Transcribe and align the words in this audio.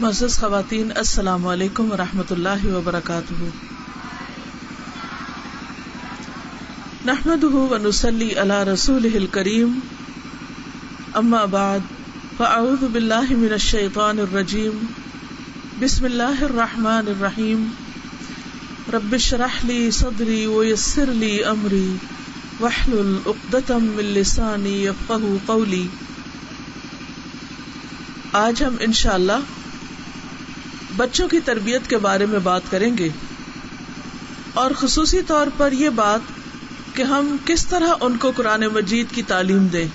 معزز 0.00 0.38
خواتین، 0.38 0.92
السلام 0.96 1.46
علیکم 1.46 1.92
و 1.92 1.96
رحمۃ 1.96 2.30
اللہ 2.30 2.66
وبرکاتہ۔ 2.66 3.44
نحمد 7.04 7.44
ونسلی 7.44 8.34
علی 8.34 8.70
رسول 8.72 9.08
الکریم۔ 9.14 9.80
اما 11.14 11.44
بعد، 11.44 11.78
فاعوذ 12.36 12.84
باللہ 12.84 13.30
من 13.30 13.52
الشیطان 13.52 14.18
الرجیم۔ 14.18 14.86
بسم 15.80 16.04
اللہ 16.04 16.42
الرحمن 16.42 17.08
الرحیم۔ 17.08 17.68
رب 18.92 19.12
اشرح 19.12 19.58
لی 19.64 19.90
صدری 19.90 20.46
ویسر 20.46 21.06
لی 21.06 21.44
امری۔ 21.44 21.96
واحلل 22.60 23.18
عقدۃ 23.26 23.70
من 23.70 24.04
لسانی 24.04 24.84
یفقهوا 24.84 25.38
قولی۔ 25.46 25.86
آج 28.32 28.64
ہم 28.64 28.76
انشاءاللہ 28.80 29.32
اللہ 29.32 29.57
بچوں 30.98 31.28
کی 31.28 31.40
تربیت 31.40 31.90
کے 31.90 31.98
بارے 31.98 32.26
میں 32.26 32.38
بات 32.38 32.62
کریں 32.70 32.98
گے 32.98 33.08
اور 34.54 34.70
خصوصی 34.76 35.22
طور 35.22 35.46
پر 35.56 35.72
یہ 35.72 35.90
بات 35.90 36.20
کہ 36.96 37.02
ہم 37.02 37.36
کس 37.44 37.66
طرح 37.66 37.94
ان 38.00 38.16
کو 38.16 38.32
قرآن 38.36 38.60
مجید 38.60 39.06
کی 39.10 39.22
تعلیم 39.22 39.66
دیں۔ 39.66 39.88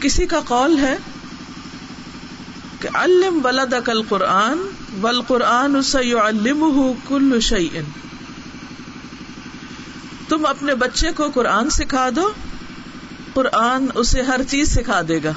کسی 0.00 0.26
کا 0.26 0.40
قول 0.40 0.78
ہے 0.78 0.96
کہ 2.80 2.88
علم 2.94 3.40
ولد 3.44 3.74
کل 3.84 4.02
قرآن 4.08 4.58
ول 5.02 5.22
قرآن 5.22 5.76
کل 7.08 7.40
شعین 7.40 7.84
تم 10.28 10.46
اپنے 10.46 10.74
بچے 10.74 11.12
کو 11.12 11.30
قرآن 11.34 11.70
سکھا 11.70 12.08
دو، 12.16 12.32
قرآن 13.34 13.86
اسے 13.94 14.22
ہر 14.22 14.40
چیز 14.48 14.74
سکھا 14.74 15.00
دے 15.08 15.20
گا۔ 15.24 15.32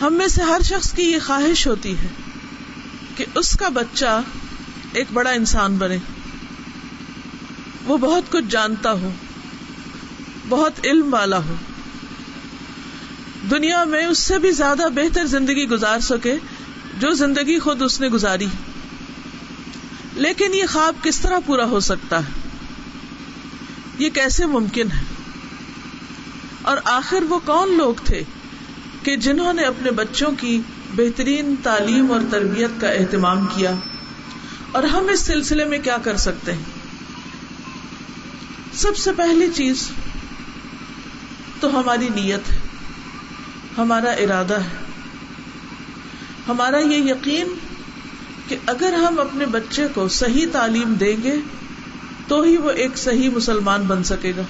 ہم 0.00 0.14
میں 0.14 0.28
سے 0.28 0.42
ہر 0.42 0.60
شخص 0.64 0.92
کی 0.92 1.02
یہ 1.02 1.18
خواہش 1.26 1.66
ہوتی 1.66 1.98
ہے 1.98 2.08
کہ 3.16 3.24
اس 3.34 3.56
کا 3.56 3.68
بچہ 3.68 4.20
ایک 4.92 5.06
بڑا 5.12 5.30
انسان 5.30 5.76
بنے۔ 5.76 5.96
وہ 7.84 7.98
بہت 7.98 8.32
کچھ 8.32 8.44
جانتا 8.50 8.92
ہو، 8.92 9.10
بہت 10.48 10.72
علم 10.84 11.14
والا 11.14 11.38
ہو۔ 11.38 11.54
دنیا 13.50 13.84
میں 13.84 14.06
اس 14.06 14.18
سے 14.18 14.38
بھی 14.38 14.50
زیادہ 14.50 14.82
بہتر 14.94 15.26
زندگی 15.26 15.68
گزار 15.68 15.98
سکے 16.00 16.36
جو 16.98 17.12
زندگی 17.12 17.58
خود 17.58 17.82
اس 17.82 18.00
نے 18.00 18.08
گزاری۔ 18.08 18.46
لیکن 20.14 20.54
یہ 20.54 20.64
خواب 20.72 20.94
کس 21.02 21.20
طرح 21.20 21.38
پورا 21.46 21.64
ہو 21.64 21.80
سکتا 21.80 22.18
ہے؟ 22.18 22.32
یہ 23.98 24.10
کیسے 24.10 24.46
ممکن 24.46 24.90
ہے؟ 24.90 25.02
اور 26.62 26.76
آخر 26.84 27.22
وہ 27.28 27.38
کون 27.44 27.76
لوگ 27.76 27.94
تھے 28.04 28.22
کہ 29.02 29.16
جنہوں 29.16 29.52
نے 29.52 29.62
اپنے 29.64 29.90
بچوں 29.90 30.30
کی 30.38 30.60
بہترین 30.96 31.54
تعلیم 31.62 32.10
اور 32.12 32.20
تربیت 32.30 32.80
کا 32.80 32.90
اہتمام 32.90 33.46
کیا، 33.54 33.74
اور 34.72 34.84
ہم 34.88 35.08
اس 35.08 35.20
سلسلے 35.20 35.64
میں 35.64 35.78
کیا 35.78 35.96
کر 36.02 36.16
سکتے 36.16 36.52
ہیں؟ 36.52 36.68
سب 38.74 38.96
سے 38.96 39.12
پہلی 39.16 39.48
چیز 39.54 39.88
تو 41.60 41.68
ہماری 41.78 42.08
نیت 42.14 42.50
ہے، 42.50 42.58
ہمارا 43.78 44.10
ارادہ 44.18 44.60
ہے۔ 44.60 44.78
ہمارا 46.48 46.78
یہ 46.78 47.10
یقین 47.10 47.54
کہ 48.48 48.56
اگر 48.66 48.92
ہم 48.92 49.18
اپنے 49.20 49.46
بچے 49.46 49.86
کو 49.94 50.08
صحیح 50.14 50.46
تعلیم 50.52 50.94
دیں 51.00 51.16
گے 51.22 51.34
تو 52.28 52.40
ہی 52.42 52.56
وہ 52.56 52.70
ایک 52.76 52.98
صحیح 52.98 53.30
مسلمان 53.30 53.82
بن 53.86 54.04
سکے 54.04 54.32
گا۔ 54.36 54.42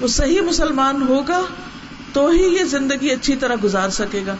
وہ 0.00 0.08
صحیح 0.12 0.40
مسلمان 0.40 1.02
ہوگا 1.02 1.40
تو 2.16 2.28
ہی 2.28 2.42
یہ 2.42 2.64
زندگی 2.64 3.10
اچھی 3.10 3.36
طرح 3.36 3.54
گزار 3.64 3.88
سکے 3.88 4.22
گا۔ 4.26 4.36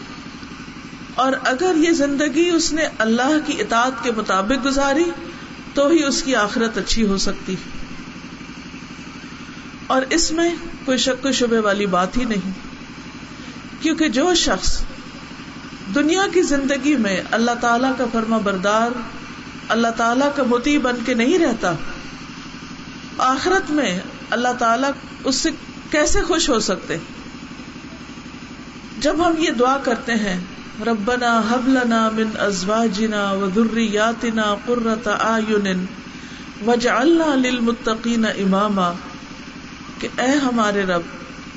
اور 1.14 1.32
اگر 1.44 1.74
یہ 1.76 1.90
زندگی 1.90 2.50
اس 2.54 2.72
نے 2.72 2.82
اللہ 2.98 3.38
کی 3.46 3.60
اطاعت 3.60 3.92
کے 4.02 4.10
مطابق 4.12 4.66
گزاری، 4.66 5.04
تو 5.74 5.86
ہی 5.86 6.04
اس 6.04 6.22
کی 6.22 6.36
آخرت 6.36 6.78
اچھی 6.78 7.06
ہو 7.06 7.16
سکتی۔ 7.16 7.56
اور 9.86 10.02
اس 10.10 10.32
میں 10.32 10.54
کوئی 10.84 10.98
شک 10.98 11.26
و 11.26 11.32
شبے 11.32 11.58
والی 11.58 11.86
بات 11.86 12.16
ہی 12.16 12.24
نہیں۔ 12.24 12.52
کیونکہ 13.82 14.08
جو 14.08 14.34
شخص 14.34 14.82
دنیا 15.94 16.22
کی 16.34 16.42
زندگی 16.42 16.96
میں 16.96 17.22
اللہ 17.30 17.50
تعالی 17.60 17.88
کا 17.98 18.04
فرما 18.12 18.38
بردار، 18.38 18.90
اللہ 19.68 19.88
تعالی 19.96 20.24
کا 20.36 20.42
متی 20.42 20.78
بن 20.78 20.94
کے 21.06 21.14
نہیں 21.14 21.38
رہتا، 21.38 21.72
آخرت 23.18 23.70
میں 23.70 24.00
اللہ 24.30 24.52
تعالی 24.58 24.86
اس 25.24 25.36
سے 25.36 25.50
کیسے 25.90 26.20
خوش 26.20 26.48
ہو 26.48 26.58
سکتے؟ 26.58 26.96
جب 29.00 29.16
ہم 29.26 29.34
یہ 29.38 29.50
دعا 29.50 29.76
کرتے 29.78 30.14
ہیں، 30.14 30.40
ربنا 30.86 31.42
حب 31.50 31.68
لنا 31.68 32.10
من 32.10 32.30
ازواجنا 32.38 33.32
و 33.32 33.46
ذریاتنا 33.54 34.54
قرۃ 34.64 35.08
اعین 35.20 35.84
وجعلنا 36.66 37.34
للمتقین 37.34 38.24
اماما، 38.24 38.92
کہ 39.98 40.08
اے 40.16 40.30
ہمارے 40.30 40.82
رب، 40.82 41.02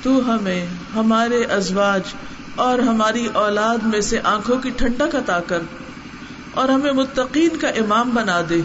تو 0.04 0.18
ہمیں 0.28 0.66
ہمارے 0.96 1.44
ازواج 1.44 2.02
اور 2.56 2.80
ہماری 2.80 3.28
اولاد 3.34 3.78
میں 3.84 4.02
سے 4.02 4.20
آنکھوں 4.24 4.58
کی 4.58 4.70
ٹھنڈک 4.70 5.16
عطا 5.16 5.40
کر 5.40 5.60
اور 6.52 6.70
ہمیں 6.70 6.92
متقین 6.92 7.58
کا 7.58 7.68
امام 7.68 8.10
بنا 8.10 8.42
دے۔ 8.50 8.62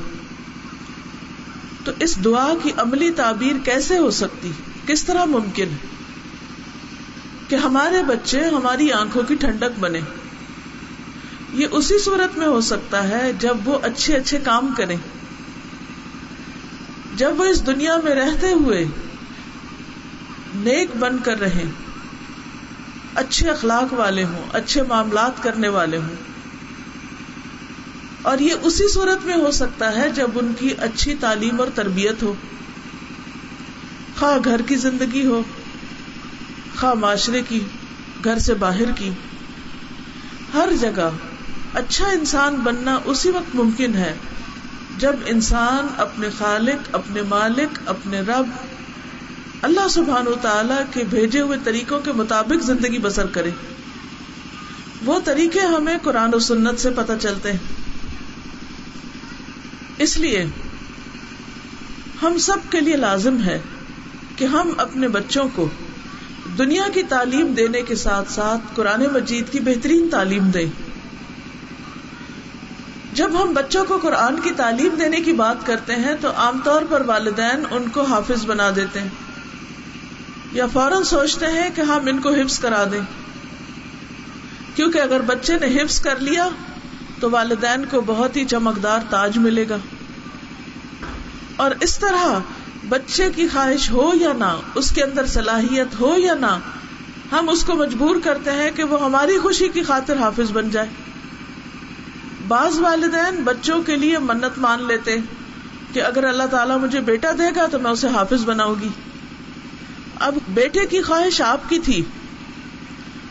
تو 1.85 1.93
اس 1.99 2.25
دعا 2.25 2.53
کی 2.63 2.73
عملی 2.77 3.11
تعبیر 3.11 3.65
کیسے 3.65 3.99
ہو 3.99 4.11
سکتی؟ 4.11 4.53
کس 4.87 5.05
طرح 5.05 5.25
ممکن؟ 5.25 5.69
ہے 5.69 5.94
کہ 7.55 7.59
ہمارے 7.59 8.03
بچے 8.03 8.41
ہماری 8.41 8.93
آنکھوں 8.93 9.23
کی 9.23 9.35
ٹھنڈک 9.35 9.79
بنے۔ 9.81 10.01
یہ 11.53 11.67
اسی 11.71 11.99
صورت 11.99 12.39
میں 12.39 12.47
ہو 12.47 12.61
سکتا 12.61 13.09
ہے 13.09 13.33
جب 13.39 13.57
وہ 13.65 13.79
اچھے 13.83 14.17
اچھے 14.17 14.39
کام 14.39 14.75
کریں۔ 14.77 14.97
جب 17.17 17.41
وہ 17.41 17.45
اس 17.45 17.67
دنیا 17.67 17.97
میں 18.05 18.15
رہتے 18.15 18.53
ہوئے 18.53 18.85
نیک 20.55 20.97
بن 20.97 21.19
کر 21.19 21.41
رہے 21.41 21.65
اچھے 23.15 23.51
اخلاق 23.51 23.93
والے 23.93 24.25
ہوں، 24.25 24.43
اچھے 24.53 24.83
معاملات 24.83 25.43
کرنے 25.43 25.69
والے 25.69 25.97
ہوں۔ 25.97 26.15
اور 28.23 28.39
یہ 28.39 28.55
اسی 28.63 28.93
صورت 28.93 29.27
میں 29.27 29.37
ہو 29.37 29.51
سکتا 29.51 29.97
ہے 29.97 30.11
جب 30.11 30.31
ان 30.35 30.53
کی 30.59 30.69
اچھی 30.79 31.15
تعلیم 31.15 31.61
اور 31.61 31.69
تربیت 31.75 32.23
ہو، 32.23 32.35
خواہ 34.19 34.39
گھر 34.45 34.63
کی 34.63 34.75
زندگی 34.75 35.27
ہو۔ 35.27 35.43
خواہ 36.81 36.95
معاشرے 36.95 37.43
کی، 37.49 37.61
گھر 38.25 38.39
سے 38.39 38.55
باہر 38.55 38.93
کی۔ 38.93 39.11
ہر 40.55 40.69
جگہ 40.81 41.11
اچھا 41.75 42.07
انسان 42.07 42.55
بننا 42.55 42.99
اسی 43.05 43.31
وقت 43.31 43.55
ممکن 43.55 43.95
ہے 43.95 44.15
جب 44.99 45.13
انسان 45.27 45.87
اپنے 45.97 46.29
خالق، 46.39 46.89
اپنے 46.93 47.23
مالک، 47.23 47.79
اپنے 47.87 48.21
رب، 48.21 48.47
اللہ 49.63 49.89
سبحان 49.89 50.27
و 50.27 50.35
تعالی 50.43 50.83
کے 50.91 51.05
بھیجے 51.05 51.41
ہوئے 51.41 51.59
طریقوں 51.65 52.01
کے 52.01 52.13
مطابق 52.13 52.65
زندگی 52.65 52.99
بسر 52.99 53.27
کرے۔ 53.27 53.51
وہ 55.05 55.19
طریقے 55.25 55.61
ہمیں 55.61 55.99
قرآن 56.03 56.35
و 56.35 56.39
سنت 56.39 56.81
سے 56.81 56.91
پتہ 56.91 57.13
چلتے 57.21 57.53
ہیں۔ 57.53 57.59
اس 59.99 60.17
لیے 60.17 60.47
ہم 62.23 62.39
سب 62.39 62.57
کے 62.71 62.81
لیے 62.81 62.97
لازم 62.97 63.43
ہے 63.43 63.61
کہ 64.37 64.45
ہم 64.45 64.71
اپنے 64.79 65.09
بچوں 65.09 65.49
کو 65.55 65.69
دنیا 66.59 66.85
کی 66.95 67.03
تعلیم 67.03 67.47
دینے 67.47 67.83
کے 67.83 67.95
ساتھ 67.95 68.33
ساتھ 68.33 68.61
قرآن 68.75 69.07
مجید 69.13 69.53
کی 69.53 69.61
بہترین 69.61 70.09
تعلیم 70.11 70.51
دیں۔ 70.51 70.67
جب 73.13 73.43
ہم 73.43 73.53
بچوں 73.55 73.85
کو 73.85 73.99
قرآن 74.03 74.41
کی 74.41 74.51
تعلیم 74.57 74.95
دینے 75.01 75.21
کی 75.21 75.33
بات 75.33 75.57
کرتے 75.67 75.95
ہیں 75.95 76.15
تو 76.21 76.29
عام 76.37 76.61
طور 76.65 76.83
پر 76.89 77.03
والدین 77.07 77.65
ان 77.71 77.89
کو 77.89 78.03
حافظ 78.03 78.47
بنا 78.47 78.71
دیتے 78.77 79.01
ہیں۔ 79.01 79.09
یا 80.53 80.67
فوراً 80.67 81.03
سوچتے 81.03 81.47
ہیں 81.47 81.71
کہ 81.75 81.81
ہم 81.81 82.07
ان 82.07 82.21
کو 82.21 82.31
حفظ 82.31 82.59
کرا 82.59 82.85
دیں۔ 82.93 83.01
کیونکہ 84.75 84.99
اگر 84.99 85.21
بچے 85.21 85.53
نے 85.61 85.83
حفظ 85.83 86.01
کر 86.01 86.19
لیا 86.19 86.49
تو 87.21 87.31
والدین 87.31 87.85
کو 87.91 88.01
بہت 88.01 88.37
ہی 88.37 88.45
چمکدار 88.45 88.99
تاج 89.11 89.39
ملے 89.39 89.69
گا۔ 89.69 89.77
اور 91.57 91.71
اس 91.81 91.99
طرح 91.99 92.39
بچے 92.89 93.31
کی 93.31 93.49
خواہش 93.49 93.91
ہو 93.91 94.13
یا 94.21 94.33
نہ، 94.33 94.61
اس 94.75 94.91
کے 94.91 95.03
اندر 95.03 95.27
صلاحیت 95.27 96.01
ہو 96.01 96.15
یا 96.19 96.35
نہ، 96.35 96.59
ہم 97.33 97.49
اس 97.49 97.65
کو 97.65 97.75
مجبور 97.75 98.17
کرتے 98.25 98.51
ہیں 98.51 98.71
کہ 98.71 98.85
وہ 98.85 99.05
ہماری 99.05 99.39
خوشی 99.39 99.69
کی 99.69 99.83
خاطر 99.83 100.17
حافظ 100.19 100.53
بن 100.53 100.71
جائے۔ 100.71 100.89
بعض 102.49 102.79
والدین 102.79 103.43
بچوں 103.45 103.83
کے 103.83 103.97
لیے 103.97 104.19
منت 104.19 104.59
مان 104.59 104.83
لیتے 104.83 105.17
کہ 105.93 106.03
اگر 106.03 106.25
اللہ 106.25 106.43
تعالیٰ 106.43 106.79
مجھے 106.79 107.01
بیٹا 107.01 107.31
دے 107.39 107.55
گا 107.57 107.67
تو 107.67 107.79
میں 107.79 107.91
اسے 107.91 108.09
حافظ 108.09 108.45
بناؤں 108.45 108.75
گی۔ 108.81 108.89
اب 110.21 110.35
بیٹے 110.49 110.87
کی 110.87 111.03
خواہش 111.03 111.41
آپ 111.41 111.69
کی 111.69 111.79
تھی 111.79 112.05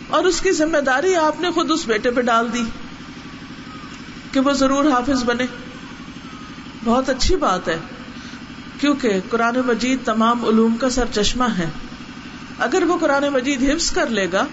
اور 0.07 0.23
اس 0.23 0.41
کی 0.41 0.51
ذمہ 0.51 0.77
داری 0.77 1.15
آپ 1.15 1.41
نے 1.41 1.51
خود 1.51 1.71
اس 1.71 1.85
بیٹے 1.85 2.11
پہ 2.11 2.21
ڈال 2.21 2.53
دی 2.53 2.63
کہ 4.31 4.39
وہ 4.39 4.51
ضرور 4.51 4.85
حافظ 4.85 5.23
بنے۔ 5.23 5.45
بہت 6.83 7.09
اچھی 7.09 7.35
بات 7.35 7.67
ہے۔ 7.67 7.79
کیونکہ 8.79 9.19
قرآن 9.29 9.55
مجید 9.65 9.99
تمام 10.05 10.45
علوم 10.45 10.77
کا 10.77 10.89
سر 10.89 11.05
چشمہ 11.13 11.43
ہے۔ 11.43 11.69
اگر 12.59 12.83
وہ 12.87 12.97
قرآن 12.97 13.23
مجید 13.23 13.63
حفظ 13.63 13.91
کر 13.91 14.09
لے 14.09 14.27
گا، 14.31 14.45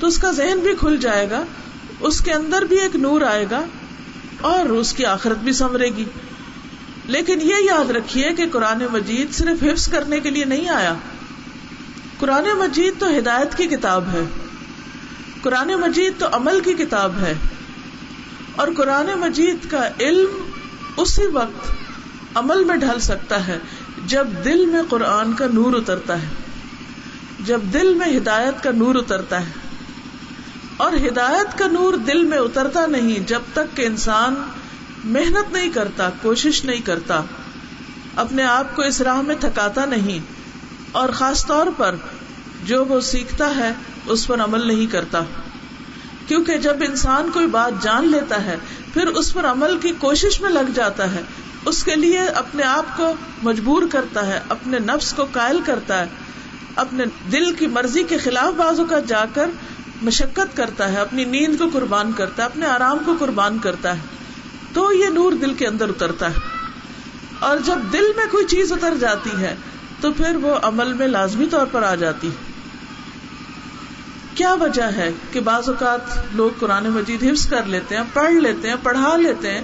تو 0.00 0.06
اس 0.06 0.18
کا 0.18 0.30
ذہن 0.30 0.58
بھی 0.58 0.74
کھل 0.80 0.96
جائے 0.96 1.30
گا، 1.30 1.44
اس 2.00 2.20
کے 2.20 2.32
اندر 2.32 2.62
بھی 2.62 2.78
ایک 2.78 2.96
نور 2.96 3.20
آئے 3.20 3.46
گا 3.50 3.64
اور 4.40 4.66
اس 4.66 4.92
کی 4.92 5.06
آخرت 5.06 5.38
بھی 5.38 5.52
سنورے 5.52 5.86
گی۔ 5.86 6.04
لیکن 7.04 7.38
یہ 7.42 7.54
یاد 7.64 7.90
رکھیے 7.90 8.32
کہ 8.32 8.44
قرآن 8.52 8.86
مجید 8.92 9.32
صرف 9.32 9.62
حفظ 9.62 9.88
کرنے 9.88 10.20
کے 10.20 10.30
لیے 10.30 10.44
نہیں 10.44 10.68
آیا۔ 10.68 10.94
قرآن 12.18 12.44
مجید 12.58 12.94
تو 12.98 13.18
ہدایت 13.18 13.56
کی 13.56 13.66
کتاب 13.66 14.04
ہے۔ 14.12 14.24
قرآن 15.42 15.68
مجید 15.68 16.12
تو 16.18 16.26
عمل 16.32 16.60
کی 16.60 16.72
کتاب 16.72 17.12
ہے۔ 17.20 17.34
اور 18.56 18.68
قرآن 18.76 19.06
مجید 19.16 19.70
کا 19.70 19.88
علم 20.00 20.50
اسی 20.96 21.26
وقت 21.26 21.83
عمل 22.34 22.64
میں 22.64 22.76
ڈھل 22.76 23.00
سکتا 23.00 23.46
ہے 23.46 23.58
جب 24.06 24.26
دل 24.44 24.66
میں 24.66 24.82
قرآن 24.88 25.32
کا 25.32 25.46
نور 25.52 25.74
اترتا 25.74 26.22
ہے، 26.22 26.26
جب 27.40 27.60
دل 27.72 27.94
میں 27.94 28.16
ہدایت 28.16 28.62
کا 28.62 28.70
نور 28.70 28.94
اترتا 28.94 29.46
ہے۔ 29.46 29.52
اور 30.76 30.92
ہدایت 30.92 31.58
کا 31.58 31.66
نور 31.66 31.94
دل 31.94 32.24
میں 32.24 32.38
اترتا 32.38 32.86
نہیں 32.86 33.28
جب 33.28 33.40
تک 33.52 33.76
کہ 33.76 33.86
انسان 33.86 34.34
محنت 35.04 35.52
نہیں 35.52 35.70
کرتا، 35.70 36.10
کوشش 36.22 36.64
نہیں 36.64 36.80
کرتا، 36.80 37.20
اپنے 38.16 38.42
آپ 38.42 38.76
کو 38.76 38.82
اس 38.82 39.00
راہ 39.00 39.20
میں 39.20 39.34
تھکاتا 39.40 39.84
نہیں۔ 39.84 40.18
اور 40.92 41.08
خاص 41.08 41.46
طور 41.46 41.66
پر 41.76 41.94
جو 42.64 42.84
وہ 42.84 43.00
سیکھتا 43.00 43.56
ہے، 43.56 43.72
اس 44.06 44.26
پر 44.26 44.40
عمل 44.40 44.66
نہیں 44.66 44.86
کرتا۔ 44.86 45.20
کیونکہ 46.26 46.58
جب 46.58 46.76
انسان 46.80 47.30
کوئی 47.34 47.46
بات 47.46 47.82
جان 47.82 48.08
لیتا 48.08 48.44
ہے، 48.44 48.56
پھر 48.94 49.06
اس 49.06 49.34
پر 49.34 49.46
عمل 49.46 49.78
کی 49.78 49.92
کوشش 49.98 50.40
میں 50.40 50.50
لگ 50.50 50.70
جاتا 50.74 51.12
ہے۔ 51.12 51.22
اس 51.64 51.84
کے 51.84 51.96
لیے 51.96 52.20
اپنے 52.20 52.62
آپ 52.62 52.96
کو 52.96 53.14
مجبور 53.42 53.82
کرتا 53.92 54.26
ہے، 54.26 54.40
اپنے 54.48 54.78
نفس 54.78 55.12
کو 55.12 55.24
قائل 55.32 55.60
کرتا 55.66 55.98
ہے، 55.98 56.06
اپنے 56.76 57.04
دل 57.32 57.52
کی 57.52 57.66
مرضی 57.66 58.02
کے 58.02 58.18
خلاف 58.18 58.54
بازو 58.54 58.84
کا 58.84 58.98
جا 58.98 59.24
کر 59.34 59.50
مشقت 60.02 60.56
کرتا 60.56 60.92
ہے، 60.92 61.00
اپنی 61.00 61.24
نیند 61.24 61.58
کو 61.58 61.64
قربان 61.72 62.12
کرتا 62.12 62.42
ہے، 62.42 62.48
اپنے 62.48 62.66
آرام 62.66 62.98
کو 63.06 63.14
قربان 63.18 63.58
کرتا 63.58 63.96
ہے۔ 63.96 64.02
تو 64.72 64.92
یہ 64.92 65.08
نور 65.08 65.32
دل 65.32 65.54
کے 65.54 65.66
اندر 65.66 65.88
اترتا 65.88 66.30
ہے۔ 66.30 66.38
اور 67.38 67.56
جب 67.64 67.78
دل 67.92 68.12
میں 68.16 68.26
کوئی 68.30 68.46
چیز 68.46 68.72
اتر 68.72 68.94
جاتی 69.00 69.30
ہے، 69.40 69.56
تو 70.00 70.12
پھر 70.12 70.36
وہ 70.36 70.54
عمل 70.62 70.92
میں 70.92 71.06
لازمی 71.06 71.46
طور 71.46 71.66
پر 71.72 71.82
آ 71.82 71.94
جاتی 71.94 72.30
کیا 74.34 74.54
وجہ 74.54 74.82
ہے 74.82 75.10
کہ 75.32 75.40
بعض 75.40 75.68
اوقات 75.68 76.00
لوگ 76.32 76.50
قرآن 76.58 76.88
مجید 76.88 77.22
حفظ 77.22 77.46
کر 77.46 77.64
لیتے 77.64 77.96
ہیں، 77.96 78.04
پڑھ 78.12 78.32
لیتے 78.32 78.68
ہیں، 78.68 78.76
پڑھا 78.82 79.16
لیتے 79.16 79.50
ہیں 79.50 79.62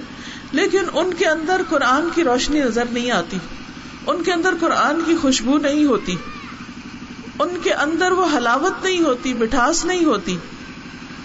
لیکن 0.53 0.83
ان 0.93 1.15
کے 1.15 1.27
اندر 1.27 1.61
قرآن 1.69 2.09
کی 2.15 2.25
روشنی 2.25 2.61
نظر 2.61 2.85
نہیں 2.91 3.11
آتی۔ 3.11 3.39
ان 4.07 4.23
کے 4.23 4.33
اندر 4.33 4.55
قرآن 4.61 5.01
کی 5.07 5.17
خوشبو 5.17 5.59
نہیں 5.59 5.85
ہوتی۔ 5.85 6.17
ان 7.39 7.49
کے 7.63 7.73
اندر 7.73 8.11
وہ 8.11 8.27
حلاوت 8.37 8.85
نہیں 8.85 9.01
ہوتی، 9.01 9.35
مٹھاس 9.35 9.85
نہیں 9.85 10.05
ہوتی۔ 10.05 10.37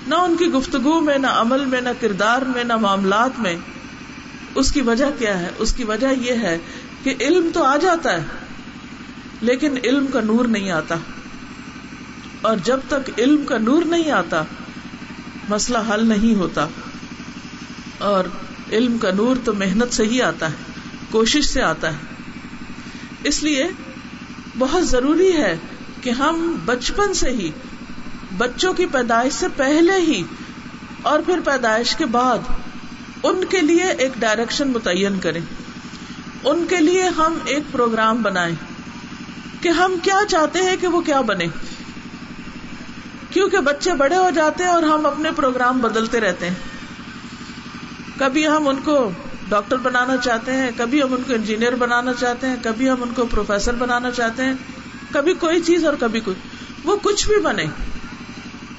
نہ 0.08 0.16
ان 0.16 0.36
کی 0.36 0.46
گفتگو 0.46 1.00
میں، 1.00 1.18
نہ 1.18 1.28
عمل 1.28 1.66
میں، 1.66 1.82
نہ 1.82 1.90
کردار 2.00 2.42
میں، 2.42 2.64
نہ 2.64 2.76
معاملات 2.76 3.40
میں۔ 3.40 3.58
اس 4.56 4.72
کی 4.72 4.82
وجہ 4.82 5.06
کیا 5.20 5.40
ہے؟ 5.40 5.50
اس 5.58 5.74
کی 5.74 5.84
وجہ 5.84 6.08
یہ 6.22 6.34
ہے 6.34 6.58
کہ 7.04 7.16
علم 7.20 7.50
تو 7.54 7.64
آ 7.64 7.78
جاتا 7.78 8.14
ہے، 8.14 8.24
لیکن 9.42 9.78
علم 9.84 10.08
کا 10.08 10.22
نور 10.22 10.46
نہیں 10.46 10.72
آتا۔ 10.72 10.96
اور 12.42 12.58
جب 12.64 12.80
تک 12.88 13.10
علم 13.18 13.44
کا 13.46 13.58
نور 13.58 13.84
نہیں 13.86 14.12
آتا، 14.12 14.44
مسئلہ 15.50 15.78
حل 15.94 16.08
نہیں 16.08 16.36
ہوتا۔ 16.36 16.68
اور 17.98 18.24
علم 18.76 18.98
کا 18.98 19.12
نور 19.12 19.36
تو 19.44 19.54
محنت 19.54 19.94
سے 19.94 20.04
ہی 20.04 20.22
آتا 20.22 20.48
ہے، 20.48 20.56
کوشش 21.10 21.46
سے 21.46 21.62
آتا 21.62 21.94
ہے۔ 21.94 21.98
اس 23.24 23.44
لیے 23.44 23.68
بہت 24.58 24.88
ضروری 24.88 25.34
ہے 25.34 25.58
کہ 26.02 26.10
ہم 26.10 26.58
بچپن 26.66 27.14
سے 27.14 27.30
ہی، 27.30 27.52
بچوں 28.38 28.74
کی 28.74 28.86
پیدائش 28.86 29.34
سے 29.34 29.48
پہلے 29.56 30.00
ہی 30.00 30.24
اور 31.02 31.20
پھر 31.20 31.40
پیدائش 31.46 31.96
کے 31.96 32.06
بعد 32.06 32.38
ان 33.24 33.46
کے 33.50 33.62
لیے 33.62 33.84
ایک 33.84 34.12
ڈائریکشن 34.20 34.68
متعین 34.68 35.20
کریں۔ 35.20 35.42
ان 36.44 36.66
کے 36.70 36.76
لیے 36.76 37.04
ہم 37.04 37.38
ایک 37.46 37.64
پروگرام 37.72 38.22
بنائیں 38.22 38.56
کہ 39.62 39.70
ہم 39.70 39.96
کیا 40.04 40.18
چاہتے 40.30 40.60
ہیں 40.60 40.76
کہ 40.82 40.88
وہ 40.88 41.02
کیا 41.02 41.22
بنے۔ 41.22 41.48
کیونکہ 43.30 43.58
بچے 43.58 43.94
بڑے 43.94 44.16
ہو 44.16 44.30
جاتے 44.30 44.64
ہیں 44.64 44.72
اور 44.72 44.84
ہم 44.84 45.06
اپنے 45.06 45.32
پروگرام 45.36 45.80
بدلتے 45.80 46.20
رہتے 46.20 46.48
ہیں۔ 46.48 46.75
کبھی 48.18 48.48
ہم 48.48 48.68
ان 48.68 48.76
کو 48.84 49.12
ڈاکٹر 49.50 49.78
بنانا 49.78 50.18
چاہتے 50.18 50.54
ہیں، 50.54 50.72
کبھی 50.78 51.04
ہم 51.04 51.14
ان 51.14 51.22
کو 51.28 51.34
انجینئر 51.34 51.76
بنانا 51.76 52.14
چاہتے 52.14 52.48
ہیں، 52.48 52.56
کبھی 52.62 52.90
ہم 52.90 53.04
ان 53.04 53.10
کو 53.16 53.26
پروفیسر 53.26 53.76
بنانا 53.76 54.12
چاہتے 54.12 54.44
ہیں، 54.44 54.54
کبھی 55.12 55.34
کوئی 55.34 55.62
چیز 55.62 55.86
اور 55.86 55.94
کبھی 56.00 56.20
کوئی۔ 56.20 56.38
وہ 56.84 56.98
کچھ 57.02 57.28
بھی 57.28 57.40
بنے۔ 57.40 57.66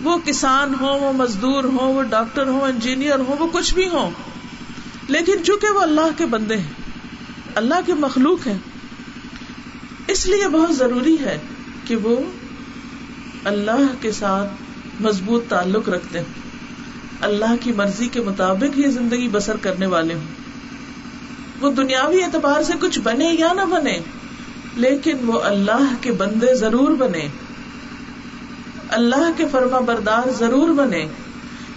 وہ 0.00 0.19
کسان 0.25 0.75
ہو 0.81 0.87
وہ 0.87 1.12
مزدور 1.12 1.65
ہو 1.65 1.93
وہ 1.93 2.03
ڈاکٹر 2.03 2.47
ہو 2.47 2.65
انجینئر 2.65 3.19
ہو 3.19 3.37
وہ 3.38 3.47
کچھ 3.53 3.75
بھی 3.75 3.88
ہو 3.88 4.11
لیکن 5.09 5.44
چونکہ 5.44 5.71
وہ 5.71 5.81
اللہ 5.81 6.09
کے 6.17 6.27
بندے 6.27 6.56
ہیں، 6.56 6.73
اللہ 7.55 7.75
کے 7.87 7.94
مخلوق 7.94 8.47
ہیں، 8.47 8.59
اس 10.06 10.27
لیے 10.27 10.49
بہت 10.49 10.77
ضروری 10.77 11.17
ہے 11.21 11.38
کہ 11.85 11.97
وہ 11.97 12.17
اللہ 13.44 13.87
کے 14.00 14.12
ساتھ 14.12 14.53
مضبوط 15.03 15.44
تعلق 15.49 15.88
رکھتے 15.88 16.19
ہیں۔ 16.19 16.45
اللہ 17.20 17.54
کی 17.60 17.72
مرضی 17.72 18.08
کے 18.08 18.20
مطابق 18.20 18.78
یہ 18.78 18.88
زندگی 18.88 19.28
بسر 19.28 19.56
کرنے 19.56 19.86
والے 19.86 20.14
ہوں۔ 20.14 20.24
وہ 21.60 21.72
دنیاوی 21.72 22.22
اعتبار 22.22 22.62
سے 22.62 22.72
کچھ 22.80 22.98
بنے 22.98 23.34
یا 23.38 23.52
نہ 23.52 23.60
بنے، 23.60 23.98
لیکن 24.76 25.16
وہ 25.26 25.40
اللہ 25.40 25.94
کے 26.00 26.12
بندے 26.12 26.54
ضرور 26.54 26.90
بنے۔ 26.90 27.28
اللہ 28.88 29.30
کے 29.36 29.44
فرما 29.50 29.78
بردار 29.78 30.30
ضرور 30.38 30.68
بنے، 30.68 31.06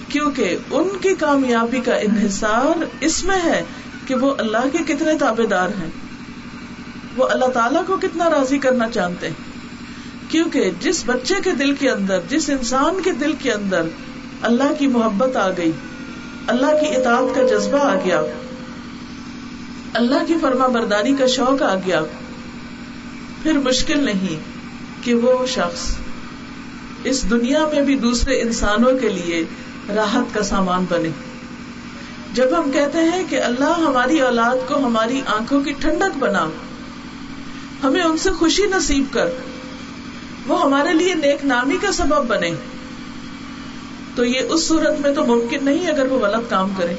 کیونکہ 0.10 0.58
ان 0.72 0.90
کی 1.02 1.16
کامیابی 1.20 1.80
کا 1.80 1.96
انحصار 1.96 2.84
اس 3.00 3.24
میں 3.24 3.40
ہے 3.44 3.64
کہ 4.08 4.16
وہ 4.16 4.36
اللہ 4.38 4.68
کے 4.72 4.94
کتنے 4.94 5.18
تابے 5.20 5.48
دار 5.48 5.70
ہیں۔ 5.70 5.90
وہ 7.16 7.28
اللہ 7.28 7.46
تعالیٰ 7.46 7.86
کو 7.86 7.98
کتنا 7.98 8.30
راضی 8.30 8.58
کرنا 8.58 8.90
چاہتے 8.90 9.28
ہیں۔ 9.28 9.50
کیونکہ 10.32 10.72
جس 10.80 11.04
بچے 11.06 11.36
کے 11.44 11.52
دل 11.52 11.76
کے 11.76 11.90
اندر، 11.90 12.20
جس 12.30 12.50
انسان 12.50 13.02
کے 13.04 13.12
دل 13.12 13.34
کے 13.40 13.52
اندر 13.52 13.82
اللہ 14.42 14.74
کی 14.80 14.88
محبت 14.88 15.36
آ 15.36 15.50
گئی، 15.58 15.72
اللہ 16.48 16.80
کی 16.82 16.96
اطاعت 16.96 17.36
کا 17.36 17.44
جذبہ 17.44 17.80
آ 17.80 17.96
گیا، 18.06 18.22
اللہ 19.94 20.26
کی 20.28 20.36
فرما 20.42 20.68
برداری 20.68 21.16
کا 21.16 21.28
شوق 21.28 21.62
آ 21.62 21.76
گیا۔ 21.76 22.02
پھر 23.44 23.58
مشکل 23.58 24.06
نہیں 24.06 24.40
کہ 25.06 25.14
وہ 25.14 25.46
شخص 25.46 25.96
اس 27.04 27.30
دنیا 27.30 27.66
میں 27.74 27.82
بھی 27.82 27.96
دوسرے 27.96 28.42
انسانوں 28.42 28.92
کے 29.02 29.10
لیے 29.10 29.44
راحت 29.96 30.34
کا 30.34 30.44
سامان 30.44 30.86
بنے۔ 30.90 31.10
جب 32.34 32.46
ہم 32.58 32.72
کہتے 32.72 32.98
ہیں 32.98 33.24
کہ 33.30 33.42
اللہ 33.42 33.80
ہماری 33.80 34.20
اولاد 34.22 34.68
کو 34.68 34.78
ہماری 34.78 35.22
آنکھوں 35.28 35.62
کی 35.62 35.72
ٹھنڈک 35.72 36.18
بنا، 36.18 36.50
ہمیں 37.84 38.02
ان 38.02 38.18
سے 38.18 38.32
خوشی 38.32 38.66
نصیب 38.66 39.04
کر، 39.12 39.30
وہ 40.48 40.62
ہمارے 40.62 40.94
لیے 40.94 41.14
نیک 41.14 41.46
نامی 41.46 41.78
کا 41.82 41.92
سبب 41.92 42.28
بنے۔ 42.28 42.52
تو 44.20 44.26
یہ 44.26 44.40
اس 44.50 44.68
صورت 44.68 45.00
میں 45.00 45.14
تو 45.14 45.26
ممکن 45.26 45.66
نہیں 45.66 45.88
اگر 45.88 46.06
وہ 46.06 46.20
غلط 46.20 46.50
کام 46.50 46.74
کرے۔ 46.78 46.96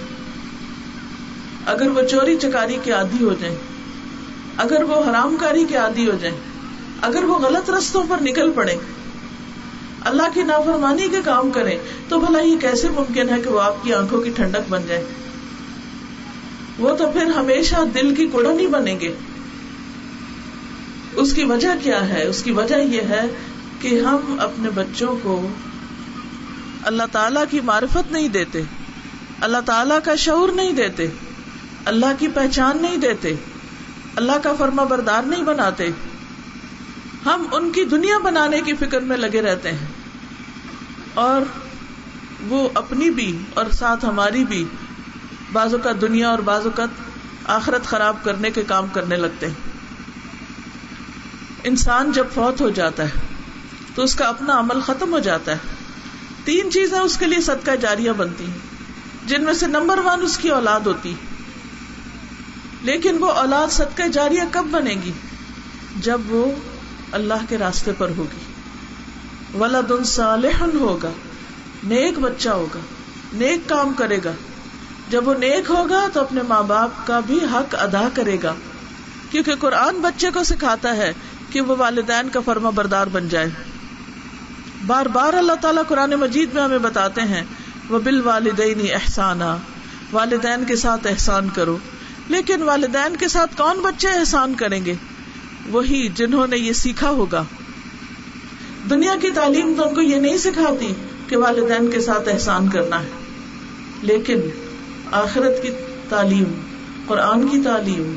اگر 1.67 1.91
وہ 1.91 2.03
چوری 2.03 2.37
چکاری 2.37 2.77
کے 2.85 2.93
عادی 2.93 3.25
ہو 3.25 3.35
جائیں۔ 3.41 3.57
اگر 4.57 4.83
وہ 4.83 5.11
حرام 5.11 5.37
کاری 5.41 5.65
کے 5.65 5.77
عادی 5.77 6.11
ہو 6.11 6.17
جائیں۔ 6.21 6.37
اگر 7.03 7.25
وہ 7.25 7.39
غلط 7.39 7.71
رستوں 7.71 8.03
پر 8.09 8.17
نکل 8.21 8.51
پڑے۔ 8.51 8.77
اللہ 10.01 10.23
کی 10.35 10.43
نافرمانی 10.43 11.09
کے 11.09 11.17
کام 11.25 11.51
کریں 11.51 11.79
تو 12.09 12.19
بھلا 12.19 12.41
یہ 12.41 12.57
کیسے 12.57 12.89
ممکن 12.89 13.29
ہے 13.29 13.43
کہ 13.45 13.51
وہ 13.51 13.61
آپ 13.61 13.83
کی 13.83 13.95
آنکھوں 13.95 14.23
کی 14.23 14.31
ٹھنڈک 14.31 14.71
بن 14.71 14.81
جائے؟ 14.89 15.05
وہ 16.79 16.97
تو 16.97 17.11
پھر 17.13 17.27
ہمیشہ 17.27 17.77
دل 17.95 18.15
کی 18.15 18.27
کوڑا 18.27 18.53
نہیں 18.53 18.67
بنیں 18.67 19.01
گے۔ 19.01 19.15
اس 21.13 21.33
کی 21.33 21.45
وجہ 21.45 21.69
کیا 21.83 22.09
ہے؟ 22.09 22.25
اس 22.25 22.43
کی 22.43 22.53
وجہ 22.53 22.77
یہ 22.77 23.01
ہے 23.01 23.23
کہ 23.81 24.01
ہم 24.01 24.37
اپنے 24.41 24.71
بچوں 24.71 25.17
کو 25.23 25.49
اللہ 26.83 27.03
تعالی 27.13 27.41
کی 27.51 27.61
معرفت 27.61 28.13
نہیں 28.13 28.29
دیتے، 28.29 28.63
اللہ 29.41 29.57
تعالی 29.67 29.95
کا 30.05 30.15
شعور 30.15 30.49
نہیں 30.49 30.73
دیتے، 30.73 31.07
اللہ 31.85 32.07
کی 32.19 32.29
پہچان 32.29 32.83
نہیں 32.83 32.97
دیتے، 32.97 33.35
اللہ 34.17 34.33
کا 34.43 34.53
فرما 34.59 34.85
بردار 34.85 35.23
نہیں 35.23 35.43
بناتے۔ 35.43 35.91
ہم 37.27 37.47
ان 37.53 37.73
کی 37.73 37.85
دنیا 37.85 38.19
بنانے 38.19 38.61
کی 38.61 38.75
فکر 38.75 39.01
میں 39.01 39.17
لگے 39.17 39.43
رہتے 39.43 39.73
ہیں۔ 39.73 39.87
اور 41.15 41.43
وہ 42.49 42.69
اپنی 42.75 43.11
بھی 43.11 43.39
اور 43.55 43.65
ساتھ 43.73 44.05
ہماری 44.05 44.45
بھی 44.45 44.65
بازو 45.53 45.79
کا 45.79 45.93
دنیا 46.01 46.31
اور 46.31 46.39
بازو 46.39 46.71
کا 46.71 46.87
آخرت 47.45 47.85
خراب 47.85 48.17
کرنے 48.23 48.51
کے 48.51 48.63
کام 48.63 48.87
کرنے 48.93 49.17
لگتے 49.17 49.47
ہیں۔ 49.47 49.55
انسان 51.65 52.13
جب 52.13 52.27
فوت 52.35 52.61
ہو 52.61 52.71
جاتا 52.71 53.03
ہے 53.03 53.11
تو 53.95 54.03
اس 54.03 54.15
کا 54.15 54.25
اپنا 54.25 54.59
عمل 54.59 54.81
ختم 54.81 55.13
ہو 55.13 55.19
جاتا 55.19 55.53
ہے۔ 55.53 55.80
تین 56.51 56.71
چیزیں 56.71 56.99
اس 56.99 57.17
کے 57.17 57.27
لیے 57.27 57.41
صدقہ 57.41 57.77
جاریہ 57.81 58.11
بنتی 58.11 58.45
ہیں۔ 58.45 58.59
جن 59.27 59.45
میں 59.45 59.53
سے 59.53 59.67
نمبر 59.67 59.99
ون 59.99 60.23
اس 60.23 60.39
کی 60.39 60.49
اولاد 60.49 60.81
ہوتی 60.81 61.15
لیکن 62.83 63.17
وہ 63.19 63.31
اولاد 63.31 63.69
صدقہ 63.73 64.09
جاریہ 64.09 64.43
کب 64.51 64.67
بنے 64.71 64.95
گی؟ 65.05 65.13
جب 65.97 66.21
وہ 66.29 66.53
اللہ 67.13 67.35
کے 67.49 67.59
راستے 67.59 67.93
پر 67.99 68.11
ہوگی۔ 68.17 68.39
ولاد 69.59 70.05
صالح 70.05 70.65
ہوگا، 70.75 71.11
نیک 71.85 72.19
بچہ 72.19 72.49
ہوگا، 72.49 72.79
نیک 73.33 73.69
کام 73.69 73.93
کرے 73.93 74.19
گا۔ 74.25 74.33
جب 75.09 75.29
وہ 75.29 75.35
نیک 75.35 75.71
ہوگا 75.71 76.09
تو 76.13 76.21
اپنے 76.21 76.43
ماں 76.43 76.63
باپ 76.63 77.07
کا 77.07 77.21
بھی 77.21 77.39
حق 77.53 77.75
ادا 77.79 78.09
کرے 78.15 78.37
گا۔ 78.43 78.55
کیونکہ 79.31 79.55
قرآن 79.55 80.01
بچے 80.01 80.31
کو 80.35 80.45
سکھاتا 80.45 80.97
ہے 80.97 81.13
کہ 81.51 81.61
وہ 81.61 81.77
والدین 81.79 82.29
کا 82.29 82.41
فرما 82.45 82.71
بردار 82.71 83.07
بن 83.07 83.29
جائے۔ 83.29 83.51
بار 84.87 85.07
بار 85.07 85.33
اللہ 85.33 85.53
تعالیٰ 85.61 85.83
قرآن 85.89 86.11
مجید 86.11 86.55
میں 86.55 86.63
ہمیں 86.63 86.79
بتاتے 86.79 87.21
ہیں 87.21 87.45
وہ 87.89 87.99
بال 87.99 88.21
والدین 88.21 88.79
احسانہ 88.93 89.57
والدین 90.13 90.65
کے 90.65 90.77
ساتھ 90.77 91.07
احسان 91.07 91.49
کرو۔ 91.49 91.79
لیکن 92.29 92.63
والدین 92.63 93.17
کے 93.17 93.29
ساتھ 93.29 93.57
کون 93.57 93.79
بچے 93.79 94.09
احسان 94.09 94.55
کریں 94.55 94.85
گے؟ 94.85 94.95
وہی 95.71 96.09
جنہوں 96.09 96.47
نے 96.47 96.59
یہ 96.59 96.73
سیکھا 96.73 97.11
ہوگا۔ 97.11 97.45
دنیا 98.91 99.15
کی 99.21 99.31
تعلیم 99.31 99.75
تو 99.77 99.89
ان 99.89 99.95
کو 99.95 100.01
یہ 100.01 100.17
نہیں 100.17 100.37
سکھاتی 100.37 100.95
کہ 101.29 101.37
والدین 101.37 101.91
کے 101.91 102.01
ساتھ 102.01 102.29
احسان 102.29 102.69
کرنا 102.69 103.03
ہے۔ 103.03 103.09
لیکن 104.03 104.41
آخرت 105.13 105.63
کی 105.63 105.69
تعلیم، 106.09 106.61
قرآن 107.07 107.49
کی 107.49 107.63
تعلیم، 107.65 108.15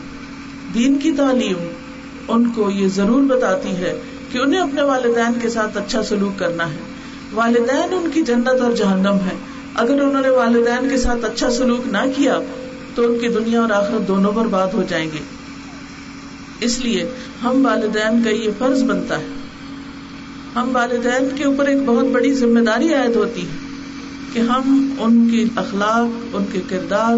دین 0.73 0.99
کی 0.99 1.11
تعلیم 1.11 1.73
ان 2.27 2.49
کو 2.49 2.69
یہ 2.69 2.87
ضرور 2.87 3.23
بتاتی 3.23 3.69
ہے 3.69 4.01
کہ 4.33 4.39
انہیں 4.39 4.61
اپنے 4.61 4.81
والدین 4.81 5.39
کے 5.41 5.49
ساتھ 5.49 5.77
اچھا 5.77 6.03
سلوک 6.03 6.39
کرنا 6.39 6.69
ہے۔ 6.69 6.77
والدین 7.33 7.93
ان 7.93 8.11
کی 8.13 8.21
جنت 8.21 8.61
اور 8.61 8.71
جہنم 8.71 9.13
ہے 9.13 9.37
اگر 9.75 10.01
انہوں 10.01 10.21
نے 10.21 10.29
والدین 10.29 10.89
کے 10.89 10.97
ساتھ 10.97 11.25
اچھا 11.25 11.51
سلوک 11.51 11.87
نہ 11.87 11.97
کیا، 12.15 12.39
تو 12.95 13.05
ان 13.05 13.19
کی 13.19 13.27
دنیا 13.27 13.61
اور 13.61 13.69
آخرت 13.69 14.07
دونوں 14.07 14.31
برباد 14.31 14.67
ہو 14.67 14.83
جائیں 14.89 15.09
گے۔ 15.13 15.17
اس 16.59 16.79
لیے 16.79 17.09
ہم 17.43 17.65
والدین 17.65 18.23
کا 18.23 18.29
یہ 18.29 18.49
فرض 18.57 18.83
بنتا 18.83 19.19
ہے۔ 19.19 19.27
ہم 20.55 20.69
والدین 20.73 21.27
کے 21.35 21.43
اوپر 21.43 21.67
ایک 21.67 21.77
بہت 21.85 22.05
بڑی 22.05 22.33
ذمہ 22.33 22.59
داری 22.59 22.93
عائد 22.93 23.15
ہوتی 23.15 23.41
ہے 23.41 23.57
کہ 24.33 24.39
ہم 24.39 24.95
ان 24.99 25.29
کے 25.31 25.45
اخلاق، 25.55 26.35
ان 26.35 26.45
کے 26.51 26.61
کردار 26.69 27.15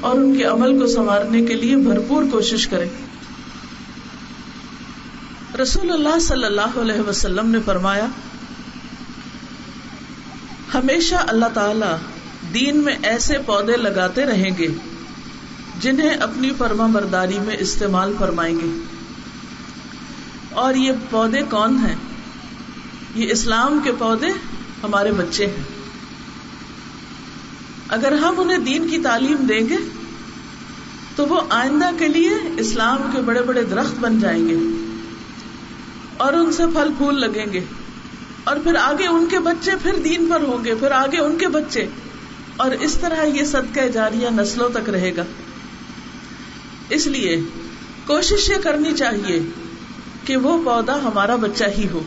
اور 0.00 0.18
ان 0.18 0.38
کے 0.38 0.44
عمل 0.44 0.78
کو 0.78 0.86
سنوارنے 0.86 1.42
کے 1.42 1.54
لیے 1.54 1.76
بھرپور 1.76 2.24
کوشش 2.30 2.68
کریں۔ 2.68 2.88
رسول 5.60 5.90
اللہ 5.90 6.18
صلی 6.18 6.44
اللہ 6.44 6.80
علیہ 6.80 7.00
وسلم 7.00 7.50
نے 7.50 7.58
فرمایا، 7.64 8.06
ہمیشہ 10.74 11.14
اللہ 11.14 11.46
تعالی 11.54 11.96
دین 12.54 12.76
میں 12.76 12.96
ایسے 13.02 13.38
پودے 13.46 13.76
لگاتے 13.76 14.26
رہیں 14.26 14.50
گے 14.58 14.68
جنہیں 15.80 16.10
اپنی 16.10 16.50
فرما 16.58 16.86
برداری 16.86 17.38
میں 17.38 17.56
استعمال 17.58 18.12
فرمائیں 18.18 18.54
گے۔ 18.56 18.80
اور 20.50 20.74
یہ 20.74 20.92
پودے 21.10 21.42
کون 21.50 21.78
ہیں؟ 21.78 21.96
یہ 23.14 23.32
اسلام 23.32 23.80
کے 23.84 23.92
پودے 23.98 24.26
ہمارے 24.82 25.12
بچے 25.12 25.46
ہیں۔ 25.46 25.64
اگر 27.88 28.12
ہم 28.12 28.40
انہیں 28.40 28.58
دین 28.58 28.88
کی 28.88 28.98
تعلیم 28.98 29.36
دیں 29.36 29.68
گے، 29.68 29.76
تو 31.16 31.26
وہ 31.26 31.40
آئندہ 31.50 31.90
کے 31.98 32.08
لیے 32.08 32.34
اسلام 32.58 32.98
کے 33.12 33.20
بڑے 33.20 33.42
بڑے 33.42 33.64
درخت 33.64 33.94
بن 34.00 34.20
جائیں 34.20 34.48
گے۔ 34.48 34.81
اور 36.22 36.32
ان 36.32 36.52
سے 36.52 36.62
پھل 36.66 36.88
پھول 36.98 37.20
لگیں 37.20 37.52
گے۔ 37.52 37.60
اور 38.44 38.56
پھر 38.56 38.74
آگے 38.74 39.06
ان 39.06 39.26
کے 39.30 39.38
بچے 39.38 39.70
پھر 39.82 39.98
دین 40.04 40.28
پر 40.30 40.40
ہوں 40.40 40.64
گے، 40.64 40.74
پھر 40.74 40.90
آگے 40.90 41.18
ان 41.18 41.38
کے 41.38 41.48
بچے۔ 41.48 41.86
اور 42.56 42.70
اس 42.70 42.98
طرح 43.00 43.24
یہ 43.24 43.44
صدقہ 43.44 43.88
جاریہ 43.88 44.28
نسلوں 44.30 44.68
تک 44.68 44.90
رہے 44.90 45.16
گا۔ 45.16 45.22
اس 46.88 47.06
لیے 47.06 47.40
کوشش 48.06 48.50
یہ 48.50 48.54
کرنی 48.62 48.92
چاہیے 48.92 49.42
کہ 50.24 50.36
وہ 50.36 50.64
پودا 50.64 50.96
ہمارا 51.02 51.36
بچہ 51.36 51.64
ہی 51.78 51.88
ہو۔ 51.88 52.02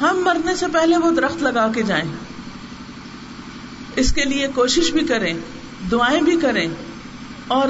ہم 0.00 0.22
مرنے 0.24 0.56
سے 0.56 0.66
پہلے 0.72 0.96
وہ 0.96 1.10
درخت 1.10 1.42
لگا 1.42 1.72
کے 1.74 1.82
جائیں۔ 1.82 2.14
اس 3.96 4.12
کے 4.12 4.24
لیے 4.24 4.48
کوشش 4.54 4.92
بھی 4.92 5.06
کریں، 5.06 5.34
دعائیں 5.90 6.22
بھی 6.22 6.36
کریں۔ 6.36 6.68
اور 7.48 7.68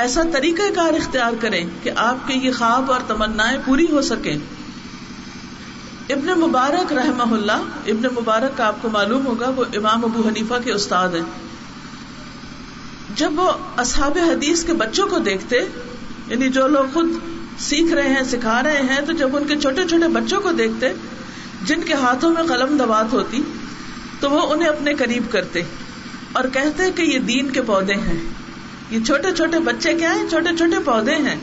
ایسا 0.00 0.22
طریقہ 0.32 0.62
کار 0.74 0.94
اختیار 0.94 1.32
کریں 1.40 1.64
کہ 1.82 1.90
آپ 1.96 2.28
کے 2.28 2.34
یہ 2.34 2.52
خواب 2.52 2.92
اور 2.92 3.00
تمنا 3.06 3.50
پوری 3.64 3.86
ہو 3.90 4.02
سکیں۔ 4.02 4.36
ابن 6.08 6.40
مبارک 6.40 6.92
رحم 6.92 7.32
اللہ، 7.32 7.68
ابن 7.86 8.14
مبارک 8.14 8.56
کا 8.56 8.66
آپ 8.66 8.82
کو 8.82 8.88
معلوم 8.88 9.26
ہوگا، 9.26 9.48
وہ 9.56 9.64
امام 9.74 10.04
ابو 10.04 10.28
حنیفہ 10.28 10.54
کے 10.64 10.72
استاد 10.72 11.08
ہیں۔ 11.08 11.22
جب 13.16 13.38
وہ 13.38 13.52
اصحاب 13.76 14.18
حدیث 14.18 14.64
کے 14.64 14.72
بچوں 14.72 15.06
کو 15.08 15.18
دیکھتے 15.18 15.56
یعنی 16.26 16.48
جو 16.48 16.66
لوگ 16.68 16.84
خود 16.92 17.06
سیکھ 17.58 17.92
رہے 17.92 18.08
ہیں، 18.08 18.22
سکھا 18.24 18.62
رہے 18.62 18.82
ہیں، 18.90 19.00
تو 19.06 19.12
جب 19.12 19.36
ان 19.36 19.44
کے 19.44 19.56
چھوٹے 19.56 19.86
چھوٹے 19.88 20.08
بچوں 20.08 20.40
کو 20.40 20.52
دیکھتے، 20.52 20.92
جن 21.64 21.82
کے 21.82 21.94
ہاتھوں 21.94 22.30
میں 22.30 22.42
قلم 22.42 22.76
دبات 22.76 23.12
ہوتی، 23.12 23.42
تو 24.20 24.30
وہ 24.30 24.40
انہیں 24.52 24.68
اپنے 24.68 24.94
قریب 24.94 25.22
کرتے 25.30 25.62
اور 26.32 26.44
کہتے 26.52 26.92
کہ 26.92 27.02
یہ 27.02 27.18
دین 27.18 27.50
کے 27.50 27.62
پودے 27.62 27.94
ہیں۔ 27.94 28.20
یہ 28.90 29.04
چھوٹے 29.04 29.34
چھوٹے 29.36 29.58
بچے 29.58 29.94
کیا 29.94 30.14
ہیں؟ 30.14 30.28
چھوٹے 30.28 30.56
چھوٹے 30.56 30.78
پودے 30.84 31.14
ہیں۔ 31.14 31.36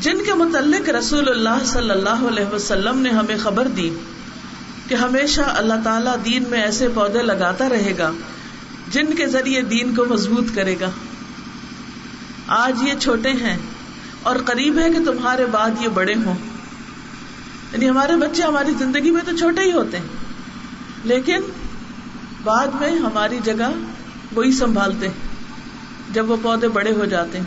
جن 0.00 0.24
کے 0.24 0.34
متعلق 0.34 0.88
رسول 0.88 1.28
اللہ 1.28 1.64
صلی 1.64 1.90
اللہ 1.90 2.26
علیہ 2.28 2.54
وسلم 2.54 2.98
نے 2.98 3.10
ہمیں 3.10 3.36
خبر 3.42 3.68
دی 3.68 3.90
کہ 4.88 4.94
ہمیشہ 4.94 5.40
اللہ 5.40 5.74
تعالیٰ 5.84 6.14
دین 6.24 6.44
میں 6.50 6.62
ایسے 6.62 6.88
پودے 6.94 7.22
لگاتا 7.22 7.68
رہے 7.68 7.94
گا 7.98 8.10
جن 8.90 9.14
کے 9.14 9.26
ذریعے 9.26 9.62
دین 9.62 9.94
کو 9.94 10.04
مضبوط 10.04 10.44
کرے 10.54 10.76
گا۔ 10.80 10.90
آج 12.46 12.82
یہ 12.82 12.92
چھوٹے 12.98 13.30
ہیں 13.30 13.58
اور 14.22 14.36
قریب 14.36 14.78
ہے 14.78 14.90
کہ 14.90 15.04
تمہارے 15.04 15.46
بعد 15.46 15.70
یہ 15.80 15.88
بڑے 15.88 16.14
ہوں۔ 16.24 16.34
یعنی 17.72 17.88
ہمارے 17.88 18.16
بچے 18.16 18.42
ہماری 18.42 18.72
زندگی 18.78 19.10
میں 19.10 19.22
تو 19.26 19.36
چھوٹے 19.36 19.60
ہی 19.60 19.72
ہوتے 19.72 19.98
ہیں، 19.98 20.06
لیکن 21.04 21.40
بعد 22.44 22.66
میں 22.66 22.90
ہماری 22.90 23.38
جگہ 23.44 23.70
وہی 24.34 24.52
سنبھالتے 24.52 25.08
جب 26.10 26.30
وہ 26.30 26.36
پودے 26.42 26.68
بڑے 26.68 26.92
ہو 26.92 27.04
جاتے 27.04 27.38
ہیں۔ 27.38 27.44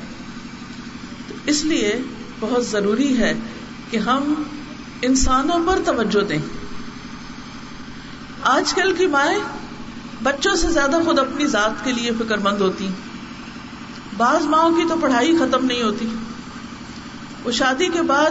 تو 1.28 1.34
اس 1.46 1.64
لیے 1.64 2.02
بہت 2.40 2.66
ضروری 2.66 3.18
ہے 3.18 3.40
کہ 3.90 3.98
ہم 3.98 4.34
انسانوں 5.02 5.68
پر 5.68 5.80
توجہ 5.86 6.26
دیں۔ 6.26 6.40
آج 8.42 8.74
کل 8.74 8.94
کی 8.94 9.08
مائیں 9.08 9.40
بچوں 10.24 10.56
سے 10.56 10.72
زیادہ 10.72 10.98
خود 11.06 11.20
اپنی 11.20 11.48
ذات 11.48 11.86
کے 11.86 11.92
لیے 11.92 12.12
فکر 12.20 12.38
مند 12.38 12.62
ہوتی 12.62 12.88
بعض 14.18 14.46
ماؤں 14.46 14.76
کی 14.76 14.84
تو 14.90 14.96
پڑھائی 15.02 15.38
ختم 15.38 15.66
نہیں 15.66 15.84
ہوتی۔ 15.84 16.08
وہ 17.44 17.52
شادی 17.52 17.88
کے 17.88 18.02
بعد 18.02 18.30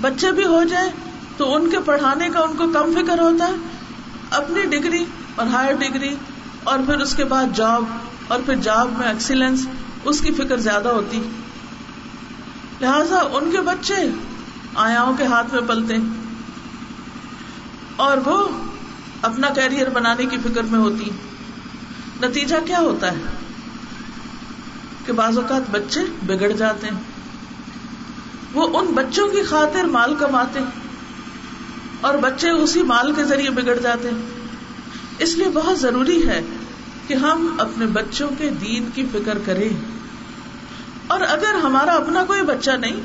بچے 0.00 0.32
بھی 0.32 0.44
ہو 0.44 0.62
جائے 0.62 0.90
تو 1.36 1.54
ان 1.54 1.70
کے 1.70 1.78
پڑھانے 1.84 2.28
کا 2.28 2.40
ان 2.40 2.56
کو 2.56 2.70
کم 2.72 2.92
فکر 2.94 3.18
ہوتا 3.18 3.46
ہے۔ 3.46 3.52
اپنی 4.30 4.62
ڈگری 4.62 5.04
اور 5.34 5.46
ہائر 5.46 5.76
ڈگری 5.76 6.14
اور 6.64 6.78
پھر 6.86 6.94
اس 6.94 7.14
کے 7.14 7.24
بعد 7.24 7.44
جاب۔ 7.54 7.84
اور 8.28 8.40
پھر 8.46 8.54
جاب 8.54 8.88
میں 8.98 9.08
ایکسیلنس 9.08 9.68
اس 10.04 10.20
کی 10.20 10.32
فکر 10.32 10.56
زیادہ 10.56 10.88
ہوتی۔ 10.88 11.22
لہذا 12.80 13.16
ان 13.16 13.50
کے 13.50 13.60
بچے 13.60 13.96
آیاؤں 14.74 15.16
کے 15.16 15.24
ہاتھ 15.24 15.54
میں 15.54 15.62
پلتے۔ 15.66 15.94
اور 17.96 18.18
وہ 18.26 18.48
اپنا 19.22 19.48
کیریئر 19.48 19.90
بنانے 19.90 20.26
کی 20.26 20.36
فکر 20.38 20.62
میں 20.62 20.78
ہوتی۔ 20.78 21.10
نتیجہ 22.22 22.56
کیا 22.66 22.78
ہوتا 22.78 23.12
ہے؟ 23.12 23.22
کہ 25.06 25.12
بعض 25.12 25.38
اوقات 25.38 25.62
بچے 25.70 26.00
بگڑ 26.26 26.48
جاتے 26.48 26.86
ہیں۔ 26.86 27.00
وہ 28.52 28.80
ان 28.80 28.86
بچوں 28.86 29.28
کی 29.28 29.42
خاطر 29.42 29.84
مال 29.84 30.14
کماتے 30.14 30.60
اور 32.00 32.14
بچے 32.14 32.50
اسی 32.50 32.82
مال 32.82 33.14
کے 33.14 33.24
ذریعے 33.24 33.50
بگڑ 33.50 33.74
جاتے 33.74 34.08
ہیں۔ 34.08 34.44
اس 35.18 35.34
لیے 35.34 35.48
بہت 35.54 35.78
ضروری 35.78 36.28
ہے 36.28 36.40
کہ 37.06 37.14
ہم 37.14 37.56
اپنے 37.58 37.86
بچوں 37.86 38.28
کے 38.38 38.50
دین 38.50 38.88
کی 38.94 39.06
فکر 39.12 39.38
کریں۔ 39.46 39.68
اور 41.06 41.20
اگر 41.20 41.54
ہمارا 41.54 41.92
اپنا 41.92 42.24
کوئی 42.24 42.42
بچہ 42.42 42.70
نہیں، 42.70 43.00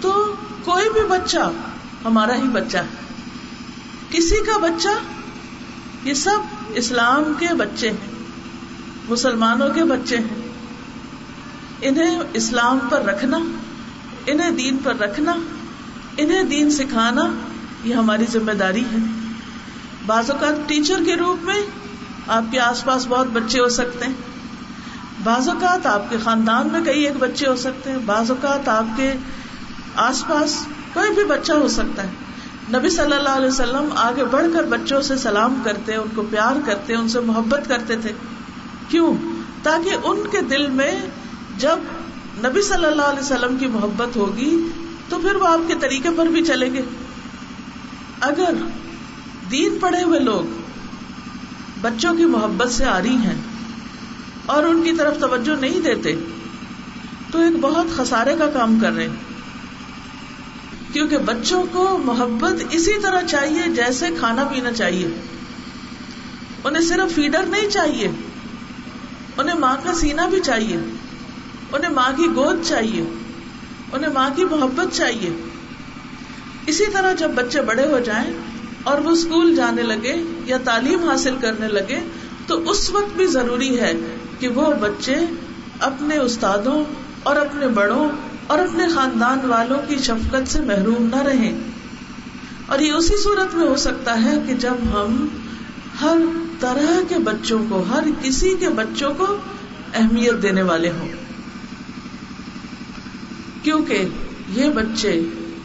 تو 0.00 0.34
کوئی 0.64 0.90
بھی 0.92 1.00
بچہ 1.08 1.52
ہمارا 2.04 2.36
ہی 2.36 2.48
بچہ 2.48 2.76
ہے۔ 2.76 3.14
کسی 4.10 4.36
کا 4.46 4.58
بچہ، 4.58 4.88
یہ 6.04 6.14
سب 6.14 6.38
اسلام 6.68 7.32
کے 7.38 7.54
بچے 7.54 7.90
ہیں، 7.90 8.14
مسلمانوں 9.08 9.68
کے 9.70 9.84
بچے 9.84 10.16
ہیں۔ 10.16 10.48
انہیں 11.82 12.20
اسلام 12.32 12.78
پر 12.90 13.02
رکھنا، 13.02 13.38
انہیں 14.26 14.50
دین 14.50 14.78
پر 14.84 14.96
رکھنا، 14.96 15.34
انہیں 16.16 16.42
دین 16.42 16.70
سکھانا، 16.70 17.28
یہ 17.84 17.94
ہماری 17.94 18.24
ذمہ 18.32 18.52
داری 18.52 18.84
ہے۔ 18.92 18.98
بعض 20.06 20.30
اوقات 20.30 20.68
ٹیچر 20.68 21.04
کے 21.06 21.14
روپ 21.14 21.44
میں 21.44 21.60
آپ 22.28 22.42
کے 22.50 22.60
آس 22.60 22.84
پاس 22.84 23.06
بہت 23.06 23.26
بچے 23.26 23.60
ہو 23.60 23.68
سکتے 23.68 24.04
ہیں۔ 24.04 24.12
بعض 25.24 25.48
اوقات 25.48 25.86
آپ 25.86 26.10
کے 26.10 26.16
خاندان 26.24 26.68
میں 26.72 26.80
کئی 26.84 27.02
ایک 27.02 27.16
بچے 27.18 27.46
ہو 27.48 27.56
سکتے 27.56 27.90
ہیں، 27.90 27.98
بعض 28.06 28.30
اوقات 28.30 28.68
آپ 28.68 28.84
کے 28.96 29.12
آس 29.94 30.26
پاس 30.28 30.66
کوئی 30.92 31.10
بھی 31.10 31.24
بچہ 31.24 31.52
ہو 31.52 31.68
سکتا 31.68 32.02
ہے۔ 32.02 32.08
نبی 32.78 32.88
صلی 32.88 33.12
اللہ 33.12 33.28
علیہ 33.28 33.48
وسلم 33.48 33.88
آگے 33.96 34.24
بڑھ 34.24 34.46
کر 34.52 34.62
بچوں 34.62 35.02
سے 35.02 35.16
سلام 35.16 35.60
کرتے 35.64 35.94
ان 35.94 36.08
کو 36.14 36.22
پیار 36.30 36.56
کرتے 36.66 36.94
ان 36.94 37.08
سے 37.08 37.20
محبت 37.20 37.68
کرتے 37.68 37.96
تھے۔ 37.96 38.12
کیوں؟ 38.88 39.14
تاکہ 39.62 39.96
ان 40.02 40.22
کے 40.30 40.40
دل 40.40 40.66
میں 40.66 41.06
جب 41.58 41.78
نبی 42.38 42.62
صلی 42.62 42.84
اللہ 42.84 43.02
علیہ 43.02 43.20
وسلم 43.20 43.56
کی 43.56 43.66
محبت 43.66 44.16
ہوگی 44.16 44.68
تو 45.08 45.18
پھر 45.18 45.34
وہ 45.34 45.46
آپ 45.46 45.68
کے 45.68 45.74
طریقے 45.74 46.08
پر 46.16 46.26
بھی 46.26 46.44
چلیں 46.44 46.74
گے۔ 46.74 46.82
اگر 48.20 48.54
دین 49.50 49.78
پڑھے 49.80 50.02
ہوئے 50.02 50.20
لوگ 50.20 50.63
بچوں 51.84 52.14
کی 52.14 52.24
محبت 52.24 52.72
سے 52.72 52.84
آ 52.84 53.02
رہی 53.02 53.16
ہیں 53.16 53.34
اور 54.46 54.64
ان 54.64 54.82
کی 54.82 54.92
طرف 54.92 55.20
توجہ 55.20 55.60
نہیں 55.60 55.80
دیتے، 55.80 56.16
تو 57.30 57.38
ایک 57.38 57.56
بہت 57.60 57.86
خسارے 57.96 58.36
کا 58.38 58.46
کام 58.46 58.78
کر 58.80 58.92
رہے 58.92 59.08
کیونکہ 60.92 61.18
بچوں 61.18 61.62
کو 61.72 61.98
محبت 62.04 62.64
اسی 62.70 63.00
طرح 63.02 63.20
چاہیے 63.22 63.62
جیسے 63.74 64.08
کھانا 64.18 64.44
پینا 64.44 64.72
چاہیے۔ 64.72 65.08
انہیں 66.64 66.82
صرف 66.82 67.14
فیڈر 67.14 67.42
نہیں 67.46 67.70
چاہیے، 67.70 68.08
انہیں 69.38 69.58
ماں 69.58 69.76
کا 69.84 69.94
سینا 69.94 70.26
بھی 70.26 70.40
چاہیے، 70.40 70.76
انہیں 71.72 71.90
ماں 71.90 72.10
کی 72.16 72.26
گود 72.34 72.64
چاہیے، 72.64 73.02
انہیں 73.92 74.10
ماں 74.10 74.30
کی 74.36 74.44
محبت 74.44 74.94
چاہیے۔ 74.94 75.30
اسی 76.66 76.84
طرح 76.92 77.12
جب 77.12 77.30
بچے 77.30 77.62
بڑے 77.62 77.86
ہو 77.86 77.98
جائیں 77.98 78.32
اور 78.84 78.98
وہ 78.98 79.10
اسکول 79.10 79.56
جانے 79.56 79.82
لگے 79.82 80.22
یا 80.44 80.58
تعلیم 80.64 81.04
حاصل 81.04 81.36
کرنے 81.40 81.68
لگے، 81.68 82.00
تو 82.46 82.70
اس 82.70 82.90
وقت 82.90 83.16
بھی 83.16 83.26
ضروری 83.26 83.80
ہے 83.80 83.92
کہ 84.38 84.48
وہ 84.48 84.74
بچے 84.80 85.16
اپنے 85.80 86.18
استادوں 86.18 86.84
اور 87.22 87.36
اپنے 87.36 87.68
بڑوں 87.68 88.08
اور 88.46 88.58
اپنے 88.58 88.88
خاندان 88.88 89.38
والوں 89.44 89.78
کی 89.88 89.96
شفقت 89.96 90.52
سے 90.52 90.60
محروم 90.60 91.06
نہ 91.06 91.22
رہیں۔ 91.22 91.58
اور 92.66 92.78
یہ 92.78 92.92
اسی 92.92 93.16
صورت 93.16 93.54
میں 93.54 93.68
ہو 93.68 93.76
سکتا 93.76 94.22
ہے 94.24 94.42
کہ 94.46 94.54
جب 94.54 94.74
ہم 94.94 95.28
ہر 96.00 96.18
طرح 96.60 97.00
کے 97.08 97.14
بچوں 97.14 97.58
کو، 97.68 97.84
ہر 97.90 98.02
کسی 98.22 98.54
کے 98.60 98.68
بچوں 98.68 99.14
کو 99.14 99.36
اہمیت 99.94 100.42
دینے 100.42 100.62
والے 100.62 100.90
ہوں۔ 100.90 101.08
کیونکہ 103.62 104.08
یہ 104.48 104.70
بچے 104.70 105.22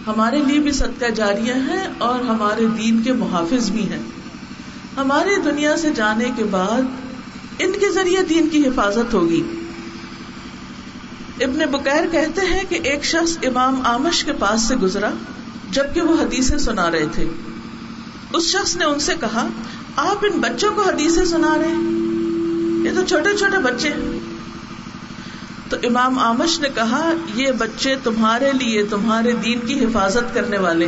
ہمارے 0.10 0.40
لیے 0.48 0.60
بھی 0.60 0.72
ستیہ 0.72 1.10
جاریہ 1.10 1.54
ہیں 1.54 1.88
اور 1.98 2.20
ہمارے 2.20 2.66
دین 2.66 3.02
کے 3.02 3.14
محافظ 3.14 3.72
بھی 3.72 3.90
ہیں۔ 3.90 4.04
ہمارے 4.98 5.42
دنیا 5.46 5.78
سے 5.78 5.90
جانے 5.96 6.32
کے 6.36 6.44
بعد 6.44 6.82
ان 7.60 7.72
کے 7.72 7.92
ذریعے 7.94 8.24
دین 8.24 8.50
کی 8.50 8.68
حفاظت 8.68 9.14
ہوگی۔ 9.14 9.44
ابن 11.42 11.60
بکیر 11.72 12.08
کہتے 12.12 12.42
ہیں 12.46 12.64
کہ 12.70 12.80
ایک 12.84 13.06
شخص 13.06 13.38
امام 13.44 13.82
آمش 13.86 14.24
کے 14.24 14.34
پاس 14.34 14.62
سے 14.62 14.76
گزرا 14.76 15.10
جبکہ 15.72 16.02
وہ 16.02 16.22
حدیثیں 16.22 16.58
سنا 16.58 16.92
رہے 16.92 17.06
تھے۔ 17.12 17.30
اس 18.34 18.44
شخص 18.44 18.76
نے 18.76 18.86
ان 18.86 19.00
سے 19.00 19.14
کہا، 19.20 19.48
آپ 19.96 20.18
ان 20.22 20.40
بچوں 20.40 20.72
کو 20.72 20.82
حدیثیں 20.82 21.26
سنا 21.26 21.58
رہے 21.58 21.68
ہیں۔ 21.68 22.10
یہ 22.86 22.92
تو 22.96 23.06
چھوٹے 23.06 23.38
چھوٹے 23.38 23.58
بچے 23.58 23.90
ہیں۔ 23.90 24.19
تو 25.70 25.78
امام 25.84 26.20
آمش 26.20 26.60
نے 26.60 26.70
کہا، 26.70 27.14
یہ 27.36 27.52
بچے 27.52 27.96
تمہارے 28.04 28.52
لیے، 28.52 28.84
تمہارے 28.84 29.32
دین 29.32 29.60
کی 29.60 29.86
حفاظت 29.86 30.34
کرنے 30.34 30.58
والے۔ 30.58 30.88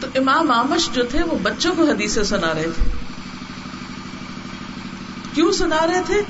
تو 0.00 0.06
امام 0.14 0.50
آمش 0.50 0.90
جو 0.92 1.04
تھے، 1.04 1.22
وہ 1.22 1.38
بچوں 1.42 1.74
کو 1.74 1.84
حدیثیں 1.84 2.22
سنا 2.22 2.54
رہے 2.54 2.70
تھے۔ 2.76 2.84
کیوں 5.34 5.52
سنا 5.52 5.86
رہے 5.86 6.02
تھے؟ 6.06 6.22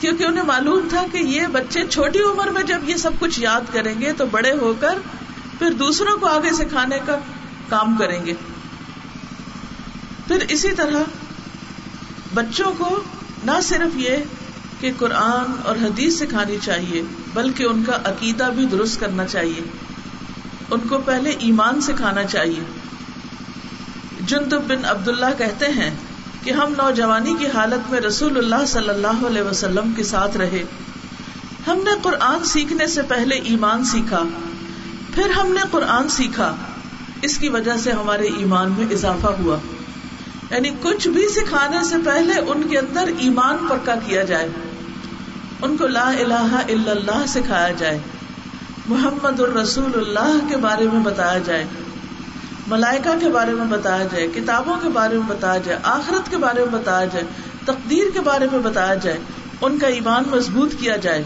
کیونکہ 0.00 0.24
انہیں 0.24 0.44
معلوم 0.44 0.88
تھا 0.90 1.06
کہ 1.12 1.18
یہ 1.18 1.46
بچے 1.46 1.86
چھوٹی 1.86 2.18
عمر 2.22 2.50
میں 2.50 2.62
جب 2.62 2.78
یہ 2.86 2.96
سب 2.96 3.10
کچھ 3.18 3.40
یاد 3.40 3.60
کریں 3.72 4.00
گے، 4.00 4.12
تو 4.12 4.26
بڑے 4.26 4.52
ہو 4.52 4.74
کر 4.80 4.98
پھر 5.58 5.70
دوسروں 5.70 6.16
کو 6.16 6.26
آگے 6.26 6.52
سکھانے 6.52 6.98
کا 7.06 7.16
کام 7.68 7.96
کریں 7.96 8.26
گے۔ 8.26 8.34
پھر 10.26 10.44
اسی 10.48 10.70
طرح 10.70 11.02
بچوں 12.34 12.72
کو 12.78 13.02
نہ 13.44 13.60
صرف 13.62 13.96
یہ 13.96 14.16
کہ 14.82 14.92
قرآن 14.98 15.52
اور 15.64 15.76
حدیث 15.76 16.18
سکھانی 16.18 16.56
چاہیے، 16.62 17.02
بلکہ 17.34 17.64
ان 17.64 17.84
کا 17.84 17.92
عقیدہ 18.04 18.50
بھی 18.56 18.66
درست 18.66 19.00
کرنا 19.00 19.26
چاہیے۔ 19.26 19.60
ان 20.70 20.80
کو 20.88 20.98
پہلے 20.98 21.30
ایمان 21.30 21.80
سکھانا 21.80 22.24
چاہیے۔ 22.24 22.64
جندب 24.20 24.62
بن 24.62 24.84
عبد 24.84 25.08
اللہ 25.08 25.26
کہتے 25.38 25.66
ہیں 25.66 25.96
کہ 26.42 26.50
ہم 26.50 26.72
نوجوانی 26.78 27.34
کی 27.38 27.46
حالت 27.46 27.90
میں 27.90 28.00
رسول 28.00 28.38
اللہ 28.38 28.66
صلی 28.66 28.88
اللہ 28.88 29.26
علیہ 29.26 29.42
وسلم 29.42 29.92
کے 29.96 30.04
ساتھ 30.04 30.36
رہے۔ 30.36 30.64
ہم 31.66 31.76
نے 31.76 31.90
قرآن 32.02 32.44
سیکھنے 32.44 32.86
سے 32.86 33.02
پہلے 33.02 33.34
ایمان 33.34 33.84
سیکھا۔ 33.84 34.22
پھر 35.14 35.30
ہم 35.30 35.52
نے 35.52 35.60
قرآن 35.70 36.08
سیکھا۔ 36.08 36.56
اس 37.22 37.38
کی 37.38 37.48
وجہ 37.48 37.76
سے 37.76 37.92
ہمارے 37.92 38.26
ایمان 38.36 38.72
میں 38.78 38.86
اضافہ 38.90 39.26
ہوا۔ 39.26 39.58
یعنی 40.50 40.70
کچھ 40.82 41.08
بھی 41.08 41.28
سکھانے 41.28 41.84
سے 41.84 41.96
پہلے 42.04 42.34
ان 42.34 42.62
کے 42.62 42.78
اندر 42.78 43.10
ایمان 43.18 43.56
پکا 43.70 43.94
کیا 44.06 44.22
جائے۔ 44.22 44.48
ان 45.62 45.76
کو 45.76 45.86
لا 45.86 46.08
الہ 46.08 46.34
الا 46.34 46.90
اللہ 46.90 47.26
سکھایا 47.28 47.70
جائے۔ 47.70 47.98
محمد 48.86 49.40
الرسول 49.40 49.92
اللہ 49.94 50.38
کے 50.48 50.56
بارے 50.56 50.88
میں 50.92 51.00
بتایا 51.00 51.38
جائے۔ 51.38 51.64
ملائکہ 52.66 53.18
کے 53.20 53.28
بارے 53.28 53.52
میں 53.52 53.64
بتایا 53.64 54.04
جائے۔ 54.04 54.28
کتابوں 54.34 54.76
کے 54.82 54.88
بارے 54.88 55.14
میں 55.14 55.26
بتایا 55.26 55.58
جائے۔ 55.58 55.78
آخرت 55.82 56.30
کے 56.30 56.36
بارے 56.36 56.60
میں 56.60 56.78
بتایا 56.80 57.04
جائے۔ 57.04 57.24
تقدیر 57.64 58.04
کے 58.14 58.20
بارے 58.20 58.46
میں 58.52 58.58
بتایا 58.58 58.94
جائے۔ 58.94 59.18
ان 59.60 59.78
کا 59.78 59.86
ایمان 59.86 60.22
مضبوط 60.30 60.74
کیا 60.80 60.96
جائے۔ 60.96 61.24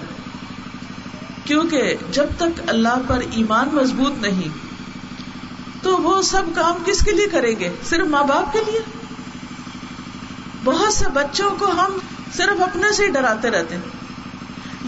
کیونکہ 1.44 1.94
جب 2.10 2.26
تک 2.36 2.60
اللہ 2.66 2.98
پر 3.06 3.18
ایمان 3.30 3.68
مضبوط 3.72 4.12
نہیں، 4.20 4.48
تو 5.82 5.96
وہ 5.96 6.22
سب 6.22 6.42
کام 6.54 6.82
کس 6.86 7.04
کے 7.04 7.10
لیے 7.10 7.26
کریں 7.26 7.54
گے؟ 7.60 7.70
صرف 7.88 8.06
ماں 8.06 8.24
باپ 8.24 8.52
کے 8.52 8.58
لیے؟ 8.66 8.80
بہت 10.64 10.92
سے 10.92 11.04
بچوں 11.14 11.50
کو 11.58 11.70
ہم 11.70 11.98
صرف 12.36 12.62
اپنے 12.62 12.92
سے 12.92 13.04
ہی 13.04 13.10
ڈراتے 13.10 13.50
رہتے 13.50 13.74
ہیں۔ 13.74 13.95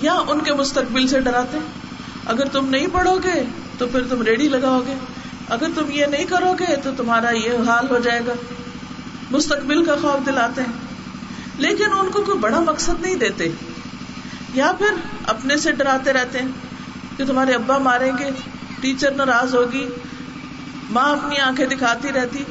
یا 0.02 0.12
ان 0.12 0.40
کے 0.40 0.54
مستقبل 0.54 1.06
سے 1.06 1.20
ڈراتے؟ 1.20 1.58
اگر 2.26 2.44
تم 2.48 2.68
نہیں 2.68 2.86
پڑھو 2.92 3.18
گے 3.24 3.42
تو 3.78 3.86
پھر 3.86 4.02
تم 4.10 4.22
ریڈی 4.22 4.48
لگاؤ 4.48 4.80
گے۔ 4.86 4.94
اگر 5.48 5.66
تم 5.74 5.90
یہ 5.90 6.06
نہیں 6.06 6.24
کرو 6.24 6.54
گے 6.58 6.76
تو 6.84 6.90
تمہارا 6.96 7.30
یہ 7.30 7.50
حال 7.66 7.86
ہو 7.90 7.98
جائے 7.98 8.20
گا۔ 8.26 8.32
مستقبل 9.30 9.84
کا 9.84 9.94
خوف 10.02 10.26
دلاتے 10.26 10.60
ہیں۔ 10.60 10.72
لیکن 11.58 11.84
ان 11.98 12.10
کو 12.10 12.22
کوئی 12.22 12.38
بڑا 12.38 12.60
مقصد 12.60 13.00
نہیں 13.00 13.14
دیتے۔ 13.14 13.48
یا 14.54 14.72
پھر 14.78 14.94
اپنے 15.26 15.56
سے 15.56 15.72
ڈراتے 15.72 16.12
رہتے 16.12 16.38
ہیں 16.38 16.48
کہ 17.16 17.24
تمہارے 17.24 17.54
ابا 17.54 17.78
ماریں 17.78 18.12
گے، 18.18 18.30
ٹیچر 18.80 19.10
ناراض 19.10 19.54
ہوگی، 19.54 19.86
ماں 20.90 21.12
اپنی 21.12 21.38
آنکھیں 21.38 21.66
دکھاتی 21.66 22.08
رہتی۔ 22.12 22.44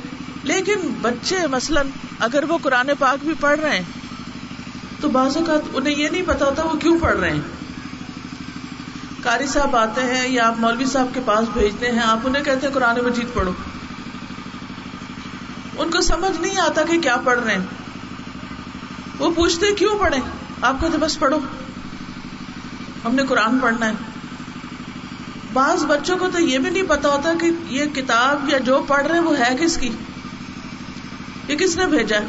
لیکن 0.43 0.75
بچے 1.01 1.47
مثلاً 1.47 1.87
اگر 2.19 2.43
وہ 2.43 2.57
قرآن 2.61 2.89
پاک 2.99 3.23
بھی 3.23 3.33
پڑھ 3.39 3.59
رہے 3.59 3.75
ہیں 3.75 4.06
تو 5.01 5.09
بعض 5.09 5.37
اوقات 5.37 5.61
انہیں 5.73 5.95
یہ 5.95 6.09
نہیں 6.09 6.21
پتا 6.25 6.45
ہوتا 6.45 6.63
وہ 6.63 6.77
کیوں 6.77 6.99
پڑھ 6.99 7.17
رہے 7.17 7.31
ہیں۔ 7.31 7.41
کاری 9.23 9.47
صاحب 9.47 9.75
آتے 9.75 10.01
ہیں 10.01 10.29
یا 10.29 10.47
آپ 10.47 10.59
مولوی 10.59 10.85
صاحب 10.85 11.07
کے 11.13 11.19
پاس 11.25 11.47
بھیجتے 11.53 11.91
ہیں، 11.91 11.99
آپ 11.99 12.19
انہیں 12.23 12.43
کہتے 12.43 12.67
ہیں 12.67 12.73
قرآن 12.73 12.95
مجید 13.05 13.27
پڑھو۔ 13.33 13.51
ان 15.77 15.91
کو 15.91 16.01
سمجھ 16.01 16.41
نہیں 16.41 16.59
آتا 16.59 16.83
کہ 16.83 16.99
کیا 16.99 17.17
پڑھ 17.17 17.39
رہے 17.39 17.53
ہیں۔ 17.53 17.65
وہ 19.19 19.31
پوچھتے 19.35 19.75
کیوں 19.75 19.99
پڑھے 19.99 20.17
آپ 20.61 20.81
کہتے 20.81 20.97
بس 20.97 21.19
پڑھو۔ 21.19 21.39
ہم 23.05 23.15
نے 23.15 23.23
قرآن 23.29 23.59
پڑھنا 23.59 23.87
ہے۔ 23.87 23.93
بعض 25.53 25.85
بچوں 25.85 26.17
کو 26.17 26.27
تو 26.27 26.41
یہ 26.41 26.59
بھی 26.59 26.69
نہیں 26.69 26.83
پتا 26.83 27.09
ہوتا 27.09 27.33
کہ 27.41 27.51
یہ 27.67 27.85
کتاب 27.85 28.49
یا 28.49 28.57
جو 28.57 28.83
پڑھ 28.87 29.07
رہے 29.07 29.19
وہ 29.19 29.39
ہے 29.39 29.55
کس 29.59 29.77
کی؟ 29.77 29.89
یہ 31.47 31.55
کس 31.55 31.77
نے 31.77 31.87
بھیجا 31.87 32.19
ہے؟ 32.19 32.25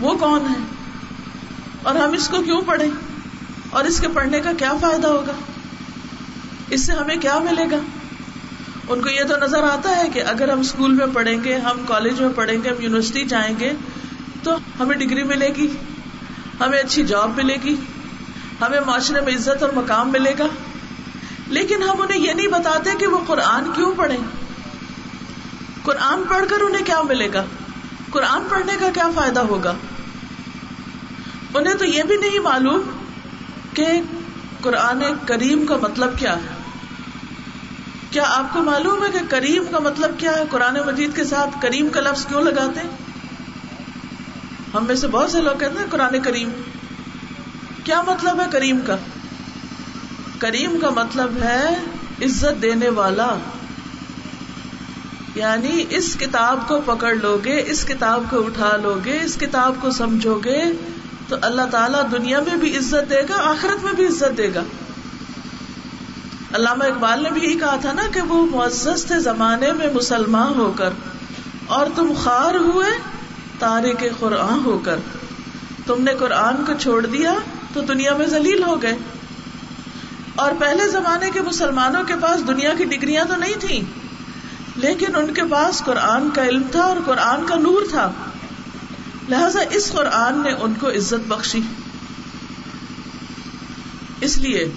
وہ 0.00 0.18
کون 0.18 0.40
ہے؟ 0.40 0.77
اور 1.82 1.94
ہم 1.94 2.12
اس 2.12 2.28
کو 2.28 2.42
کیوں 2.42 2.60
پڑھیں؟ 2.62 2.88
اور 3.70 3.84
اس 3.84 4.00
کے 4.00 4.08
پڑھنے 4.08 4.40
کا 4.40 4.50
کیا 4.58 4.72
فائدہ 4.80 5.06
ہوگا؟ 5.06 5.32
اس 6.70 6.86
سے 6.86 6.92
ہمیں 6.92 7.16
کیا 7.16 7.38
ملے 7.38 7.64
گا؟ 7.70 7.76
ان 8.88 9.02
کو 9.02 9.08
یہ 9.08 9.24
تو 9.28 9.36
نظر 9.36 9.62
آتا 9.62 9.96
ہے 9.96 10.08
کہ 10.08 10.22
اگر 10.22 10.48
ہم 10.48 10.60
اسکول 10.60 10.92
میں 10.92 11.06
پڑھیں 11.12 11.44
گے، 11.44 11.54
ہم 11.54 11.76
کالج 11.86 12.20
میں 12.20 12.28
پڑھیں 12.34 12.64
گے، 12.64 12.68
ہم 12.68 12.82
یونیورسٹی 12.82 13.24
جائیں 13.24 13.54
گے، 13.60 13.72
تو 14.42 14.56
ہمیں 14.80 14.96
ڈگری 14.96 15.22
ملے 15.22 15.48
گی، 15.56 15.68
ہمیں 16.60 16.78
اچھی 16.78 17.02
جاب 17.02 17.30
ملے 17.36 17.56
گی، 17.64 17.76
ہمیں 18.60 18.80
معاشرے 18.80 19.20
میں 19.20 19.34
عزت 19.34 19.62
اور 19.62 19.72
مقام 19.72 20.12
ملے 20.12 20.34
گا۔ 20.38 20.46
لیکن 21.46 21.82
ہم 21.82 22.02
انہیں 22.02 22.20
یہ 22.20 22.32
نہیں 22.32 22.46
بتاتے 22.46 22.90
کہ 22.98 23.06
وہ 23.06 23.18
قرآن 23.26 23.72
کیوں 23.72 23.92
پڑھیں؟ 23.96 24.24
قرآن 25.82 26.22
پڑھ 26.28 26.44
کر 26.48 26.60
انہیں 26.60 26.84
کیا 26.84 27.02
ملے 27.02 27.28
گا؟ 27.32 27.44
قرآن 28.10 28.42
پڑھنے 28.48 28.72
کا 28.80 28.86
کیا 28.94 29.10
فائدہ 29.14 29.40
ہوگا؟ 29.40 29.74
انہیں 31.54 31.74
تو 31.74 31.84
یہ 31.84 32.02
بھی 32.02 32.16
نہیں 32.16 32.38
معلوم 32.38 32.80
کہ 33.74 33.86
قرآن 34.60 35.02
کریم 35.26 35.66
کا 35.66 35.76
مطلب 35.76 36.18
کیا 36.18 36.36
ہے۔ 36.36 36.58
کیا 38.10 38.24
آپ 38.26 38.52
کو 38.52 38.62
معلوم 38.62 39.04
ہے 39.04 39.10
کہ 39.12 39.18
کریم 39.28 39.64
کا 39.70 39.78
مطلب 39.78 40.18
کیا 40.18 40.32
ہے؟ 40.32 40.42
قرآن 40.50 40.76
مجید 40.86 41.16
کے 41.16 41.24
ساتھ 41.24 41.62
کریم 41.62 41.88
کا 41.88 42.00
لفظ 42.00 42.26
کیوں 42.26 42.40
لگاتے 42.40 42.80
ہیں؟ 42.80 42.90
ہم 44.74 44.86
میں 44.86 44.94
سے 44.94 45.08
بہت 45.08 45.30
سے 45.30 45.42
لوگ 45.42 45.58
کہتے 45.58 45.78
ہیں 45.78 45.86
قرآن 45.90 46.22
کریم۔ 46.22 46.48
کیا 47.84 48.02
مطلب 48.02 48.40
ہے 48.40 48.46
کریم 48.50 48.80
کا؟ 48.86 48.96
کریم 50.38 50.78
کا 50.80 50.90
مطلب 50.90 51.32
ہے 51.42 51.76
عزت 52.22 52.62
دینے 52.62 52.88
والا۔ 52.88 53.36
یعنی 55.34 55.84
اس 55.90 56.16
کتاب 56.20 56.68
کو 56.68 56.80
پکڑ 56.84 57.14
لو 57.14 57.40
گے 57.44 57.62
اس 57.66 57.84
کتاب 57.84 58.22
کو 58.30 58.46
اٹھا 58.46 58.76
لو 58.76 58.98
گے 59.04 59.20
اس 59.22 59.36
کتاب 59.40 59.74
کو 59.80 59.90
سمجھو 59.90 60.40
گے 60.44 60.62
تو 61.28 61.36
اللہ 61.40 61.62
تعالیٰ 61.70 62.02
دنیا 62.12 62.40
میں 62.40 62.56
بھی 62.56 62.76
عزت 62.76 63.10
دے 63.10 63.20
گا، 63.28 63.36
آخرت 63.42 63.84
میں 63.84 63.92
بھی 63.92 64.06
عزت 64.06 64.36
دے 64.38 64.48
گا۔ 64.54 64.62
علامہ 66.52 66.84
اقبال 66.84 67.22
نے 67.22 67.30
بھی 67.30 67.42
یہی 67.42 67.58
کہا 67.58 67.76
تھا 67.76 67.92
نا 67.92 68.02
کہ 68.14 68.20
وہ 68.20 68.46
معزز 68.46 69.04
تھے 69.06 69.18
زمانے 69.20 69.72
میں 69.72 69.86
مسلمان 69.94 70.58
ہو 70.58 70.72
کر، 70.76 70.90
اور 71.66 71.86
تم 71.94 72.12
خار 72.22 72.54
ہوئے 72.54 72.90
تارے 73.58 73.92
کے 73.92 74.08
قرآن 74.18 74.64
ہو 74.64 74.78
کر۔ 74.78 74.96
تم 75.86 76.02
نے 76.02 76.14
قرآن 76.14 76.64
کو 76.64 76.72
چھوڑ 76.80 77.06
دیا 77.06 77.34
تو 77.72 77.80
دنیا 77.80 78.16
میں 78.16 78.26
ذلیل 78.26 78.62
ہو 78.62 78.82
گئے۔ 78.82 78.96
اور 80.34 80.52
پہلے 80.58 80.88
زمانے 80.88 81.30
کے 81.30 81.40
مسلمانوں 81.40 82.02
کے 82.02 82.14
پاس 82.20 82.46
دنیا 82.48 82.72
کی 82.78 82.84
ڈگریاں 82.84 83.24
تو 83.24 83.36
نہیں 83.36 83.60
تھیں، 83.60 83.80
لیکن 84.76 85.16
ان 85.16 85.34
کے 85.34 85.42
پاس 85.50 85.82
قرآن 85.84 86.30
کا 86.30 86.44
علم 86.44 86.62
تھا 86.72 86.80
اور 86.80 86.96
قرآن 87.04 87.46
کا 87.46 87.54
نور 87.54 87.82
تھا۔ 87.90 88.10
لہذا 89.28 89.60
اس 89.70 89.92
قرآن 89.92 90.42
نے 90.42 90.52
ان 90.52 90.74
کو 90.74 90.90
عزت 90.90 91.28
بخشی۔ 91.28 91.60
اس 94.20 94.38
لیے 94.38 94.70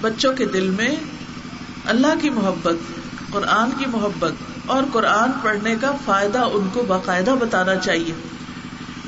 بچوں 0.00 0.32
کے 0.32 0.46
دل 0.46 0.70
میں 0.70 0.96
اللہ 1.84 2.20
کی 2.20 2.30
محبت، 2.30 2.74
قرآن 3.30 3.70
کی 3.78 3.84
محبت 3.86 4.32
اور 4.66 4.82
قرآن 4.92 5.30
پڑھنے 5.42 5.74
کا 5.80 5.92
فائدہ 6.04 6.38
ان 6.38 6.68
کو 6.72 6.82
باقاعدہ 6.82 7.34
بتانا 7.40 7.76
چاہیے 7.76 8.14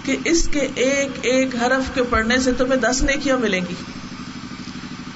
کہ 0.05 0.17
اس 0.25 0.49
کے 0.53 0.69
ایک 0.75 1.11
ایک 1.23 1.57
حرف 1.57 1.95
کے 1.95 2.03
پڑھنے 2.03 2.39
سے 2.39 2.53
تمہیں 2.53 2.81
دس 2.81 3.03
نیکیاں 3.03 3.37
ملیں 3.37 3.61
گی۔ 3.69 3.75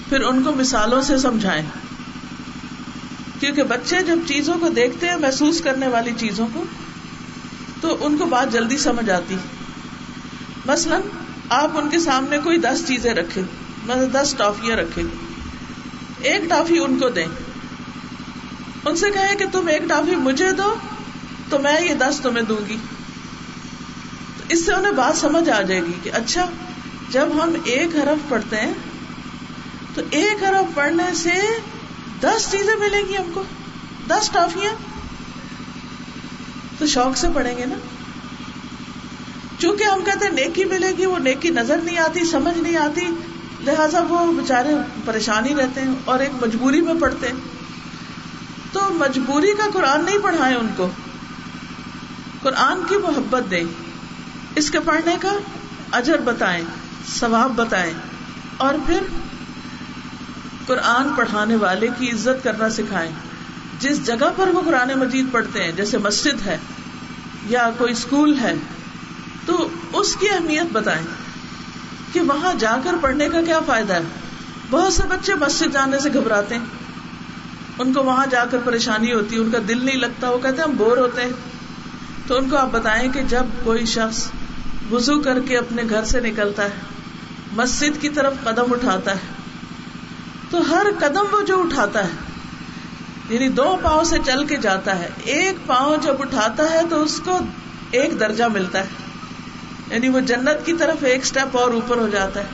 پھر 0.08 0.20
ان 0.20 0.42
کو 0.42 0.52
مثالوں 0.52 1.02
سے 1.02 1.18
سمجھائیں۔ 1.18 1.64
کیونکہ 3.40 3.62
بچے 3.62 3.96
جب 4.06 4.18
چیزوں 4.26 4.54
کو 4.60 4.68
دیکھتے 4.68 5.08
ہیں، 5.08 5.16
محسوس 5.16 5.60
کرنے 5.60 5.88
والی 5.88 6.10
چیزوں 6.16 6.46
کو، 6.52 6.64
تو 7.80 7.96
ان 8.00 8.16
کو 8.16 8.24
بات 8.24 8.52
جلدی 8.52 8.78
سمجھ 8.78 9.10
آتی۔ 9.10 9.36
مثلاً 10.66 11.00
آپ 11.48 11.78
ان 11.78 11.90
کے 11.90 11.98
سامنے 11.98 12.38
کوئی 12.38 12.58
دس 12.58 12.86
چیزیں 12.86 13.14
رکھے 13.14 13.42
مطلب 13.84 14.22
دس 14.22 14.34
ٹافیاں 14.38 14.76
رکھے 14.76 15.02
ایک 16.18 16.48
ٹافی 16.48 16.78
ان 16.78 16.98
کو 16.98 17.08
دیں۔ 17.08 17.26
ان 18.84 18.96
سے 18.96 19.06
کہیں 19.10 19.34
کہ 19.34 19.44
تم 19.52 19.66
ایک 19.66 19.82
ٹافی 19.88 20.16
مجھے 20.16 20.52
دو 20.52 20.74
تو 21.48 21.58
میں 21.58 21.80
یہ 21.80 21.94
دس 21.94 22.20
تمہیں 22.22 22.44
دوں 22.44 22.68
گی۔ 22.68 22.76
اس 24.48 24.66
سے 24.66 24.72
انہیں 24.72 24.92
بات 24.92 25.16
سمجھ 25.16 25.50
آ 25.50 25.62
جائے 25.62 25.80
گی 25.80 25.92
کہ 26.02 26.10
اچھا 26.12 26.50
جب 27.10 27.28
ہم 27.34 27.52
ایک 27.64 27.96
حرف 27.96 28.28
پڑھتے 28.28 28.56
ہیں، 28.56 28.74
تو 29.94 30.02
ایک 30.10 30.44
حرف 30.44 30.74
پڑھنے 30.74 31.14
سے 31.14 31.34
دس 32.20 32.50
چیزیں 32.50 32.76
ملیں 32.76 33.02
گی 33.08 33.16
ہم 33.16 33.30
کو، 33.34 33.42
دس 34.08 34.30
ٹافیاں۔ 34.30 34.72
تو 36.78 36.86
شوق 36.86 37.16
سے 37.16 37.26
پڑھیں 37.34 37.56
گے 37.56 37.64
نا؟ 37.64 37.74
چونکہ 39.58 39.84
ہم 39.84 40.00
کہتے 40.04 40.24
ہیں 40.24 40.32
نیکی 40.32 40.64
ملے 40.64 40.92
گی، 40.98 41.06
وہ 41.06 41.18
نیکی 41.18 41.50
نظر 41.50 41.76
نہیں 41.76 41.98
آتی، 41.98 42.24
سمجھ 42.24 42.58
نہیں 42.58 42.76
آتی، 42.76 43.06
لہذا 43.60 44.00
وہ 44.08 44.32
بےچارے 44.32 44.74
پریشانی 45.04 45.54
رہتے 45.54 45.80
ہیں 45.80 45.94
اور 46.04 46.18
ایک 46.18 46.30
مجبوری 46.46 46.80
میں 46.80 46.94
پڑھتے 47.00 47.26
ہیں۔ 47.26 47.34
تو 48.72 48.80
مجبوری 48.90 49.52
کا 49.58 49.64
قرآن 49.72 50.04
نہیں 50.04 50.18
پڑھائے 50.22 50.54
ان 50.54 50.66
کو۔ 50.76 50.90
قرآن 52.42 52.82
کی 52.88 52.96
محبت 52.96 53.50
دیں۔ 53.50 53.64
اس 54.56 54.70
کے 54.70 54.80
پڑھنے 54.80 55.16
کا 55.20 55.32
اجر 55.92 56.18
بتائیں، 56.18 56.64
ثواب 57.08 57.52
بتائیں۔ 57.56 57.92
اور 58.56 58.74
پھر 58.86 59.02
قرآن 60.66 61.08
پڑھانے 61.16 61.56
والے 61.56 61.88
کی 61.98 62.10
عزت 62.10 62.44
کرنا 62.44 62.70
سکھائیں۔ 62.70 63.12
جس 63.80 64.06
جگہ 64.06 64.30
پر 64.36 64.48
وہ 64.48 64.62
قرآن 64.64 64.98
مجید 64.98 65.26
پڑھتے 65.32 65.64
ہیں، 65.64 65.72
جیسے 65.72 65.98
مسجد 65.98 66.46
ہے 66.46 66.58
یا 67.46 67.70
کوئی 67.78 67.92
اسکول 67.92 68.38
ہے 68.38 68.54
تو 69.46 69.68
اس 69.92 70.16
کی 70.16 70.30
اہمیت 70.30 70.66
بتائیں 70.72 71.06
کہ 72.12 72.20
وہاں 72.20 72.54
جا 72.54 72.76
کر 72.84 72.94
پڑھنے 73.00 73.28
کا 73.28 73.40
کیا 73.40 73.60
فائدہ 73.66 73.92
ہے؟ 73.92 74.00
بہت 74.70 74.92
سے 74.92 75.02
بچے 75.08 75.34
مسجد 75.34 75.72
جانے 75.72 75.98
سے 75.98 76.10
گھبراتے 76.14 76.54
ہیں۔ 76.54 76.64
ان 77.78 77.92
کو 77.92 78.02
وہاں 78.02 78.26
جا 78.26 78.44
کر 78.44 78.58
پریشانی 78.64 79.12
ہوتی 79.12 79.36
ہے، 79.36 79.40
ان 79.40 79.50
کا 79.50 79.58
دل 79.68 79.84
نہیں 79.84 79.96
لگتا، 79.96 80.30
وہ 80.30 80.38
کہتے 80.38 80.56
ہیں 80.56 80.68
ہم 80.68 80.76
بور 80.76 80.96
ہوتے 80.96 81.22
ہیں۔ 81.22 81.30
تو 82.26 82.36
ان 82.36 82.48
کو 82.48 82.56
آپ 82.56 82.68
بتائیں 82.72 83.12
کہ 83.12 83.22
جب 83.22 83.44
کوئی 83.64 83.86
شخص 83.86 84.30
وزو 84.90 85.20
کر 85.20 85.40
کے 85.40 85.58
اپنے 85.58 85.82
گھر 85.90 86.04
سے 86.04 86.20
نکلتا 86.20 86.64
ہے، 86.64 86.70
مسجد 87.52 88.02
کی 88.02 88.08
طرف 88.08 88.34
قدم 88.44 88.72
اٹھاتا 88.72 89.10
ہے، 89.10 89.32
تو 90.50 90.70
ہر 90.70 90.86
قدم 90.98 91.24
وہ 91.32 91.42
جو 91.42 91.60
اٹھاتا 91.60 92.04
ہے 92.04 92.10
یعنی 93.28 93.48
دو 93.48 93.76
پاؤں 93.82 94.04
سے 94.04 94.16
چل 94.26 94.46
کے 94.46 94.56
جاتا 94.56 94.98
ہے۔ 94.98 95.08
ایک 95.24 95.66
پاؤں 95.66 95.96
جب 95.96 96.14
اٹھاتا 96.18 96.70
ہے 96.70 96.80
تو 96.90 97.02
اس 97.02 97.20
کو 97.24 97.38
ایک 97.90 98.20
درجہ 98.20 98.44
ملتا 98.44 98.78
ہے۔ 98.78 99.05
یعنی 99.90 100.08
وہ 100.08 100.20
جنت 100.20 100.66
کی 100.66 100.72
طرف 100.72 101.04
ایک 101.04 101.20
اسٹیپ 101.22 101.56
اور 101.56 101.70
اوپر 101.70 101.96
ہو 101.96 102.08
جاتا 102.08 102.40
ہے۔ 102.40 102.44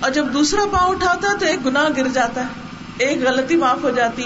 اور 0.00 0.10
جب 0.10 0.32
دوسرا 0.32 0.60
پاؤں 0.72 0.94
اٹھاتا 0.94 1.28
ہے 1.28 1.38
تو 1.38 1.46
ایک 1.46 1.66
گنا 1.66 1.84
گر 1.96 2.08
جاتا 2.08 2.40
ہے، 2.40 2.46
ایک 2.98 3.18
غلطی 3.22 3.56
معاف 3.56 3.78
ہو 3.82 3.90
جاتی۔ 3.90 4.24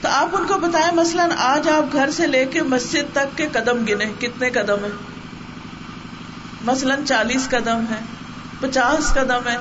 تو 0.00 0.08
آپ 0.08 0.28
ان 0.32 0.46
کو 0.46 0.54
بتائیں، 0.54 0.94
مثلاً 0.94 1.30
آج 1.36 1.68
آپ 1.68 1.92
گھر 1.92 2.10
سے 2.10 2.26
لے 2.26 2.44
کے 2.44 2.62
مسجد 2.62 3.14
تک 3.14 3.38
کے 3.38 3.48
قدم 3.52 3.84
گنے، 3.84 4.04
کتنے 4.18 4.50
قدم 4.50 4.84
ہیں؟ 4.84 4.92
مثلاً 6.64 7.04
چالیس 7.04 7.48
قدم 7.50 7.84
ہے 7.90 8.00
پچاس 8.60 9.14
قدم 9.14 9.48
ہے 9.48 9.56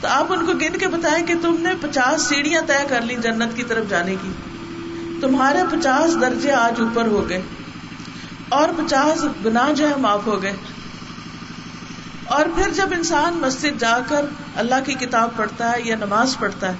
تو 0.00 0.08
آپ 0.08 0.32
ان 0.32 0.46
کو 0.46 0.52
گن 0.52 0.78
کے 0.78 0.88
بتائیں 0.88 1.26
کہ 1.26 1.34
تم 1.42 1.56
نے 1.58 1.70
پچاس 1.80 2.22
سیڑھیاں 2.22 2.62
طے 2.66 2.86
کر 2.88 3.00
لی 3.00 3.14
جنت 3.14 3.56
کی 3.56 3.62
طرف 3.62 3.84
جانے 3.88 4.16
کی۔ 4.22 4.30
تمہارے 5.20 5.58
پچاس 5.70 6.20
درجے 6.20 6.52
آج 6.52 6.80
اوپر 6.80 7.06
ہو 7.06 7.28
گئے۔ 7.28 7.42
اور 8.48 8.68
پچاس 8.68 9.24
گنا 9.44 9.72
جو 9.76 9.88
ہے 9.88 9.96
معاف 9.96 10.26
ہو 10.26 10.42
گئے۔ 10.42 10.56
اور 12.24 12.46
پھر 12.54 12.74
جب 12.74 12.88
انسان 12.92 13.34
مسجد 13.34 13.80
جا 13.80 13.98
کر 14.08 14.24
اللہ 14.56 14.74
کی 14.84 14.94
کتاب 14.94 15.36
پڑھتا 15.36 15.72
ہے 15.72 15.82
یا 15.82 15.96
نماز 15.96 16.36
پڑھتا 16.38 16.68
ہے، 16.68 16.76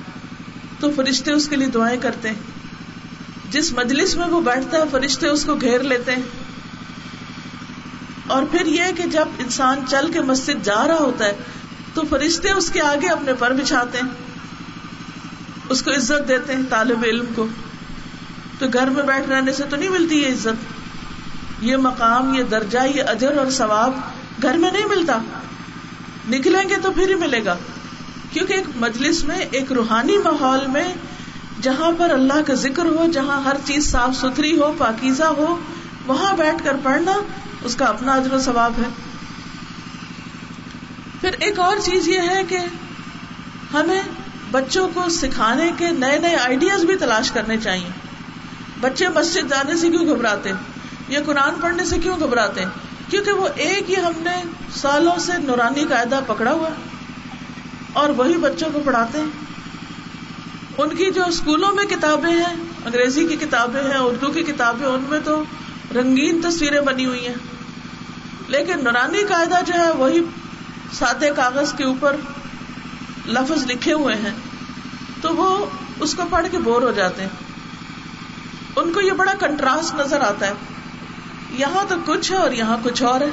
تو 0.81 0.91
فرشتے 0.97 1.33
اس 1.33 1.49
کے 1.49 1.57
لیے 1.57 1.67
دعائیں 1.67 2.01
کرتے 2.01 2.29
ہیں۔ 2.29 2.37
جس 3.51 3.73
مجلس 3.73 4.17
میں 4.17 4.27
وہ 4.27 4.41
بیٹھتا 4.41 4.79
ہے، 4.79 4.83
فرشتے 4.91 5.29
اس 5.29 5.45
کو 5.45 5.55
گھیر 5.55 5.81
لیتے 5.81 6.13
ہیں۔ 6.13 6.23
اور 8.27 8.43
پھر 8.51 8.67
یہ 8.67 8.83
کہ 8.97 9.03
جب 9.03 9.29
انسان 9.39 9.81
چل 9.89 10.13
کے 10.13 10.21
مسجد 10.21 10.65
جا 10.65 10.87
رہا 10.87 10.99
ہوتا 10.99 11.25
ہے، 11.25 11.37
تو 11.95 12.03
فرشتے 12.11 12.53
اس 12.53 12.71
کے 12.71 12.83
آگے 12.83 13.09
اپنے 13.09 13.35
پر 13.35 13.53
بچھاتے 13.53 13.99
ہیں۔ 13.99 14.09
اس 15.69 15.83
کو 15.83 15.91
عزت 15.91 16.29
دیتے 16.29 16.53
ہیں، 16.53 16.63
طالب 16.71 17.05
علم 17.05 17.25
کو۔ 17.35 17.47
تو 18.59 18.67
گھر 18.73 18.87
میں 18.87 19.03
بیٹھ 19.03 19.29
رہنے 19.29 19.53
سے 19.53 19.63
تو 19.71 19.77
نہیں 19.77 19.89
ملتی 19.89 20.23
یہ 20.23 20.29
عزت۔ 20.29 20.76
یہ 21.61 21.77
مقام، 21.77 22.35
یہ 22.35 22.43
درجہ، 22.43 22.79
یہ 22.95 23.03
اجر 23.07 23.39
اور 23.39 23.51
ثواب 23.51 23.93
گھر 24.43 24.55
میں 24.55 24.71
نہیں 24.73 24.87
ملتا۔ 24.87 25.19
نکلیں 26.29 26.69
گے 26.69 26.75
تو 26.83 26.93
پھر 26.93 27.09
ہی 27.09 27.15
ملے 27.15 27.45
گا۔ 27.45 27.57
کیونکہ 28.33 28.53
ایک 28.53 28.65
مجلس 28.77 29.25
میں، 29.25 29.39
ایک 29.39 29.73
روحانی 29.73 30.19
ماحول 30.19 30.67
میں، 30.67 30.95
جہاں 31.63 31.93
پر 31.99 32.11
اللہ 32.11 32.43
کا 32.47 32.55
ذکر 32.55 32.85
ہو، 32.85 33.07
جہاں 33.13 33.41
ہر 33.43 33.57
چیز 33.65 33.91
صاف 33.91 34.17
ستھری 34.17 34.59
ہو، 34.59 34.75
پاکیزہ 34.79 35.25
ہو، 35.25 35.59
وہاں 36.07 36.37
بیٹھ 36.37 36.65
کر 36.65 36.77
پڑھنا 36.83 37.13
اس 37.63 37.77
کا 37.77 37.85
اپنا 37.85 38.13
اجر 38.13 38.33
و 38.33 38.39
ثواب 38.39 38.73
ہے۔ 38.79 38.89
پھر 41.21 41.31
ایک 41.39 41.59
اور 41.59 41.77
چیز 41.85 42.09
یہ 42.09 42.21
ہے 42.21 42.45
کہ 42.49 42.59
ہمیں 43.75 44.03
بچوں 44.51 44.89
کو 44.95 45.09
سکھانے 45.09 45.73
کے 45.77 45.89
نئے 45.91 46.19
نئے 46.19 46.37
آئیڈیاز 46.37 46.85
بھی 46.85 46.97
تلاش 46.97 47.31
کرنے 47.31 47.57
چاہیے۔ 47.57 47.89
بچے 48.81 49.09
مسجد 49.09 49.51
جانے 49.51 49.77
سے 49.77 49.91
کیوں 49.91 50.07
گھبراتے؟ 50.07 50.51
یا 51.09 51.21
قرآن 51.27 51.55
پڑھنے 51.61 51.85
سے 51.85 51.99
کیوں 51.99 52.21
گھبراتے 52.21 52.61
ہیں؟ 52.61 52.69
کیونکہ 53.11 53.33
وہ 53.33 53.49
ایک 53.55 53.91
ہی 53.91 53.97
ہم 53.97 54.13
نے 54.17 54.43
سالوں 54.71 55.19
سے 55.19 55.33
نورانی 55.39 55.85
قاعدہ 55.85 56.21
پکڑا 56.27 56.53
ہوا 56.53 56.69
اور 57.93 58.09
وہی 58.09 58.39
بچوں 58.39 58.69
کو 58.73 58.81
پڑھاتے 58.85 59.19
ہیں۔ 59.19 59.27
ان 60.79 60.97
کی 60.97 61.11
جو 61.11 61.25
اسکولوں 61.25 61.73
میں 61.73 61.85
کتابیں 61.85 62.31
ہیں، 62.31 62.55
انگریزی 62.85 63.27
کی 63.27 63.37
کتابیں 63.37 63.83
ہیں، 63.83 63.99
اردو 63.99 64.33
کی 64.33 64.43
کتابیں، 64.43 64.87
ان 64.87 65.05
میں 65.09 65.21
تو 65.25 65.43
رنگین 65.95 66.41
تصویریں 66.41 66.81
بنی 66.81 67.07
ہوئی 67.07 67.27
ہیں۔ 67.27 67.35
لیکن 68.49 68.85
نورانی 68.85 69.23
قاعدہ 69.29 69.61
جو 69.67 69.75
ہے، 69.75 69.93
وہی 69.93 70.25
سادے 70.93 71.31
کاغذ 71.37 71.75
کے 71.75 71.85
اوپر 71.85 72.17
لفظ 73.27 73.67
لکھے 73.67 73.93
ہوئے 73.93 74.17
ہیں۔ 74.17 74.35
تو 75.21 75.37
وہ 75.37 75.67
اس 76.01 76.15
کو 76.15 76.23
پڑھ 76.31 76.47
کے 76.51 76.59
بور 76.59 76.83
ہو 76.83 76.93
جاتے 76.93 77.23
ہیں۔ 77.23 77.29
ان 78.77 78.93
کو 78.93 79.01
یہ 79.01 79.13
بڑا 79.13 79.33
کنٹراسٹ 79.41 79.95
نظر 79.95 80.21
آتا 80.21 80.47
ہے۔ 80.47 80.53
یہاں 81.57 81.85
تو 81.89 81.95
کچھ 82.07 82.33
ہے 82.33 82.37
اور 82.37 82.51
یہاں 82.51 82.77
کچھ 82.83 83.03
اور 83.03 83.21
ہے۔ 83.21 83.31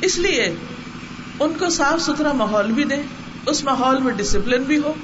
اس 0.00 0.18
لیے 0.18 0.56
ان 1.40 1.52
کو 1.58 1.68
صاف 1.68 2.02
ستھرا 2.02 2.32
ماحول 2.32 2.72
بھی 2.72 2.84
دے 2.84 2.96
اس 3.46 3.64
ماحول 3.64 4.02
میں 4.02 4.12
ڈسپلن 4.12 4.62
بھی 4.62 4.78
ہو، 4.78 4.94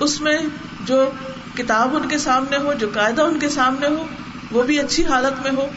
اس 0.00 0.20
میں 0.20 0.38
جو 0.80 1.10
کتاب 1.56 1.96
ان 1.96 2.08
کے 2.08 2.18
سامنے 2.18 2.56
ہو، 2.56 2.72
جو 2.72 2.88
قاعدہ 2.94 3.22
ان 3.22 3.38
کے 3.38 3.48
سامنے 3.48 3.86
ہو، 3.86 4.06
وہ 4.50 4.62
بھی 4.62 4.78
اچھی 4.80 5.04
حالت 5.04 5.42
میں 5.42 5.50
ہو۔ 5.50 5.68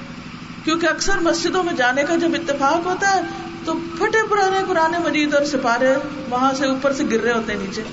کیونکہ 0.64 0.88
اکثر 0.88 1.20
مسجدوں 1.20 1.64
میں 1.64 1.74
جانے 1.74 2.04
کا 2.04 2.16
جب 2.16 2.30
اتفاق 2.34 2.86
ہوتا 2.86 3.16
ہے، 3.16 3.22
تو 3.66 3.74
پھٹے 3.74 4.28
پرانے 4.30 4.60
قرآن 4.68 4.92
مجید 5.04 5.34
اور 5.34 5.46
سپارے 5.46 5.96
وہاں 6.30 6.54
سے 6.54 6.66
اوپر 6.66 6.94
سے 6.94 7.04
گر 7.12 7.22
رہے 7.22 7.34
ہوتے 7.34 7.52
ہیں 7.52 7.60
نیچے۔ 7.60 7.84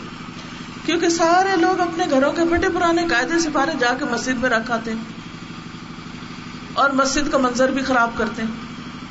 کیونکہ 0.87 1.09
سارے 1.09 1.57
لوگ 1.57 1.81
اپنے 1.81 2.05
گھروں 2.11 2.33
کے 2.33 2.43
پھٹے 2.51 2.69
پرانے 2.75 3.07
قاعدے 3.11 3.39
سپارے 3.39 3.71
جا 3.81 3.95
کے 3.99 4.05
مسجد 4.05 4.43
میں 4.43 4.51
رکھ 4.51 4.71
آتے 4.71 4.91
ہیں۔ 4.91 5.18
اور 6.79 6.91
مسجد 6.91 7.33
کا 7.33 7.39
منظر 7.39 7.71
بھی 7.71 7.83
خراب 7.83 8.11
کرتے 8.17 8.43
ہیں۔ 8.43 8.51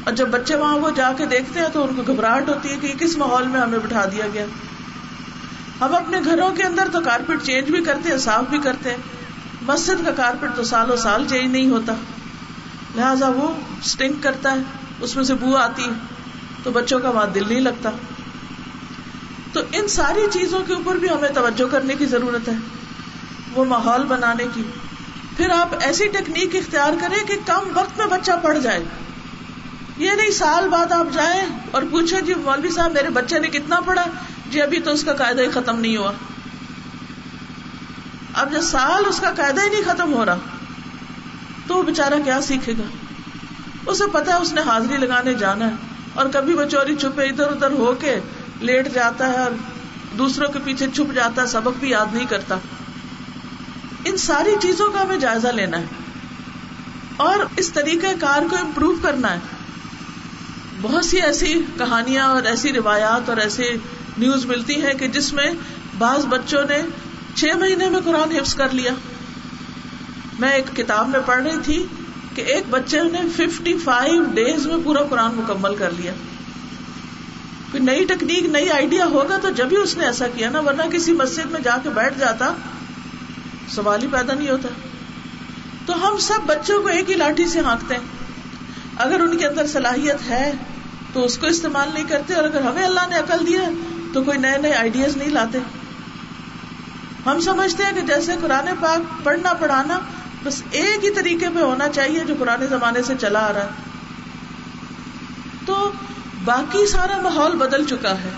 اور 0.03 0.13
جب 0.13 0.27
بچے 0.27 0.55
وہاں 0.55 0.77
وہ 0.77 0.89
جا 0.89 1.13
کے 1.17 1.25
دیکھتے 1.25 1.59
ہیں 1.59 1.67
تو 1.73 1.83
ان 1.83 1.95
کو 1.95 2.13
گھبراہٹ 2.13 2.49
ہوتی 2.49 2.69
ہے 2.69 2.77
کہ 2.77 2.93
کس 2.99 3.17
ماحول 3.17 3.47
میں 3.47 3.61
ہمیں 3.61 3.79
بٹھا 3.79 4.05
دیا 4.05 4.25
گیا۔ 4.33 4.45
ہم 5.81 5.95
اپنے 5.95 6.17
گھروں 6.25 6.51
کے 6.51 6.63
اندر 6.63 6.87
تو 6.93 7.01
کارپیٹ 7.01 7.41
چینج 7.43 7.71
بھی 7.71 7.83
کرتے 7.83 8.09
ہیں، 8.09 8.17
صاف 8.17 8.43
بھی 8.49 8.57
کرتے 8.57 8.89
ہیں۔ 8.89 8.97
مسجد 9.61 10.05
کا 10.05 10.11
کارپیٹ 10.11 10.49
تو 10.55 10.63
سالوں 10.63 10.95
سال 10.95 11.25
چینج 11.29 11.51
نہیں 11.51 11.69
ہوتا۔ 11.69 11.93
لہذا 12.95 13.29
وہ 13.29 13.53
اسٹنک 13.83 14.23
کرتا 14.23 14.51
ہے، 14.51 14.57
اس 14.99 15.15
میں 15.15 15.23
سے 15.23 15.33
بو 15.33 15.55
آتی 15.55 15.83
ہے۔ 15.83 15.91
تو 16.63 16.71
بچوں 16.71 16.99
کا 16.99 17.09
وہاں 17.09 17.25
دل 17.25 17.43
نہیں 17.47 17.61
لگتا۔ 17.61 17.89
تو 19.53 19.59
ان 19.71 19.87
ساری 19.87 20.21
چیزوں 20.33 20.61
کے 20.67 20.73
اوپر 20.73 20.95
بھی 20.95 21.09
ہمیں 21.09 21.29
توجہ 21.29 21.71
کرنے 21.71 21.95
کی 21.95 22.05
ضرورت 22.05 22.49
ہے۔ 22.49 22.53
وہ 23.55 23.65
ماحول 23.65 24.03
بنانے 24.03 24.45
کی۔ 24.53 24.63
پھر 25.37 25.49
آپ 25.49 25.69
ایسی 25.81 26.07
ٹیکنیک 26.07 26.55
اختیار 26.55 26.93
کریں 27.01 27.27
کہ 27.27 27.35
کم 27.45 27.71
وقت 27.73 27.97
میں 27.97 28.05
بچہ 28.05 28.31
پڑھ 28.41 28.59
جائے۔ 28.59 28.83
یہ 29.97 30.11
نہیں، 30.11 30.31
سال 30.31 30.69
بعد 30.69 30.91
آپ 30.91 31.05
جائیں 31.13 31.43
اور 31.71 31.81
پوچھیں 31.91 32.21
جی 32.21 32.33
مولوی 32.33 32.69
صاحب، 32.69 32.91
میرے 32.91 33.09
بچے 33.09 33.39
نے 33.39 33.47
کتنا 33.47 33.79
پڑھا؟ 33.79 34.05
جی 34.49 34.61
ابھی 34.61 34.79
تو 34.79 34.91
اس 34.91 35.03
کا 35.03 35.13
قاعدہ 35.13 35.41
ہی 35.41 35.49
ختم 35.49 35.79
نہیں 35.79 35.97
ہوا۔ 35.97 36.11
اب 38.33 38.51
جب 38.51 38.61
سال 38.61 39.03
اس 39.09 39.19
کا 39.19 39.31
قاعدہ 39.31 39.61
ہی 39.61 39.69
نہیں 39.69 39.81
ختم 39.85 40.13
ہو 40.13 40.25
رہا، 40.25 40.37
تو 41.67 41.75
وہ 41.75 41.83
بےچارا 41.83 42.15
کیا 42.23 42.41
سیکھے 42.41 42.73
گا؟ 42.79 42.83
اسے 43.85 44.03
پتا 44.11 44.33
ہے 44.33 44.37
اس 44.37 44.53
نے 44.53 44.61
حاضری 44.61 44.97
لگانے 44.97 45.33
جانا 45.33 45.65
ہے 45.65 45.71
اور 46.13 46.25
کبھی 46.33 46.53
وہ 46.53 46.63
چوری 46.65 46.95
چھپے 46.95 47.23
ادھر 47.23 47.47
ادھر 47.47 47.71
ہو 47.71 47.93
کے 47.99 48.19
لیٹ 48.59 48.93
جاتا 48.93 49.29
ہے 49.29 49.37
اور 49.37 49.51
دوسروں 50.17 50.49
کے 50.49 50.59
پیچھے 50.63 50.87
چھپ 50.95 51.13
جاتا 51.15 51.41
ہے، 51.41 51.47
سبق 51.47 51.79
بھی 51.79 51.89
یاد 51.89 52.13
نہیں 52.13 52.25
کرتا۔ 52.25 52.57
ان 54.09 54.17
ساری 54.17 54.55
چیزوں 54.61 54.91
کا 54.91 55.01
ہمیں 55.01 55.17
جائزہ 55.17 55.47
لینا 55.47 55.79
ہے 55.79 55.85
اور 57.17 57.39
اس 57.55 57.71
طریقہ 57.71 58.07
کار 58.19 58.41
کو 58.49 58.55
امپروو 58.55 58.95
کرنا 59.01 59.33
ہے۔ 59.33 59.39
بہت 60.81 61.05
سی 61.05 61.21
ایسی 61.21 61.61
کہانیاں 61.77 62.27
اور 62.27 62.43
ایسی 62.43 62.73
روایات 62.73 63.29
اور 63.29 63.37
ایسی 63.37 63.63
نیوز 64.17 64.45
ملتی 64.45 64.85
ہیں 64.85 64.93
کہ 64.93 65.07
جس 65.07 65.33
میں 65.33 65.51
بعض 65.97 66.25
بچوں 66.25 66.63
نے 66.69 66.81
چھ 67.35 67.45
مہینے 67.57 67.89
میں 67.89 67.99
قرآن 68.05 68.31
حفظ 68.31 68.55
کر 68.55 68.69
لیا۔ 68.69 68.91
میں 70.39 70.51
ایک 70.51 70.75
کتاب 70.75 71.09
میں 71.09 71.19
پڑھ 71.25 71.43
رہی 71.43 71.59
تھی 71.63 71.85
کہ 72.35 72.41
ایک 72.41 72.63
بچے 72.69 73.03
نے 73.03 73.21
ففٹی 73.35 73.77
فائیو 73.83 74.23
ڈیز 74.23 74.65
میں 74.65 74.77
پورا 74.83 75.03
قرآن 75.03 75.35
مکمل 75.35 75.75
کر 75.75 75.91
لیا۔ 75.97 76.11
کوئی 77.71 77.83
نئی 77.83 78.05
ٹیکنیک 78.05 78.45
نئی 78.45 78.69
آئیڈیا 78.69 79.05
ہوگا 79.05 79.37
تو 79.37 79.49
جب 79.49 79.67
ہی 79.71 79.77
اس 79.77 79.97
نے 79.97 80.05
ایسا 80.05 80.27
کیا 80.27 80.49
نا، 80.49 80.59
ورنہ 80.59 80.81
کسی 80.91 81.13
مسجد 81.13 81.51
میں 81.51 81.59
جا 81.59 81.77
کے 81.83 81.89
بیٹھ 81.89 82.19
جاتا 82.19 82.53
سوال 83.69 84.01
ہی 84.01 84.07
پیدا 84.07 84.33
نہیں 84.33 84.49
ہوتا۔ 84.49 84.67
تو 85.85 86.07
ہم 86.07 86.17
سب 86.17 86.39
بچوں 86.45 86.81
کو 86.81 86.87
ایک 86.87 87.09
ہی 87.09 87.15
لاٹھی 87.15 87.47
سے 87.47 87.59
ہانکتے 87.59 87.95
ہیں۔ 87.95 88.01
اگر 88.97 89.19
ان 89.19 89.37
کے 89.37 89.47
اندر 89.47 89.67
صلاحیت 89.67 90.29
ہے، 90.29 90.51
تو 91.13 91.25
اس 91.25 91.37
کو 91.37 91.47
استعمال 91.47 91.89
نہیں 91.93 92.03
کرتے، 92.03 92.33
اور 92.33 92.43
اگر 92.43 92.61
ہمیں 92.61 92.85
اللہ 92.85 92.99
نے 93.09 93.15
عقل 93.15 93.47
دیا، 93.47 93.61
تو 94.13 94.23
کوئی 94.23 94.37
نئے 94.37 94.57
نئے 94.57 94.73
آئیڈیاز 94.73 95.17
نہیں 95.17 95.29
لاتے۔ 95.29 95.57
ہم 97.25 97.39
سمجھتے 97.39 97.83
ہیں 97.83 97.93
کہ 97.93 98.01
جیسے 98.01 98.31
قرآن 98.41 98.69
پاک 98.79 99.25
پڑھنا، 99.25 99.53
پڑھانا، 99.53 99.99
بس 100.43 100.63
ایک 100.71 101.05
ہی 101.05 101.13
طریقے 101.13 101.45
پہ 101.55 101.59
ہونا 101.59 101.89
چاہیے 101.89 102.19
جو 102.19 102.35
پرانے 102.39 102.67
زمانے 102.67 103.03
سے 103.03 103.13
چلا 103.21 103.39
آ 103.39 103.53
رہا 103.53 103.63
ہے۔ 103.63 103.69
تو 105.65 105.91
باقی 106.45 106.87
سارا 106.87 107.21
ماحول 107.21 107.51
بدل 107.51 107.85
چکا 107.85 108.11
ہے۔ 108.11 108.29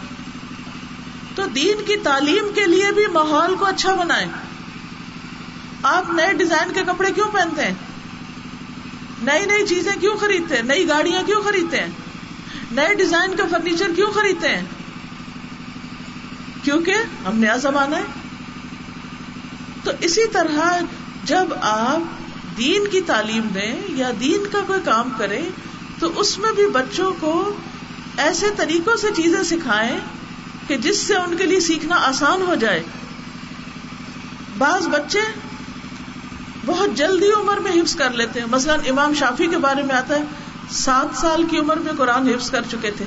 تو 1.35 1.45
دین 1.45 1.85
کی 1.85 1.95
تعلیم 1.95 2.51
کے 2.55 2.65
لیے 2.65 2.91
بھی 2.91 3.07
ماحول 3.07 3.55
کو 3.55 3.65
اچھا 3.65 3.93
بنائے 3.93 4.25
آپ 5.83 6.11
نئے 6.13 6.33
ڈیزائن 6.33 6.73
کے 6.73 6.81
کپڑے 6.83 7.11
کیوں 7.11 7.31
پہنتے 7.31 7.63
ہیں؟ 7.63 7.73
نئی 9.21 9.45
نئی 9.45 9.67
چیزیں 9.67 9.93
کیوں 9.99 10.17
خریدتے 10.17 10.55
ہیں؟ 10.55 10.63
نئی 10.63 10.87
گاڑیاں 10.87 11.23
کیوں 11.23 11.41
خریدتے 11.41 11.79
ہیں؟ 11.79 11.87
نئے 12.71 12.95
ڈیزائن 12.95 13.35
کا 13.35 13.43
فرنیچر 13.51 13.91
کیوں 13.95 14.11
خریدتے 14.11 14.49
ہیں؟ 14.49 14.65
کیونکہ 16.63 16.93
ہم 17.27 17.39
نیا 17.39 17.57
زمانہ 17.57 17.95
ہے۔ 17.95 18.03
تو 19.83 19.91
اسی 19.99 20.27
طرح 20.27 20.79
جب 21.23 21.45
آپ 21.61 21.99
دین 22.57 22.87
کی 22.87 23.01
تعلیم 23.01 23.43
دیں 23.43 23.75
یا 23.89 24.11
دین 24.19 24.43
کا 24.51 24.59
کوئی 24.67 24.79
کام 24.85 25.09
کریں، 25.17 25.49
تو 25.99 26.19
اس 26.19 26.37
میں 26.37 26.51
بھی 26.51 26.67
بچوں 26.67 27.13
کو 27.19 27.55
ایسے 28.17 28.45
طریقوں 28.57 28.95
سے 28.95 29.07
چیزیں 29.15 29.43
سکھائیں 29.43 29.99
کہ 30.67 30.77
جس 30.77 30.97
سے 30.97 31.15
ان 31.15 31.37
کے 31.37 31.45
لیے 31.45 31.59
سیکھنا 31.59 31.95
آسان 31.95 32.41
ہو 32.41 32.55
جائے۔ 32.55 32.83
بعض 34.57 34.87
بچے 34.87 35.48
بہت 36.65 36.97
جلدی 36.97 37.31
عمر 37.31 37.57
میں 37.57 37.71
حفظ 37.71 37.95
کر 37.95 38.09
لیتے 38.09 38.39
ہیں۔ 38.39 38.47
مثلاً 38.47 38.79
امام 38.89 39.13
شافی 39.13 39.47
کے 39.47 39.57
بارے 39.57 39.83
میں 39.83 39.95
آتا 39.95 40.15
ہے، 40.15 40.23
سات 40.71 41.17
سال 41.17 41.43
کی 41.43 41.57
عمر 41.57 41.75
میں 41.75 41.93
قرآن 41.97 42.27
حفظ 42.27 42.51
کر 42.51 42.61
چکے 42.71 42.91
تھے۔ 42.91 43.05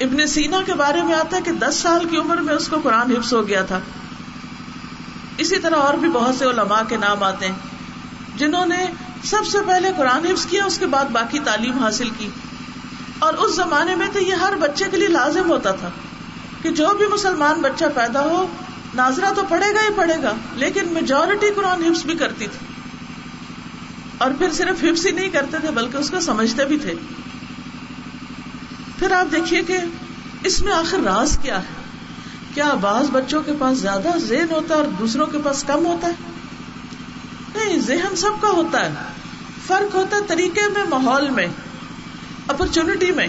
ابن 0.00 0.26
سینا 0.26 0.62
کے 0.66 0.74
بارے 0.74 1.02
میں 1.02 1.14
آتا 1.14 1.36
ہے 1.36 1.42
کہ 1.42 1.52
دس 1.52 1.74
سال 1.74 2.08
کی 2.08 2.16
عمر 2.16 2.36
میں 2.36 2.54
اس 2.54 2.68
کو 2.68 2.76
قرآن 2.82 3.10
حفظ 3.10 3.34
ہو 3.34 3.48
گیا 3.48 3.62
تھا۔ 3.62 3.80
اسی 5.38 5.56
طرح 5.56 5.76
اور 5.76 5.94
بھی 5.94 6.08
بہت 6.08 6.34
سے 6.34 6.44
علماء 6.44 6.82
کے 6.88 6.96
نام 6.96 7.22
آتے 7.22 7.46
ہیں، 7.46 7.54
جنہوں 8.36 8.66
نے 8.66 8.86
سب 9.24 9.46
سے 9.46 9.58
پہلے 9.66 9.90
قرآن 9.96 10.26
حفظ 10.26 10.46
کیا، 10.46 10.64
اس 10.64 10.78
کے 10.78 10.86
بعد 10.86 11.04
باقی 11.04 11.38
تعلیم 11.38 11.78
حاصل 11.78 12.10
کی۔ 12.18 12.28
اور 13.18 13.34
اس 13.34 13.56
زمانے 13.56 13.94
میں 13.94 14.06
تو 14.12 14.18
یہ 14.18 14.34
ہر 14.34 14.52
بچے 14.60 14.84
کے 14.90 14.96
لیے 14.96 15.08
لازم 15.08 15.50
ہوتا 15.50 15.70
تھا 15.70 15.90
کہ 16.62 16.70
جو 16.70 16.88
بھی 16.98 17.06
مسلمان 17.06 17.60
بچہ 17.60 17.84
پیدا 17.94 18.20
ہو 18.20 18.46
ناظرہ 18.96 19.32
تو 19.36 19.42
پڑھے 19.48 19.74
گا 19.74 19.80
ہی 19.80 19.94
پڑھے 19.96 20.22
گا، 20.22 20.34
لیکن 20.54 20.88
میجورٹی 20.88 21.46
قرآن 21.56 21.82
حفظ 21.82 22.04
بھی 22.04 22.14
کرتی 22.14 22.46
تھی۔ 22.46 22.66
اور 24.18 24.30
پھر 24.38 24.52
صرف 24.52 24.84
حفظ 24.84 25.06
ہی 25.06 25.10
نہیں 25.10 25.28
کرتے 25.28 25.58
تھے، 25.58 25.70
بلکہ 25.70 25.96
اس 25.96 26.10
کو 26.10 26.20
سمجھتے 26.20 26.64
بھی 26.64 26.78
تھے۔ 26.78 26.94
پھر 28.98 29.12
آپ 29.12 29.32
دیکھیے 29.32 29.62
کہ 29.62 29.78
اس 30.44 30.62
میں 30.62 30.72
آخر 30.72 30.98
راز 30.98 31.38
کیا 31.42 31.58
ہے۔ 31.58 31.84
کیا 32.54 32.74
بعض 32.74 33.10
بچوں 33.10 33.42
کے 33.42 33.52
پاس 33.58 33.78
زیادہ 33.78 34.08
ذہن 34.18 34.46
ہوتا 34.50 34.74
ہے 34.74 34.80
اور 34.80 34.88
دوسروں 34.98 35.26
کے 35.26 35.38
پاس 35.44 35.64
کم 35.64 35.86
ہوتا 35.86 36.08
ہے؟ 36.08 36.12
نہیں، 37.54 37.80
ذہن 37.80 38.16
سب 38.16 38.42
کا 38.42 38.48
ہوتا 38.48 38.84
ہے۔ 38.84 38.94
فرق 39.66 39.94
ہوتا 39.94 40.16
ہے 40.16 40.22
طریقے 40.26 40.60
میں، 40.76 40.84
ماحول 40.90 41.30
میں 41.30 41.46
اپرچونٹی 42.46 43.12
میں۔ 43.12 43.28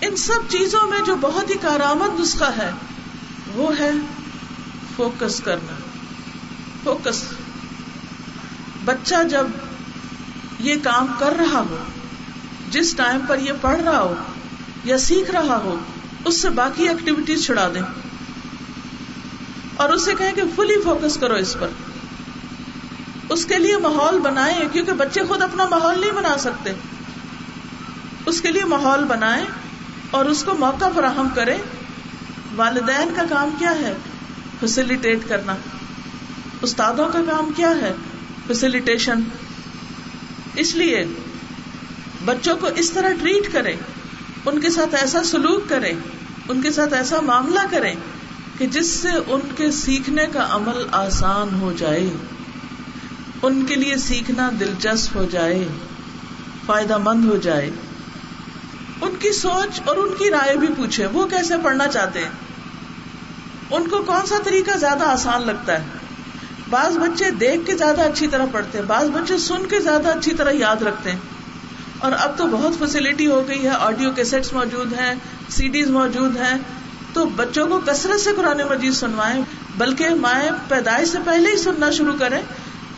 ان 0.00 0.16
سب 0.16 0.50
چیزوں 0.50 0.86
میں 0.90 0.98
جو 1.06 1.16
بہت 1.20 1.50
ہی 1.50 1.54
کارآمد 1.54 2.20
نسخہ 2.20 2.50
ہے 2.58 2.70
وہ 3.60 3.78
ہے 3.78 3.90
فوکس 4.96 5.40
کرنا 5.40 5.72
فوکس 6.82 7.22
بچہ 8.84 9.22
جب 9.30 9.46
یہ 10.58 10.74
کام 10.82 11.06
کر 11.18 11.34
رہا 11.38 11.60
ہو، 11.70 11.76
جس 12.70 12.94
ٹائم 12.94 13.20
پر 13.28 13.38
یہ 13.38 13.52
پڑھ 13.60 13.80
رہا 13.80 14.00
ہو 14.00 14.14
یا 14.84 14.98
سیکھ 14.98 15.30
رہا 15.30 15.56
ہو، 15.56 15.78
اس 16.24 16.42
سے 16.42 16.50
باقی 16.50 16.88
ایکٹیویٹیز 16.88 17.46
چھڑا 17.46 17.68
دیں 17.74 17.82
اور 19.76 19.88
اسے 19.88 20.14
کہیں 20.18 20.32
کہ 20.32 20.42
فلی 20.56 20.82
فوکس 20.84 21.16
کرو 21.16 21.34
اس 21.34 21.56
پر۔ 21.60 21.68
اس 23.28 23.46
کے 23.46 23.58
لیے 23.58 23.76
ماحول 23.76 24.20
بنائے 24.20 24.66
کیونکہ 24.72 24.92
بچے 24.92 25.20
خود 25.28 25.42
اپنا 25.42 25.66
ماحول 25.66 26.00
نہیں 26.00 26.10
بنا 26.10 26.36
سکتے۔ 26.38 26.72
اس 28.26 28.40
کے 28.40 28.48
لیے 28.48 28.64
ماحول 28.64 29.04
بنائے 29.04 29.44
اور 30.10 30.24
اس 30.24 30.44
کو 30.44 30.54
موقع 30.58 30.84
فراہم 30.94 31.28
کرے 31.34 31.56
والدین 32.60 33.12
کا 33.16 33.22
کام 33.28 33.50
کیا 33.58 33.70
ہے؟ 33.70 33.92
فیسلٹیٹ 34.60 35.18
کرنا۔ 35.28 35.56
استادوں 36.62 37.08
کا 37.08 37.20
کام 37.30 37.52
کیا 37.56 37.70
ہے؟ 37.70 37.92
فیسلٹیشن 38.46 39.20
اس 40.54 40.74
لیے 40.74 41.04
بچوں 42.24 42.56
کو 42.56 42.68
اس 42.76 42.90
طرح 42.90 43.12
ٹریٹ 43.20 43.52
کرے 43.52 43.76
ان 44.46 44.60
کے 44.60 44.70
ساتھ 44.70 44.94
ایسا 44.94 45.24
سلوک 45.24 45.68
کریں، 45.68 45.92
ان 46.48 46.62
کے 46.62 46.72
ساتھ 46.72 46.94
ایسا 46.94 47.20
معاملہ 47.20 47.60
کریں 47.70 47.94
کہ 48.58 48.66
جس 48.66 48.86
سے 48.86 49.08
ان 49.26 49.40
کے 49.56 49.70
سیکھنے 49.70 50.26
کا 50.32 50.46
عمل 50.50 50.86
آسان 50.92 51.60
ہو 51.60 51.72
جائے، 51.78 52.10
ان 53.42 53.64
کے 53.66 53.74
لیے 53.74 53.96
سیکھنا 53.96 54.50
دلچسپ 54.60 55.16
ہو 55.16 55.24
جائے، 55.30 55.68
فائدہ 56.66 56.98
مند 56.98 57.24
ہو 57.24 57.36
جائے۔ 57.36 57.70
ان 59.00 59.14
کی 59.18 59.32
سوچ 59.32 59.80
اور 59.84 59.96
ان 59.96 60.14
کی 60.18 60.30
رائے 60.30 60.56
بھی 60.56 60.68
پوچھے 60.76 61.06
وہ 61.06 61.26
کیسے 61.26 61.54
پڑھنا 61.62 61.88
چاہتے 61.88 62.18
ہیں؟ 62.18 62.49
ان 63.70 63.88
کو 63.88 64.02
کون 64.02 64.26
سا 64.26 64.34
طریقہ 64.44 64.76
زیادہ 64.78 65.04
آسان 65.04 65.46
لگتا 65.46 65.80
ہے؟ 65.80 65.84
بعض 66.70 66.98
بچے 66.98 67.30
دیکھ 67.30 67.66
کے 67.66 67.76
زیادہ 67.76 68.00
اچھی 68.00 68.26
طرح 68.26 68.44
پڑھتے 68.52 68.78
ہیں، 68.78 68.84
بعض 68.84 69.06
بچے 69.06 69.38
سن 69.38 69.66
کے 69.66 69.80
زیادہ 69.80 70.08
اچھی 70.08 70.34
طرح 70.34 70.50
یاد 70.50 70.82
رکھتے 70.82 71.10
ہیں۔ 71.10 71.18
اور 71.98 72.12
اب 72.18 72.38
تو 72.38 72.46
بہت 72.46 72.78
فیسلٹی 72.78 73.26
ہو 73.26 73.48
گئی 73.48 73.64
ہے 73.64 73.70
آڈیو 73.78 74.10
کیسٹس 74.10 74.52
موجود 74.52 74.92
ہیں 74.92 75.14
سی 75.48 75.68
ڈیز 75.68 75.90
موجود 75.90 76.36
ہیں۔ 76.36 76.58
تو 77.12 77.24
بچوں 77.24 77.66
کو 77.68 77.80
کثرت 77.86 78.20
سے 78.20 78.30
قرآن 78.36 78.58
مجید 78.70 78.92
سنوائیں، 78.92 79.42
بلکہ 79.78 80.08
مائیں 80.10 80.50
پیدائش 80.68 81.08
سے 81.08 81.18
پہلے 81.24 81.50
ہی 81.50 81.56
سننا 81.56 81.90
شروع 81.90 82.14
کریں۔ 82.18 82.42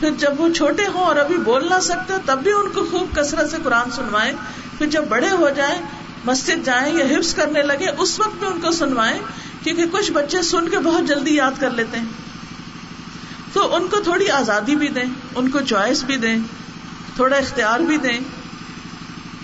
پھر 0.00 0.10
جب 0.18 0.40
وہ 0.40 0.48
چھوٹے 0.48 0.82
ہوں 0.94 1.04
اور 1.04 1.16
ابھی 1.16 1.36
بول 1.36 1.68
نہ 1.70 1.80
سکتے، 1.80 2.12
تب 2.26 2.38
بھی 2.42 2.52
ان 2.52 2.70
کو 2.70 2.84
خوب 2.90 3.16
کثرت 3.16 3.50
سے 3.50 3.56
قرآن 3.64 3.90
سنوائیں۔ 3.90 4.32
پھر 4.78 4.86
جب 4.86 5.04
بڑے 5.08 5.30
ہو 5.30 5.48
جائیں، 5.56 5.82
مسجد 6.24 6.66
جائیں 6.66 6.94
یا 6.94 7.04
حفظ 7.04 7.34
کرنے 7.34 7.62
لگے 7.62 7.86
اس 7.98 8.20
وقت 8.20 8.38
بھی 8.38 8.46
ان 8.46 8.60
کو 8.60 8.70
سنوائیں۔ 8.70 9.20
کیونکہ 9.64 9.86
کچھ 9.92 10.12
بچے 10.12 10.42
سن 10.42 10.68
کے 10.68 10.78
بہت 10.78 11.04
جلدی 11.04 11.34
یاد 11.34 11.60
کر 11.60 11.70
لیتے 11.70 11.98
ہیں۔ 11.98 12.06
تو 13.52 13.74
ان 13.74 13.88
کو 13.88 14.00
تھوڑی 14.00 14.30
آزادی 14.30 14.76
بھی 14.76 14.88
دیں، 14.88 15.04
ان 15.34 15.50
کو 15.50 15.60
چوائس 15.60 16.04
بھی 16.04 16.16
دیں، 16.16 16.38
تھوڑا 17.16 17.36
اختیار 17.36 17.80
بھی 17.80 17.96
دیں۔ 17.96 18.20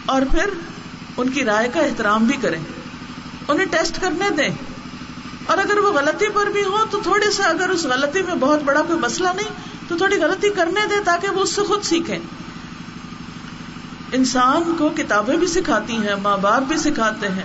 اور 0.06 0.22
پھر 0.30 0.50
ان 1.16 1.28
کی 1.28 1.44
رائے 1.44 1.68
کا 1.68 1.80
احترام 1.80 2.24
بھی 2.24 2.36
کریں۔ 2.36 2.60
انہیں 3.48 3.66
ٹیسٹ 3.66 4.00
کرنے 4.00 4.30
دیں۔ 4.30 4.48
اور 5.46 5.58
اگر 5.58 5.78
وہ 5.78 5.92
غلطی 5.92 6.26
پر 6.34 6.46
بھی 6.46 6.64
ہو 6.64 6.76
تو 6.90 7.00
تھوڑے 7.02 7.30
سا 7.30 7.48
اگر 7.48 7.68
اس 7.68 7.84
غلطی 7.84 8.22
میں 8.22 8.34
بہت 8.34 8.62
بڑا 8.62 8.82
کوئی 8.82 8.98
مسئلہ 8.98 9.28
نہیں، 9.36 9.48
تو 9.88 9.96
تھوڑی 9.96 10.16
غلطی 10.16 10.50
کرنے 10.50 10.86
دیں 10.90 11.00
تاکہ 11.04 11.28
وہ 11.28 11.40
اس 11.40 11.52
سے 11.52 11.62
خود 11.62 11.82
سیکھیں۔ 11.82 12.18
انسان 14.12 14.76
کو 14.78 14.88
کتابیں 14.88 15.36
بھی 15.36 15.46
سکھاتی 15.46 15.96
ہیں، 15.96 16.14
ماں 16.22 16.36
باپ 16.36 16.62
بھی 16.62 16.76
سکھاتے 16.76 17.28
ہیں۔ 17.28 17.44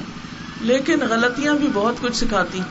لیکن 0.63 0.99
غلطیاں 1.09 1.53
بھی 1.53 1.67
بہت 1.73 1.95
کچھ 2.01 2.15
سکھاتی 2.15 2.61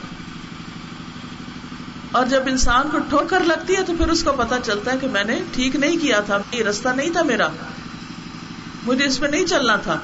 اور 2.11 2.25
جب 2.25 2.41
انسان 2.45 2.89
کو 2.91 2.99
ٹھوکر 2.99 3.39
لگتی 3.39 3.75
ہے 3.75 3.83
تو 3.83 3.93
پھر 3.97 4.07
اس 4.07 4.23
کو 4.23 4.31
پتا 4.31 4.55
چلتا 4.63 4.91
ہے 4.93 4.97
کہ 4.97 5.07
میں 5.07 5.23
نے 5.23 5.41
ٹھیک 5.51 5.75
نہیں 5.75 5.97
کیا 5.97 6.19
تھا، 6.19 6.37
یہ 6.51 6.63
رستہ 6.63 6.89
نہیں 6.89 7.09
تھا 7.09 7.23
میرا۔ 7.23 7.47
مجھے 8.83 9.05
اس 9.05 9.19
میں 9.19 9.29
نہیں 9.29 9.45
چلنا 9.45 9.75
تھا۔ 9.75 9.99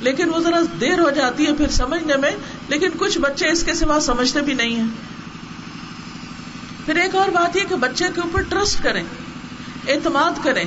لیکن 0.00 0.28
وہ 0.28 0.38
ذرا 0.38 0.60
دیر 0.80 0.98
ہو 0.98 1.10
جاتی 1.10 1.46
ہے 1.46 1.54
پھر 1.54 1.68
سمجھنے 1.68 2.16
میں، 2.16 2.30
لیکن 2.68 2.88
کچھ 2.96 3.18
بچے 3.18 3.48
اس 3.48 3.64
کے 3.64 3.74
سوا 3.74 4.00
سمجھتے 4.00 4.40
بھی 4.40 4.54
نہیں 4.54 4.76
ہیں۔ 4.76 4.88
پھر 6.86 6.96
ایک 6.96 7.14
اور 7.14 7.28
بات 7.28 7.56
یہ 7.56 7.64
کہ 7.68 7.76
بچے 7.76 8.04
کے 8.14 8.20
اوپر 8.20 8.42
ٹرسٹ 8.42 8.82
کریں، 8.82 9.04
اعتماد 9.88 10.44
کریں، 10.44 10.64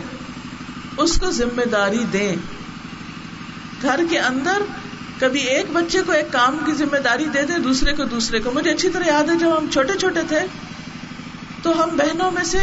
اس 0.97 1.19
کو 1.19 1.31
ذمہ 1.31 1.69
داری 1.71 2.03
دیں۔ 2.13 2.35
گھر 3.81 3.99
کے 4.09 4.19
اندر 4.19 4.61
کبھی 5.19 5.39
ایک 5.39 5.65
بچے 5.73 6.01
کو 6.05 6.11
ایک 6.11 6.31
کام 6.31 6.57
کی 6.65 6.73
ذمہ 6.73 6.97
داری 6.97 7.25
دے 7.25 7.41
دیں 7.41 7.57
دوسرے 7.57 7.93
کو 7.93 8.03
دوسرے 8.03 8.39
کو۔ 8.39 8.51
مجھے 8.51 8.71
اچھی 8.71 8.89
طرح 8.89 9.03
یاد 9.07 9.23
ہے 9.23 9.35
جب 9.35 9.57
ہم 9.57 9.67
چھوٹے 9.71 9.93
چھوٹے 9.93 10.19
تھے، 10.27 10.39
تو 11.61 11.83
ہم 11.83 11.89
بہنوں 11.89 12.31
میں 12.31 12.43
سے 12.43 12.57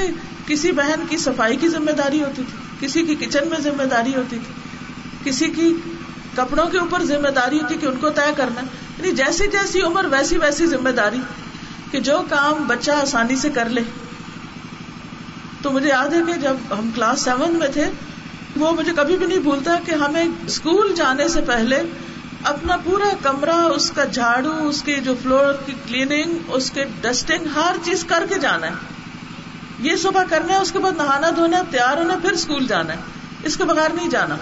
کسی 0.47 0.73
بہن 0.73 1.07
کی 1.09 1.17
صفائی 1.17 1.57
کی 1.57 1.69
ذمہ 1.69 1.91
داری 1.91 2.23
ہوتی 2.23 2.43
تھی، 2.51 2.87
کسی 2.87 3.03
کی 3.03 3.15
کچن 3.15 3.49
میں 3.51 3.59
ذمہ 3.59 3.83
داری 3.83 4.15
ہوتی 4.15 4.39
تھی، 4.39 4.53
کسی 5.25 5.49
کی 5.49 5.75
کپڑوں 6.37 6.67
کے 6.67 6.79
اوپر 6.79 7.05
ذمہ 7.05 7.29
داری 7.29 7.59
ہوتی 7.61 7.75
کہ 7.75 7.87
ان 7.87 7.97
کو 7.97 8.11
طے 8.11 8.31
کرنا۔ 8.37 8.61
یعنی 8.99 9.11
جیسی 9.11 9.47
جیسی 9.47 9.83
عمر، 9.83 10.05
ویسی 10.05 10.39
ویسی 10.39 10.67
ذمہ 10.67 10.89
داری 10.89 11.21
کہ 11.91 12.01
جو 12.01 12.23
کام 12.29 12.65
بچہ 12.67 12.91
آسانی 12.91 13.37
سے 13.37 13.51
کر 13.51 13.69
لے۔ 13.69 13.83
تو 15.63 15.71
مجھے 15.71 15.89
یاد 15.89 16.09
ہے 16.09 16.21
کہ 16.27 16.33
جب 16.33 16.57
ہم 16.79 16.91
کلاس 16.95 17.21
سیون 17.21 17.53
میں 17.53 17.69
تھے، 17.69 17.91
وہ 18.57 18.73
مجھے 18.73 18.93
کبھی 18.97 19.17
بھی 19.17 19.27
نہیں 19.27 19.39
بھولتا 19.39 19.77
کہ 19.87 19.91
ہمیں 19.91 20.25
اسکول 20.47 20.95
جانے 20.95 21.29
سے 21.29 21.41
پہلے 21.41 21.83
اپنا 22.45 22.77
پورا 22.85 23.05
کمرہ، 23.23 23.51
اس 23.51 23.91
کا 23.91 24.05
جھاڑو، 24.05 24.69
اس 24.69 24.83
کی 24.83 24.95
جو 24.95 25.15
فلور 25.23 25.55
کی 25.67 25.73
کلیننگ 25.87 26.39
اس 26.49 26.71
کے 26.71 26.85
ڈسٹنگ 27.01 27.47
ہر 27.55 27.77
چیز 27.85 28.05
کر 28.05 28.27
کے 28.29 28.39
جانا 28.39 28.67
ہے۔ 28.67 28.73
یہ 29.79 29.97
صبح 29.97 30.23
کرنا 30.31 30.53
ہے، 30.53 30.59
اس 30.59 30.73
کے 30.73 30.79
بعد 30.79 30.93
نہانا 30.93 31.31
دھونا 31.37 31.63
تیار 31.71 31.97
ہونا 31.97 32.15
پھر 32.23 32.33
اسکول 32.33 32.67
جانا 32.67 32.93
ہے۔ 32.93 32.99
اس 33.43 33.57
کے 33.57 33.65
بغیر 33.65 33.91
نہیں 33.95 34.09
جانا۔ 34.09 34.37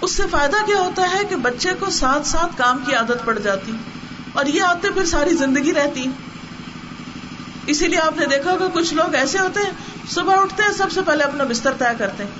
اس 0.00 0.12
سے 0.12 0.22
فائدہ 0.30 0.66
کیا 0.66 0.76
ہوتا 0.76 1.08
ہے 1.12 1.24
کہ 1.24 1.36
بچے 1.36 1.70
کو 1.78 1.90
ساتھ 1.90 2.26
ساتھ 2.26 2.58
کام 2.58 2.78
کی 2.86 2.94
عادت 2.94 3.24
پڑ 3.24 3.38
جاتی۔ 3.38 3.72
اور 4.32 4.46
یہ 4.46 4.62
آتے 4.62 4.90
پھر 4.90 5.06
ساری 5.06 5.34
زندگی 5.36 5.74
رہتی۔ 5.74 6.06
اسی 7.66 7.88
لیے 7.88 7.98
آپ 7.98 8.18
نے 8.18 8.26
دیکھا 8.26 8.52
ہوگا، 8.52 8.68
کچھ 8.72 8.94
لوگ 8.94 9.14
ایسے 9.14 9.38
ہوتے 9.38 9.60
ہیں، 9.60 9.72
صبح 10.10 10.36
اٹھتے 10.36 10.62
ہیں، 10.62 10.72
سب 10.72 10.92
سے 10.92 11.00
پہلے 11.02 11.24
اپنا 11.24 11.44
بستر 11.44 11.72
طے 11.78 11.84
کرتے 11.98 12.24
ہیں۔ 12.24 12.30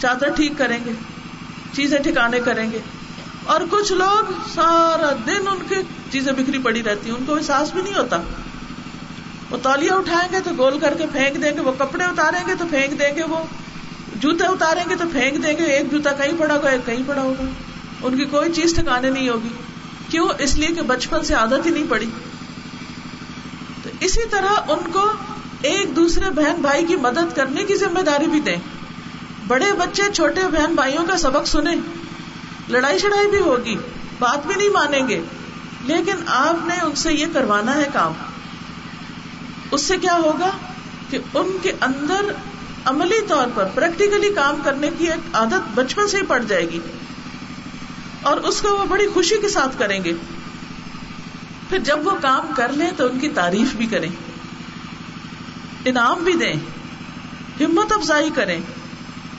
چادر 0.00 0.28
ٹھیک 0.28 0.52
کریں 0.56 0.78
گے۔ 0.84 0.92
چیزیں 1.74 1.98
ٹھکانے 1.98 2.40
کریں 2.40 2.72
گے۔ 2.72 2.78
اور 3.44 3.60
کچھ 3.70 3.92
لوگ 3.92 4.32
سارا 4.54 5.12
دن 5.26 5.48
ان 5.48 5.58
کی 5.68 5.74
چیزیں 6.10 6.32
بکھری 6.32 6.58
پڑی 6.58 6.82
رہتی 6.82 7.10
ہیں، 7.10 7.16
ان 7.16 7.24
کو 7.26 7.34
احساس 7.36 7.72
بھی 7.72 7.82
نہیں 7.82 7.94
ہوتا۔ 7.94 8.20
وہ 9.50 9.56
تولیا 9.62 9.94
اٹھائیں 9.94 10.32
گے 10.32 10.40
تو 10.44 10.50
گول 10.58 10.78
کر 10.78 10.94
کے 10.98 11.04
پھینک 11.12 11.42
دیں 11.42 11.52
گے، 11.52 11.60
وہ 11.60 11.72
کپڑے 11.78 12.04
اتاریں 12.04 12.46
گے 12.46 12.52
تو 12.58 12.64
پھینک 12.70 12.98
دیں 12.98 13.16
گے، 13.16 13.22
وہ 13.22 13.38
جوتے 14.14 14.44
اتاریں 14.44 14.84
گے 14.90 14.96
تو 14.96 15.04
پھینک 15.12 15.42
دیں 15.42 15.56
گے۔ 15.56 15.64
ایک 15.64 15.92
جوتا 15.92 16.12
کہیں 16.12 16.32
پڑا 16.38 16.54
ہوگا، 16.54 16.70
ایک 16.70 16.86
کہیں 16.86 17.02
پڑا 17.06 17.22
ہوگا۔ 17.22 17.44
ان 18.02 18.16
کی 18.16 18.24
کوئی 18.24 18.52
چیز 18.52 18.74
ٹھکانے 18.74 19.10
نہیں 19.10 19.28
ہوگی۔ 19.28 19.48
کیوں؟ 20.08 20.28
اس 20.38 20.54
لیے 20.54 20.68
کہ 20.68 20.82
بچپن 20.82 21.24
سے 21.24 21.34
عادت 21.34 21.66
ہی 21.66 21.70
نہیں 21.70 21.84
پڑی۔ 21.88 22.06
تو 23.82 23.90
اسی 24.00 24.20
طرح 24.30 24.60
ان 24.68 24.90
کو 24.92 25.10
ایک 25.62 25.96
دوسرے 25.96 26.30
بہن 26.30 26.56
بھائی 26.60 26.86
کی 26.86 26.96
مدد 26.96 27.36
کرنے 27.36 27.64
کی 27.64 27.76
ذمہ 27.76 28.00
داری 28.00 28.26
بھی 28.26 28.40
دیں۔ 28.40 28.56
بڑے 29.46 29.72
بچے، 29.72 30.02
چھوٹے 30.14 30.40
بہن 30.40 30.74
بھائیوں 30.74 31.06
کا 31.06 31.16
سبق 31.16 31.46
سنیں۔ 31.46 31.76
لڑائی 32.68 32.98
شڑائی 32.98 33.30
بھی 33.30 33.40
ہوگی، 33.40 33.76
بات 34.18 34.46
بھی 34.46 34.54
نہیں 34.54 34.68
مانیں 34.68 35.08
گے۔ 35.08 35.20
لیکن 35.84 36.14
آپ 36.26 36.66
نے 36.66 36.74
ان 36.82 36.94
سے 36.94 37.12
یہ 37.12 37.26
کروانا 37.32 37.76
ہے 37.76 37.84
کام۔ 37.92 38.12
اس 39.70 39.82
سے 39.82 39.96
کیا 39.96 40.14
ہوگا 40.14 40.50
کہ 41.10 41.18
ان 41.34 41.56
کے 41.62 41.72
اندر 41.80 42.32
عملی 42.84 43.20
طور 43.28 43.46
پر 43.54 43.64
پریکٹیکلی 43.74 44.34
کام 44.34 44.60
کرنے 44.64 44.90
کی 44.98 45.04
ایک 45.04 45.34
عادت 45.34 45.74
بچپن 45.74 46.08
سے 46.08 46.16
ہی 46.16 46.22
پڑ 46.22 46.42
جائے 46.42 46.70
گی۔ 46.70 46.80
اور 48.22 48.36
اس 48.36 48.60
کو 48.60 48.68
وہ 48.68 48.84
بڑی 48.84 49.06
خوشی 49.06 49.38
کے 49.40 49.48
ساتھ 49.48 49.78
کریں 49.78 50.04
گے۔ 50.04 50.12
پھر 51.68 51.78
جب 51.78 52.06
وہ 52.06 52.10
کام 52.22 52.52
کر 52.56 52.72
لیں 52.72 52.90
تو 52.96 53.06
ان 53.06 53.20
کی 53.20 53.28
تعریف 53.28 53.74
بھی 53.74 53.86
کریں۔ 53.86 54.08
انعام 55.84 56.24
بھی 56.24 56.32
دیں۔ 56.32 56.54
ہمت 57.64 57.92
افزائی 57.92 58.30
کریں۔ 58.34 58.60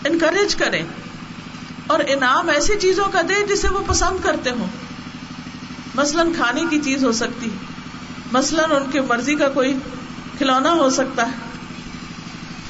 انکریج 0.05 0.55
کریں 0.55 0.83
اور 1.87 1.99
انعام 2.07 2.49
ایسی 2.49 2.73
چیزوں 2.81 3.05
کا 3.11 3.21
دیں 3.21 3.47
جسے 3.47 3.67
وہ 3.69 3.79
پسند 3.87 4.23
کرتے 4.23 4.49
ہوں۔ 4.49 4.67
مثلاً 5.95 6.33
کھانے 6.33 6.61
کی 6.69 6.79
چیز 6.79 7.03
ہو 7.03 7.11
سکتی، 7.11 7.49
مثلاً 8.31 8.71
ان 8.71 8.91
کی 8.91 8.99
مرضی 8.99 9.35
کا 9.35 9.49
کوئی 9.49 9.73
کھلونا 10.37 10.73
ہو 10.73 10.89
سکتا۔ 10.89 11.27
ہے 11.27 11.31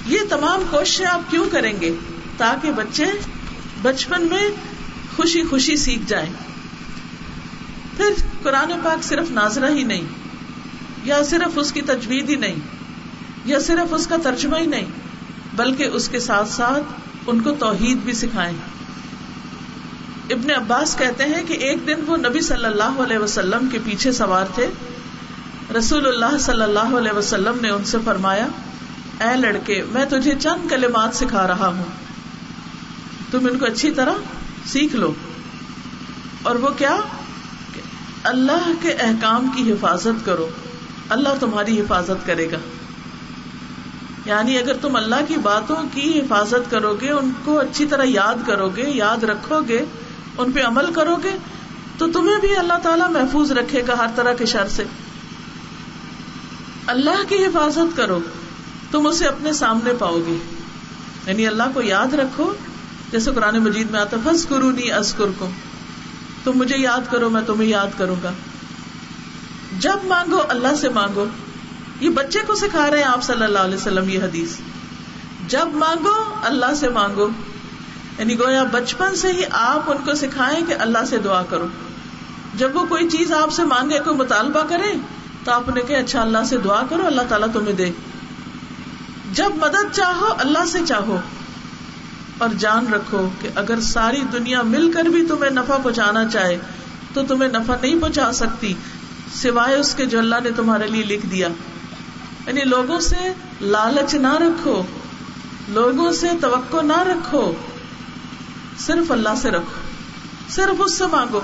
یہ 0.06 0.20
تمام 0.30 0.64
کوششیں 0.72 1.06
آپ 1.06 1.32
کیوں 1.32 1.46
کریں 1.52 1.82
گے؟ 1.82 1.96
تاکہ 2.38 2.72
بچے 2.72 3.06
بچپن 3.82 4.26
میں 4.26 4.50
خوشی 5.16 5.44
خوشی 5.44 5.76
سیکھ 5.76 6.02
جائیں۔ 6.08 6.34
پھر 7.98 8.10
قرآن 8.44 8.72
پاک 8.84 9.04
صرف 9.04 9.32
ناظرہ 9.32 9.70
ہی 9.70 9.84
نہیں، 9.84 10.02
یا 11.04 11.24
صرف 11.24 11.52
اس 11.56 11.72
کی 11.72 11.82
تجوید 11.82 12.30
ہی 12.30 12.36
نہیں، 12.36 12.56
یا 13.46 13.60
صرف 13.60 13.94
اس 13.94 14.08
کا 14.08 14.16
ترجمہ 14.24 14.58
ہی 14.58 14.66
نہیں، 14.66 14.86
بلکہ 15.54 15.84
اس 15.84 16.10
کے 16.10 16.20
ساتھ 16.20 16.50
ساتھ 16.50 17.05
ان 17.28 17.40
کو 17.40 17.52
توحید 17.52 17.98
بھی 17.98 18.14
سکھائیں۔ 18.14 18.58
ابن 20.30 20.52
عباس 20.52 20.96
کہتے 20.98 21.24
ہیں 21.24 21.44
کہ 21.44 21.54
ایک 21.54 21.88
دن 21.88 21.96
وہ 22.08 22.18
نبی 22.18 22.42
صلی 22.42 22.66
اللہ 22.66 22.84
علیہ 22.84 23.18
وسلم 23.18 23.70
کے 23.72 23.80
پیچھے 23.86 24.12
سوار 24.12 24.46
تھے۔ 24.56 24.68
رسول 25.78 26.08
اللہ 26.08 26.38
صلی 26.38 26.62
اللہ 26.62 26.98
علیہ 26.98 27.18
وسلم 27.18 27.58
نے 27.62 27.70
ان 27.70 27.84
سے 27.84 27.98
فرمایا، 28.06 28.48
اے 29.22 29.38
لڑکے، 29.38 29.84
میں 29.92 30.06
تجھے 30.06 30.34
چند 30.40 30.70
کلمات 30.70 31.16
سکھا 31.16 31.48
رہا 31.48 31.68
ہوں۔ 31.68 31.84
تم 33.32 33.48
ان 33.52 33.60
کو 33.60 33.66
اچھی 33.66 33.92
طرح 33.92 34.14
سیکھ 34.66 34.96
لو۔ 34.96 35.14
اور 36.44 36.56
وہ 36.56 36.70
کیا؟ 36.70 36.98
اللہ 38.24 38.72
کے 38.82 38.92
احکام 38.92 39.48
کی 39.56 39.72
حفاظت 39.72 40.26
کرو۔ 40.26 40.50
اللہ 41.10 41.30
تمہاری 41.40 41.82
حفاظت 41.82 42.26
کرے 42.26 42.52
گا۔ 42.52 42.58
یعنی 44.26 44.58
اگر 44.58 44.78
تم 44.82 44.96
اللہ 44.96 45.16
کی 45.28 45.36
باتوں 45.38 45.76
کی 45.94 46.20
حفاظت 46.20 46.72
کرو 46.72 46.98
گے 47.02 47.12
ان 47.12 47.32
کو 47.46 47.60
اچھی 47.60 47.86
طرح 47.86 48.04
یاد 48.06 48.48
کرو 48.48 48.70
گے 48.70 48.84
یاد 48.88 49.24
رکھو 49.24 49.62
گے 49.68 49.86
ان 50.38 50.52
پہ 50.52 50.62
عمل 50.62 50.94
کرو 50.94 51.16
گے 51.24 51.38
تو 51.98 52.12
تمہیں 52.12 52.40
بھی 52.40 52.56
اللہ 52.56 52.74
تعالیٰ 52.84 53.12
محفوظ 53.12 53.52
رکھے 53.52 53.84
گا 53.88 53.94
ہر 53.98 54.08
طرح 54.16 54.34
کے 54.34 54.46
شر 54.46 54.68
سے۔ 54.68 54.84
اللہ 56.88 57.24
کی 57.30 57.46
حفاظت 57.46 57.98
کرو، 57.98 58.20
تم 58.92 59.08
اسے 59.08 59.26
اپنے 59.26 59.54
سامنے 59.54 59.94
پاؤ 60.00 60.18
گے۔ 60.28 60.38
یعنی 61.28 61.48
اللہ 61.48 61.64
کو 61.74 61.82
یاد 61.82 62.14
رکھو، 62.14 62.54
جیسے 63.12 63.32
قرآن 63.36 63.58
مجید 63.58 63.92
میں 63.92 64.00
آتا 64.00 64.18
فس 64.24 64.46
کرو 64.46 64.72
نی 64.72 64.92
ازکر 64.92 65.26
کو 65.38 65.50
تم 66.44 66.52
مجھے 66.56 66.78
یاد 66.78 67.12
کرو، 67.12 67.30
میں 67.30 67.42
تمہیں 67.48 67.70
یاد 67.70 67.88
کروں 67.98 68.16
گا۔ 68.24 68.32
جب 69.80 69.98
مانگو، 70.04 70.42
اللہ 70.50 70.76
سے 70.82 70.90
مانگو۔ 70.90 71.26
یہ 72.00 72.10
بچے 72.10 72.40
کو 72.48 72.56
سکھا 72.56 72.92
رہے 72.92 72.98
ہیں 72.98 73.06
آپ 73.06 73.24
صلی 73.24 73.44
اللہ 73.44 73.60
علیہ 73.60 73.76
وسلم 73.76 74.10
یہ 74.10 74.20
حدیث۔ 74.24 74.50
جب 75.48 75.68
مانگو، 75.74 76.36
اللہ 76.44 76.74
سے 76.76 76.90
مانگو۔ 76.90 77.28
یعنی 78.20 78.40
گویا 78.40 78.64
بچپن 78.64 79.16
سے 79.16 79.32
ہی 79.32 79.42
آپ 79.52 79.92
ان 79.92 79.98
کو 80.06 80.14
سکھائیں 80.14 80.66
کہ 80.66 80.76
اللہ 80.80 81.06
سے 81.10 81.18
دعا 81.18 81.44
کرو۔ 81.44 81.68
جب 82.56 82.76
وہ 82.76 82.86
کوئی 82.86 83.10
چیز 83.10 83.32
آپ 83.32 83.52
سے 83.52 83.64
مانگے، 83.64 84.00
کوئی 84.00 84.18
مطالبہ 84.18 84.62
کرے، 84.70 84.94
تو 85.44 85.52
آپ 85.52 85.70
نے 85.70 85.82
کہ 85.82 85.96
اچھا 85.96 86.22
اللہ 86.22 86.38
سے 86.46 86.58
دعا 86.58 86.82
کرو، 86.90 87.06
اللہ 87.06 87.22
تعالیٰ 87.30 87.48
تمہیں 87.54 87.74
دے۔ 87.74 87.92
جب 89.34 89.50
مدد 89.56 89.96
چاہو، 89.96 90.28
اللہ 90.38 90.66
سے 90.66 90.80
چاہو۔ 90.88 91.20
اور 92.38 92.50
جان 92.58 92.94
رکھو 92.94 93.30
کہ 93.42 93.50
اگر 93.56 93.82
ساری 93.82 94.22
دنیا 94.34 94.62
مل 94.62 94.92
کر 94.92 95.04
بھی 95.04 95.26
تمہیں 95.26 95.52
نفع 95.52 95.78
پہنچانا 95.78 96.30
چاہے، 96.30 96.58
تو 97.14 97.24
تمہیں 97.24 97.50
نفع 97.50 97.76
نہیں 97.82 98.02
پہنچا 98.02 98.32
سکتی، 98.32 98.74
سوائے 99.34 99.76
اس 99.76 99.96
کے 99.96 100.06
جو 100.06 100.20
اللہ 100.20 100.36
نے 100.44 100.52
تمہارے 100.52 100.88
لیے 100.88 101.04
لکھ 101.04 101.26
دیا۔ 101.26 101.48
یعنی 102.48 102.62
لوگوں 102.62 103.00
سے 103.00 103.34
لالچ 103.62 104.16
نہ 104.16 104.34
رکھو، 104.34 104.84
لوگوں 105.70 106.12
سے 106.12 106.28
توقع 106.42 106.82
نہ 106.82 107.00
رکھو، 107.00 107.54
صرف 108.78 109.12
اللہ 109.12 109.30
سے 109.38 109.52
رکھو، 109.52 109.82
صرف 110.50 110.82
اس 110.86 110.94
سے 110.94 111.06
مانگو۔ 111.06 111.40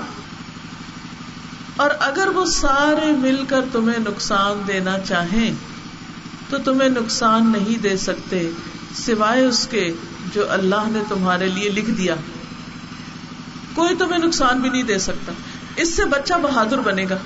اور 1.76 1.90
اگر 2.00 2.28
وہ 2.28 2.44
سارے 2.44 3.12
مل 3.12 3.44
کر 3.48 3.60
تمہیں 3.72 3.98
نقصان 3.98 4.62
دینا 4.66 4.98
چاہیں، 4.98 5.50
تو 6.50 6.58
تمہیں 6.58 6.88
نقصان 6.88 7.52
نہیں 7.52 7.78
دے 7.78 7.96
سکتے 7.96 8.50
سوائے 8.94 9.44
اس 9.44 9.68
کے 9.70 9.92
جو 10.34 10.52
اللہ 10.52 10.82
نے 10.86 11.02
تمہارے 11.08 11.48
لیے 11.48 11.68
لکھ 11.68 11.90
دیا۔ 11.90 12.14
کوئی 13.74 13.96
تمہیں 13.96 14.18
نقصان 14.18 14.60
بھی 14.60 14.70
نہیں 14.70 14.82
دے 14.82 14.98
سکتا۔ 14.98 15.32
اس 15.76 15.96
سے 15.96 16.04
بچہ 16.04 16.34
بہادر 16.42 16.78
بنے 16.78 17.06
گا۔ 17.10 17.16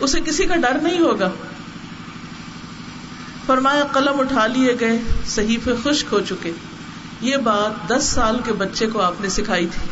اسے 0.00 0.20
کسی 0.20 0.46
کا 0.46 0.56
ڈر 0.56 0.78
نہیں 0.82 1.00
ہوگا۔ 1.00 1.30
فرمایا، 3.46 3.82
قلم 3.92 4.20
اٹھا 4.20 4.46
لیے 4.46 4.76
گئے 4.80 4.98
صحیح 5.26 5.58
خشک 5.84 6.12
ہو 6.12 6.20
چکے۔ 6.20 6.52
یہ 7.20 7.36
بات 7.36 7.88
دس 7.88 8.04
سال 8.04 8.40
کے 8.44 8.52
بچے 8.52 8.86
کو 8.86 9.00
آپ 9.00 9.20
نے 9.20 9.28
سکھائی 9.28 9.66
تھی۔ 9.66 9.88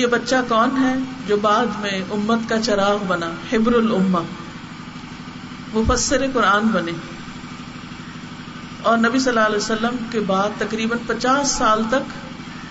یہ 0.00 0.06
بچہ 0.06 0.34
کون 0.48 0.70
ہے 0.80 0.94
جو 1.26 1.36
بعد 1.36 1.66
میں 1.80 2.02
امت 2.10 2.48
کا 2.48 2.62
چراغ 2.62 2.98
بنا 3.06 3.30
ہبر 3.52 3.72
الما 3.72 4.22
مفسر 5.74 6.24
قرآن 6.32 6.66
بنے۔ 6.66 6.92
اور 8.82 8.98
نبی 8.98 9.18
صلی 9.18 9.28
اللہ 9.28 9.40
علیہ 9.40 9.56
وسلم 9.56 9.96
کے 10.10 10.20
بعد 10.20 10.48
تقریباً 10.58 10.98
پچاس 11.06 11.48
سال 11.48 11.82
تک 11.88 12.24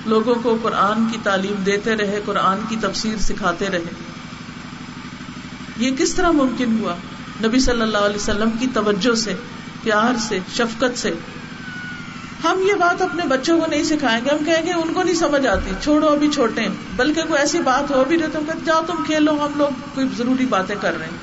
لوگوں 0.08 0.36
کو 0.36 0.58
قرآن 0.64 1.08
کی 1.12 1.18
تعلیم 1.24 1.64
دیتے 1.64 1.96
رہے، 1.96 2.22
قرآن 2.26 2.58
کی 2.70 2.76
تفسیر 2.82 3.18
سکھاتے 3.18 3.70
رہے۔ 3.70 3.94
یہ 5.78 5.92
کس 5.98 6.14
طرح 6.14 6.32
ممکن 6.32 6.80
ہوا؟ 6.80 6.96
نبی 7.42 7.60
صلی 7.60 7.82
اللہ 7.82 7.98
علیہ 7.98 8.16
وسلم 8.16 8.50
کی 8.60 8.68
توجہ 8.74 9.16
سے، 9.16 9.34
پیار 9.84 10.18
سے، 10.20 10.40
شفقت 10.56 11.00
سے۔ 11.00 11.14
ہم 12.44 12.60
یہ 12.68 12.74
بات 12.74 13.02
اپنے 13.02 13.24
بچوں 13.26 13.60
کو 13.60 13.66
نہیں 13.66 13.84
سکھائیں 13.84 14.26
گے، 14.26 14.30
ہم 14.30 14.46
کہیں 14.46 14.66
گے 14.66 14.74
ان 14.74 14.94
کو 14.94 15.04
نہیں 15.04 15.16
سمجھ 15.16 15.48
آتی، 15.48 15.72
چھوڑو 15.82 16.08
ابھی 16.08 16.30
چھوٹے 16.30 16.68
بلکہ 16.96 17.22
کوئی 17.24 17.40
ایسی 17.40 17.60
بات 17.60 17.92
ہو 17.92 18.04
بھی 18.08 18.20
رہے 18.20 18.28
تو 18.34 18.40
جاؤ 18.66 18.82
تم 18.88 19.04
کھیلو، 19.04 19.46
ہم 19.46 19.52
لوگ 19.56 19.70
کوئی 19.94 20.08
ضروری 20.18 20.46
باتیں 20.46 20.76
کر 20.82 20.98
رہے 20.98 21.06
ہیں۔ 21.06 21.18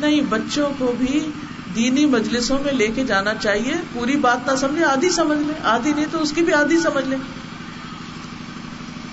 نہیں، 0.00 0.20
بچوں 0.20 0.70
کو 0.78 0.94
بھی 0.98 1.30
دینی 1.74 2.06
مجلسوں 2.06 2.58
میں 2.64 2.72
لے 2.72 2.88
کے 2.88 3.04
جانا 3.04 3.34
چاہیے۔ 3.34 3.74
پوری 3.92 4.16
بات 4.16 4.50
نہ 4.50 4.56
سمجھے، 4.56 4.84
آدھی 4.84 5.10
سمجھ 5.10 5.38
لیں 5.38 5.54
آدھی 5.64 5.92
نہیں 5.92 6.06
تو 6.12 6.22
اس 6.22 6.32
کی 6.32 6.42
بھی 6.42 6.52
آدھی 6.52 6.78
سمجھ 6.78 7.08
لیں 7.08 7.18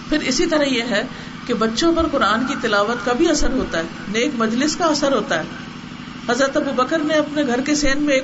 پھر 0.10 0.18
اسی 0.20 0.45
طرح 0.45 0.64
یہ 0.64 0.82
ہے 0.82 1.07
کہ 1.47 1.53
بچوں 1.53 1.93
پر 1.95 2.07
قرآن 2.12 2.45
کی 2.45 2.55
تلاوت 2.62 3.05
کا 3.05 3.14
بھی 3.14 3.30
اثر 3.30 3.49
ہوتا 3.49 3.78
ہے، 3.78 3.84
نیک 4.07 4.32
مجلس 4.38 4.76
کا 4.76 4.86
اثر 4.86 5.12
ہوتا 5.12 5.39
ہے۔ 5.39 5.43
حضرت 6.30 6.58
ابو 6.58 6.72
بکر 6.76 7.00
نے 7.00 7.14
اپنے 7.14 7.48
گھر 7.48 7.62
کے 7.62 7.76
سین 7.76 8.02
میں 8.02 8.14
ایک 8.14 8.24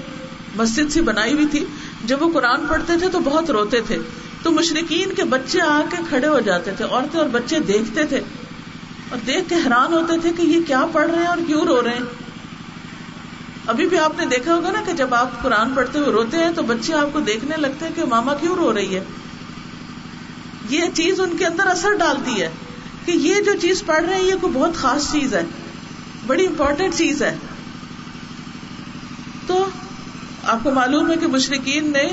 مسجد 0.56 0.92
سی 0.92 1.02
بنائی 1.02 1.34
ہوئی 1.34 1.46
تھی، 1.46 1.66
جب 2.04 2.24
وہ 2.24 2.32
قرآن 2.32 2.66
پڑھتے 2.68 2.94
تھے 3.00 3.10
تو 3.10 3.20
بہت 3.20 3.50
روتے 3.50 3.82
تھے۔ 3.82 3.98
تو 4.44 4.52
مشرقین 4.52 5.14
کے 5.14 5.24
بچے 5.24 5.62
آ 5.62 5.82
کے 5.90 5.98
کھڑے 6.10 6.28
ہو 6.28 6.40
جاتے 6.40 6.72
تھے، 6.72 6.86
عورتیں 6.86 7.20
اور 7.20 7.30
بچے 7.30 7.60
دیکھتے 7.60 8.04
تھے۔ 8.04 8.22
اور 9.10 9.18
دیکھ 9.28 9.50
کے 9.50 9.56
حیران 9.56 9.94
ہوتے 9.94 10.20
تھے 10.20 10.32
کہ 10.38 10.42
یہ 10.42 10.60
کیا 10.68 10.86
پڑھ 10.92 11.12
رہے 11.12 11.20
ہیں 11.20 11.26
اور 11.26 11.38
کیوں 11.48 11.66
رو 11.66 11.84
رہے 11.84 11.90
ہیں۔ 11.90 12.26
ابھی 13.68 13.88
بھی 13.88 13.98
آپ 14.00 14.20
نے 14.20 14.26
دیکھا 14.26 14.56
ہوگا 14.56 14.72
نا 14.72 14.82
کہ 14.86 14.94
جب 14.94 15.14
آپ 15.14 15.42
قرآن 15.42 15.74
پڑھتے 15.74 16.00
ہوئے 16.00 16.12
روتے 16.12 16.38
ہیں 16.38 16.52
تو 16.56 16.62
بچے 16.64 16.94
آپ 16.94 17.08
کو 17.14 17.20
دیکھنے 17.20 17.56
لگتے 17.58 17.86
ہیں 17.86 17.96
کہ 17.96 18.06
ماما 18.06 18.34
کیوں 18.34 18.56
رو 18.56 18.74
رہی 18.74 18.96
ہے۔ 18.96 19.04
یہ 20.70 20.82
چیز 20.94 21.20
ان 21.20 21.38
کے 21.38 21.46
اندر 21.46 21.68
اثر 21.68 21.94
ڈالتی 21.94 22.42
ہے 22.42 22.50
کہ 23.06 23.12
یہ 23.12 23.42
جو 23.42 23.52
چیز 23.62 23.84
پڑھ 23.86 24.04
رہے 24.04 24.16
ہیں، 24.16 24.24
یہ 24.24 24.34
کوئی 24.42 24.54
بہت 24.54 24.76
خاص 24.76 25.12
چیز 25.12 25.34
ہے، 25.34 25.44
بڑی 26.28 26.48
امپورٹینٹ 26.48 26.96
چیز 26.96 27.24
ہے۔ 27.24 27.38
تو 29.48 29.70
آپ 30.44 30.58
کو 30.64 30.72
معلوم 30.72 31.12
ہے 31.12 31.18
کہ 31.18 31.28
مشرقین 31.28 31.92
نے 31.92 32.04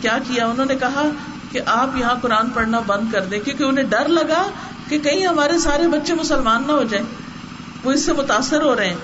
کیا 0.00 0.18
کیا؟ 0.28 0.46
انہوں 0.46 0.66
نے 0.66 0.74
کہا 0.74 1.02
کہ 1.50 1.60
آپ 1.66 1.96
یہاں 1.96 2.14
قرآن 2.22 2.50
پڑھنا 2.50 2.80
بند 2.80 3.12
کر 3.12 3.24
دیں، 3.24 3.40
کیونکہ 3.40 3.62
انہیں 3.62 3.84
ڈر 3.84 4.08
لگا 4.08 4.50
کہ 4.88 4.98
کہیں 4.98 5.26
ہمارے 5.26 5.58
سارے 5.58 5.88
بچے 5.88 6.14
مسلمان 6.14 6.62
نہ 6.66 6.72
ہو 6.72 6.82
جائیں۔ 6.82 7.06
وہ 7.84 7.92
اس 7.92 8.04
سے 8.04 8.12
متاثر 8.12 8.62
ہو 8.62 8.76
رہے 8.76 8.88
ہیں۔ 8.88 8.96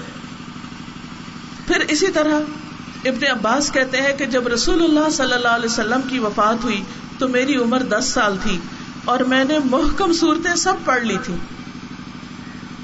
پھر 1.66 1.80
اسی 1.88 2.06
طرح 2.06 2.40
ابن 3.04 3.26
عباس 3.30 3.72
کہتے 3.72 4.00
ہیں 4.00 4.16
کہ 4.16 4.26
جب 4.26 4.48
رسول 4.48 4.84
اللہ 4.84 5.10
صلی 5.10 5.32
اللہ 5.32 5.48
علیہ 5.48 5.68
وسلم 5.68 6.00
کی 6.08 6.18
وفات 6.18 6.64
ہوئی 6.64 6.82
تو 7.18 7.28
میری 7.28 7.56
عمر 7.56 7.82
دس 7.82 8.04
سال 8.04 8.36
تھی 8.42 8.58
اور 9.04 9.20
میں 9.20 9.44
نے 9.44 9.58
محکم 9.64 10.12
صورتیں 10.12 10.54
سب 10.54 10.74
پڑھ 10.84 11.02
لی 11.02 11.16
تھی 11.24 11.34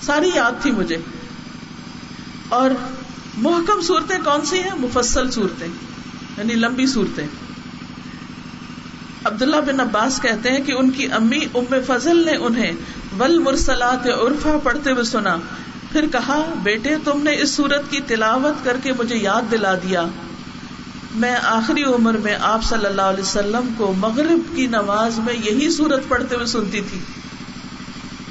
ساری 0.03 0.31
یاد 0.35 0.53
تھی 0.63 0.71
مجھے۔ 0.71 0.97
اور 2.49 2.71
محکم 3.39 3.80
صورتیں 3.80 4.18
کون 4.24 4.45
سی 4.45 4.59
ہیں؟ 4.59 4.74
مفصل 4.78 5.30
صورتیں 5.30 5.68
یعنی 6.39 6.55
لمبی 6.55 6.86
صورتیں۔ 6.86 7.26
عبداللہ 9.24 9.57
بن 9.57 9.80
عباس 9.80 10.20
کہتے 10.22 10.51
ہیں 10.51 10.64
کہ 10.64 10.72
ان 10.72 10.91
کی 10.91 11.12
امی 11.12 11.41
ام 11.55 11.74
فضل 11.86 12.24
نے 12.24 12.36
انہیں 12.36 12.72
ول 13.18 13.39
مرسلات 13.39 14.07
عرفا 14.07 14.59
پڑھتے 14.62 14.93
ہوئے 14.93 15.05
سنا۔ 15.05 15.36
پھر 15.93 16.07
کہا، 16.12 16.55
بیٹے، 16.62 16.97
تم 17.05 17.22
نے 17.22 17.41
اس 17.43 17.51
سورت 17.51 17.91
کی 17.91 18.01
تلاوت 18.07 18.64
کر 18.64 18.76
کے 18.82 18.93
مجھے 18.93 19.16
یاد 19.16 19.43
دلا 19.51 19.74
دیا۔ 19.74 20.07
میں 21.14 21.36
آخری 21.43 21.82
عمر 21.82 22.16
میں 22.16 22.36
آپ 22.41 22.64
صلی 22.64 22.86
اللہ 22.86 23.03
علیہ 23.03 23.22
وسلم 23.22 23.68
کو 23.76 23.93
مغرب 23.93 24.57
کی 24.57 24.66
نماز 24.66 25.18
میں 25.18 25.34
یہی 25.34 25.70
سورت 25.70 26.09
پڑھتے 26.09 26.34
ہوئے 26.34 26.47
سنتی 26.47 26.80
تھی۔ 26.80 27.01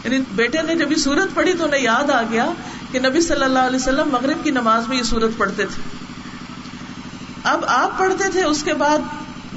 یعنی 0.03 0.19
بیٹے 0.35 0.61
نے 0.61 0.75
جب 0.75 0.91
یہ 0.91 0.95
سورت 0.95 1.35
پڑھی 1.35 1.53
تو 1.53 1.65
انہیں 1.65 1.81
یاد 1.81 2.09
آ 2.09 2.21
گیا 2.21 2.49
کہ 2.91 2.99
نبی 2.99 3.21
صلی 3.21 3.43
اللہ 3.43 3.59
علیہ 3.59 3.75
وسلم 3.75 4.09
مغرب 4.09 4.43
کی 4.43 4.51
نماز 4.51 4.87
میں 4.87 4.97
یہ 4.97 5.03
سورت 5.03 5.37
پڑھتے 5.37 5.65
تھے۔ 5.65 5.81
اب 7.43 7.65
آپ 7.67 7.97
پڑھتے 7.97 8.29
تھے، 8.29 8.43
اس 8.43 8.63
کے 8.63 8.73
بعد 8.73 8.97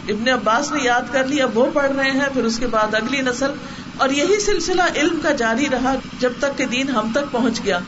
ابن 0.09 0.29
عباس 0.29 0.73
نے 0.73 0.79
یاد 0.83 1.03
کر 1.13 1.27
لی، 1.27 1.43
اب 1.43 1.59
وہ 1.59 1.67
پڑھ 1.75 1.93
رہے 1.93 2.11
ہیں، 2.11 2.27
پھر 2.33 2.45
اس 2.45 2.59
کے 2.59 2.67
بعد 2.67 2.95
اگلی 2.95 3.21
نسل۔ 3.21 3.51
اور 3.97 4.09
یہی 4.09 4.41
سلسلہ 4.41 4.83
علم 4.97 5.21
کا 5.23 5.31
جاری 5.31 5.67
رہا 5.73 5.95
جب 6.21 6.33
تک 6.39 6.59
کہ 6.59 6.67
دین 6.67 6.89
ہم 6.89 7.09
تک 7.15 7.33
پہنچ 7.33 7.65
گیا۔ 7.65 7.79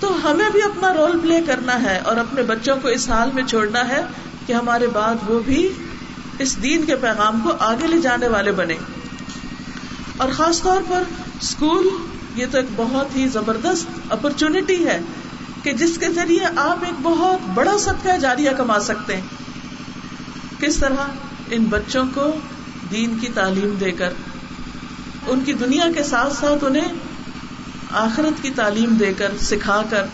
تو 0.00 0.30
ہمیں 0.30 0.50
بھی 0.50 0.62
اپنا 0.62 0.94
رول 0.94 1.18
پلے 1.22 1.40
کرنا 1.46 1.82
ہے 1.82 2.00
اور 2.04 2.16
اپنے 2.16 2.42
بچوں 2.42 2.76
کو 2.82 2.88
اس 2.88 3.10
حال 3.10 3.30
میں 3.34 3.42
چھوڑنا 3.42 3.88
ہے 3.88 4.04
کہ 4.46 4.52
ہمارے 4.52 4.86
بعد 4.86 5.14
وہ 5.26 5.40
بھی 5.40 5.68
اس 6.38 6.62
دین 6.62 6.84
کے 6.84 6.96
پیغام 6.96 7.40
کو 7.40 7.50
آگے 7.60 7.86
لے 7.86 7.98
جانے 7.98 8.28
والے 8.28 8.52
بنے۔ 8.52 8.74
اور 10.16 10.28
خاص 10.36 10.62
طور 10.62 10.80
پر 10.88 11.02
اسکول 11.40 11.88
یہ 12.34 12.46
تو 12.50 12.58
ایک 12.58 12.66
بہت 12.76 13.16
ہی 13.16 13.28
زبردست 13.28 14.12
اپرچونٹی 14.12 14.86
ہے 14.86 15.00
کہ 15.62 15.72
جس 15.72 15.98
کے 15.98 16.08
ذریعے 16.10 16.46
آپ 16.56 16.84
ایک 16.84 16.94
بہت 17.02 17.48
بڑا 17.54 17.78
صدقہ 17.78 18.18
جاریہ 18.18 18.50
کما 18.56 18.80
سکتے 18.80 19.16
ہیں۔ 19.16 19.22
کس 20.60 20.76
طرح؟ 20.76 20.94
ان 21.50 21.64
بچوں 21.64 22.04
کو 22.14 22.32
دین 22.90 23.18
کی 23.18 23.28
تعلیم 23.34 23.74
دے 23.80 23.90
کر، 23.90 24.12
ان 25.26 25.40
کی 25.40 25.52
دنیا 25.52 25.84
کے 25.94 26.02
ساتھ 26.02 26.32
ساتھ 26.40 26.64
انہیں 26.64 26.88
آخرت 27.90 28.42
کی 28.42 28.50
تعلیم 28.50 28.94
دے 28.94 29.12
کر، 29.18 29.32
سکھا 29.40 29.82
کر۔ 29.90 30.06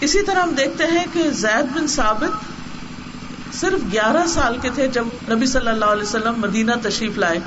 اسی 0.00 0.22
طرح 0.22 0.42
ہم 0.42 0.50
دیکھتے 0.50 0.84
ہیں 0.84 1.04
کہ 1.12 1.30
زید 1.30 1.76
بن 1.76 1.86
ثابت 1.86 2.30
صرف 3.54 3.92
گیارہ 3.92 4.26
سال 4.26 4.58
کے 4.62 4.70
تھے 4.74 4.88
جب 4.88 5.04
نبی 5.30 5.46
صلی 5.46 5.68
اللہ 5.68 5.84
علیہ 5.84 6.02
وسلم 6.02 6.34
مدینہ 6.36 6.72
تشریف 6.82 7.18
لائے۔ 7.18 7.38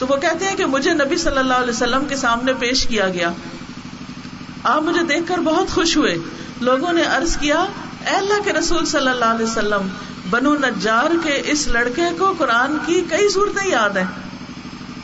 تو 0.00 0.06
وہ 0.06 0.16
کہتے 0.16 0.48
ہیں 0.48 0.56
کہ 0.56 0.66
مجھے 0.66 0.92
نبی 0.92 1.16
صلی 1.16 1.38
اللہ 1.38 1.54
علیہ 1.54 1.70
وسلم 1.70 2.04
کے 2.04 2.16
سامنے 2.16 2.52
پیش 2.52 2.86
کیا 2.86 3.08
گیا۔ 3.08 3.32
آپ 4.62 4.82
مجھے 4.82 5.02
دیکھ 5.02 5.22
کر 5.26 5.38
بہت 5.38 5.68
خوش 5.68 5.96
ہوئے۔ 5.96 6.18
لوگوں 6.60 6.92
نے 6.92 7.02
ارض 7.02 7.36
کیا، 7.36 7.60
اے 8.06 8.16
اللہ 8.16 8.42
کے 8.44 8.52
رسول 8.52 8.84
صلی 8.84 9.08
اللہ 9.08 9.24
علیہ 9.24 9.46
وسلم، 9.46 9.88
بنو 10.30 10.54
نجار 10.54 11.10
کے 11.22 11.42
اس 11.44 11.68
لڑکے 11.68 12.02
کو 12.18 12.34
قرآن 12.38 12.76
کی 12.86 13.04
کئی 13.10 13.28
صورتیں 13.28 13.70
یاد 13.70 13.90
ہیں۔ 13.90 14.04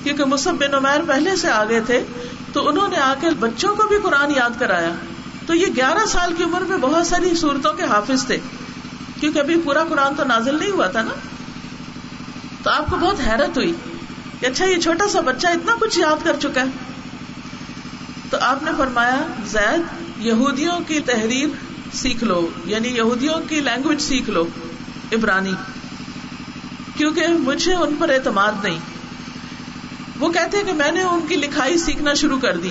کیونکہ 0.03 0.24
مصحف 0.24 0.55
بن 0.55 0.74
عمیر 0.74 1.01
پہلے 1.07 1.36
سے 1.36 1.51
آگے 1.51 1.80
تھے، 1.80 2.05
تو 2.53 2.68
انہوں 2.68 2.88
نے 2.88 2.97
آ 2.97 3.14
کے 3.20 3.26
بچوں 3.38 3.76
کو 3.76 3.82
بھی 3.82 3.97
قرآن 4.03 4.30
یاد 4.30 4.51
کرایا۔ 4.59 4.92
تو 5.47 5.55
یہ 5.55 5.66
گیارہ 5.76 6.07
سال 6.07 6.34
کی 6.34 6.44
عمر 6.44 6.61
میں 6.61 6.78
بہت 6.78 7.07
ساری 7.07 7.36
صورتوں 7.36 7.72
کے 7.72 7.82
حافظ 7.82 8.26
تھے۔ 8.26 8.38
کیونکہ 9.20 9.38
ابھی 9.38 9.61
پورا 9.64 9.84
قرآن 9.84 10.14
تو 10.14 10.24
نازل 10.24 10.59
نہیں 10.59 10.70
ہوا 10.70 10.86
تھا 10.86 11.03
نا۔ 11.03 11.14
تو 12.62 12.70
آپ 12.70 12.90
کو 12.90 12.97
بہت 12.97 13.20
حیرت 13.26 13.57
ہوئی۔ 13.57 13.72
کہ 14.41 14.47
اچھا 14.47 14.64
یہ 14.64 14.80
چھوٹا 14.80 15.09
سا 15.09 15.20
بچہ 15.20 15.47
اتنا 15.47 15.72
کچھ 15.80 15.99
یاد 15.99 16.24
کر 16.24 16.37
چکا 16.43 16.61
ہے۔ 16.61 16.66
تو 18.30 18.37
آپ 18.41 18.62
نے 18.62 18.70
فرمایا، 18.76 19.26
زید، 19.47 19.80
یہودیوں 20.18 20.80
کی 20.87 21.01
تحریر 21.01 21.49
سیکھ 21.95 22.24
لو 22.24 22.49
یعنی 22.64 22.89
یہودیوں 22.89 23.49
کی 23.49 23.61
لینگویج 23.61 24.01
سیکھ 24.01 24.30
لو، 24.30 24.47
عبرانی۔ 25.12 25.53
کیونکہ 26.97 27.26
مجھے 27.28 27.74
ان 27.74 27.97
پر 27.99 28.09
اعتماد 28.09 28.53
نہیں۔ 28.62 28.78
وہ 30.18 30.32
کہتے 30.32 30.62
کہ 30.66 30.72
میں 30.72 30.93
نے 30.93 31.03
ان 31.03 31.20
کی 31.28 31.37
لکھائی 31.37 31.78
سیکھنا 31.78 32.14
شروع 32.14 32.39
کر 32.39 32.57
دی۔ 32.57 32.70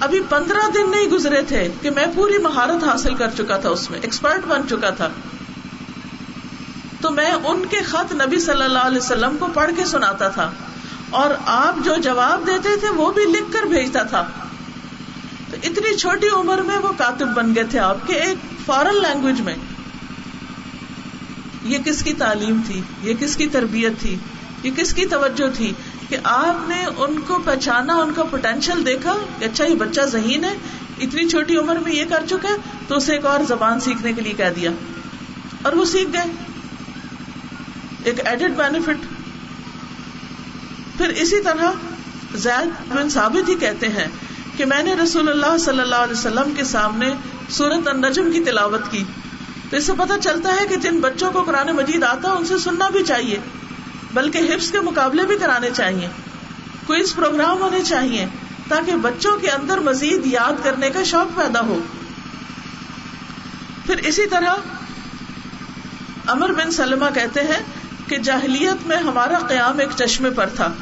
ابھی 0.00 0.20
پندرہ 0.28 0.70
دن 0.74 0.90
نہیں 0.90 1.06
گزرے 1.06 1.42
تھے 1.42 1.68
کہ 1.80 1.90
میں 1.90 2.06
پوری 2.14 2.38
مہارت 2.38 2.84
حاصل 2.84 3.14
کر 3.14 3.28
چکا 3.36 3.56
تھا 3.56 3.68
اس 3.68 3.90
میں 3.90 3.98
ایکسپرٹ 4.02 4.46
بن 4.48 4.60
چکا 4.70 4.90
تھا۔ 4.90 5.08
تو 7.02 7.10
میں 7.10 7.30
ان 7.30 7.66
کے 7.66 7.82
خط 7.82 8.12
نبی 8.12 8.40
صلی 8.40 8.62
اللہ 8.62 8.78
علیہ 8.78 8.98
وسلم 8.98 9.36
کو 9.36 9.46
پڑھ 9.54 9.70
کے 9.76 9.84
سناتا 9.84 10.28
تھا 10.28 10.50
اور 11.10 11.30
آپ 11.46 11.84
جو 11.84 11.94
جواب 11.96 12.46
دیتے 12.46 12.76
تھے 12.76 12.88
وہ 12.88 13.12
بھی 13.12 13.22
لکھ 13.22 13.52
کر 13.52 13.62
بھیجتا 13.62 14.02
تھا۔ 14.02 14.28
تو 15.50 15.56
اتنی 15.62 15.96
چھوٹی 15.96 16.28
عمر 16.28 16.58
میں 16.58 16.78
وہ 16.78 16.88
کاتب 16.96 17.28
بن 17.36 17.54
گئے 17.54 17.64
تھے 17.64 17.78
آپ 17.78 18.06
کے 18.06 18.14
ایک 18.14 18.38
فارن 18.66 18.94
لینگویج 18.94 19.40
میں۔ 19.40 19.54
یہ 21.62 21.78
کس 21.78 22.02
کی 22.02 22.12
تعلیم 22.12 22.60
تھی؟ 22.66 22.82
یہ 23.02 23.14
کس 23.14 23.36
کی 23.36 23.46
تربیت 23.46 23.92
تھی؟ 24.00 24.16
یہ 24.62 24.70
کس 24.76 24.94
کی 24.94 25.06
توجہ 25.06 25.56
تھی 25.56 25.72
کہ 26.08 26.16
آپ 26.24 26.68
نے 26.68 26.84
ان 26.96 27.20
کو 27.20 27.38
پہچانا، 27.44 27.94
ان 27.94 28.12
کا 28.12 28.22
پوٹینشیل 28.22 28.86
دیکھا 28.86 29.16
کہ 29.38 29.44
اچھا 29.44 29.64
یہ 29.64 29.74
بچہ 29.74 30.00
ذہین 30.00 30.44
ہے، 30.44 30.56
اتنی 31.00 31.28
چھوٹی 31.28 31.56
عمر 31.56 31.76
میں 31.76 31.92
یہ 31.92 32.04
کر 32.04 32.24
چکا 32.28 32.48
ہے، 32.48 32.54
تو 32.88 32.96
اسے 32.96 33.12
ایک 33.12 33.26
اور 33.26 33.40
زبان 33.48 33.80
سیکھنے 33.80 34.12
کے 34.12 34.20
لیے 34.20 34.32
کہہ 34.32 34.52
دیا۔ 34.56 34.70
اور 35.62 35.72
وہ 35.72 35.84
سیکھ 35.84 36.10
گئے۔ 36.12 36.51
ایک 38.04 38.26
ایڈیڈ 38.26 38.56
بینیفٹ 38.56 39.04
پھر 40.98 41.08
اسی 41.08 41.42
طرح 41.42 41.70
زید 42.34 42.92
بن 42.92 43.10
ثابت 43.10 43.48
ہی 43.48 43.54
کہتے 43.54 43.88
ہیں 43.88 44.06
کہ 44.56 44.64
میں 44.64 44.82
نے 44.82 44.94
رسول 44.94 45.28
اللہ 45.28 45.58
صلی 45.58 45.80
اللہ 45.80 45.94
علیہ 45.94 46.12
وسلم 46.12 46.54
کے 46.56 46.64
سامنے 46.64 47.12
سورت 47.48 47.88
النجم 47.88 48.30
کی 48.32 48.44
تلاوت 48.44 48.80
کی۔ 48.90 49.04
تو 49.70 49.76
اس 49.76 49.86
سے 49.86 49.92
پتہ 49.98 50.12
چلتا 50.22 50.56
ہے 50.60 50.66
کہ 50.66 50.76
جن 50.76 51.00
بچوں 51.00 51.30
کو 51.30 51.42
قرآن 51.42 51.76
مجید 51.76 52.02
آتا 52.02 52.28
ہے، 52.28 52.34
ان 52.34 52.44
سے 52.44 52.58
سننا 52.58 52.88
بھی 52.88 53.02
چاہیے، 53.02 53.38
بلکہ 54.14 54.38
حفظ 54.38 54.70
کے 54.70 54.80
مقابلے 54.80 55.22
بھی 55.26 55.36
کرانے 55.36 55.70
چاہیے۔ 55.76 56.08
کوئز 56.86 57.14
پروگرام 57.14 57.58
ہونے 57.60 57.82
چاہیے 57.84 58.26
تاکہ 58.68 58.96
بچوں 58.96 59.36
کے 59.36 59.48
اندر 59.48 59.78
مزید 59.78 60.26
یاد 60.26 60.64
کرنے 60.64 60.90
کا 60.90 61.02
شوق 61.02 61.36
پیدا 61.36 61.60
ہو۔ 61.60 61.80
پھر 63.86 63.96
اسی 63.96 64.26
طرح 64.26 64.54
امر 66.26 66.52
بن 66.52 66.70
سلمہ 66.70 67.06
کہتے 67.14 67.40
ہیں 67.40 67.62
کہ 68.08 68.18
جاہلیت 68.18 68.86
میں 68.86 68.96
ہمارا 68.96 69.38
قیام 69.48 69.78
ایک 69.78 69.88
چشمے 69.96 70.30
پر 70.30 70.46
تھا 70.56 70.72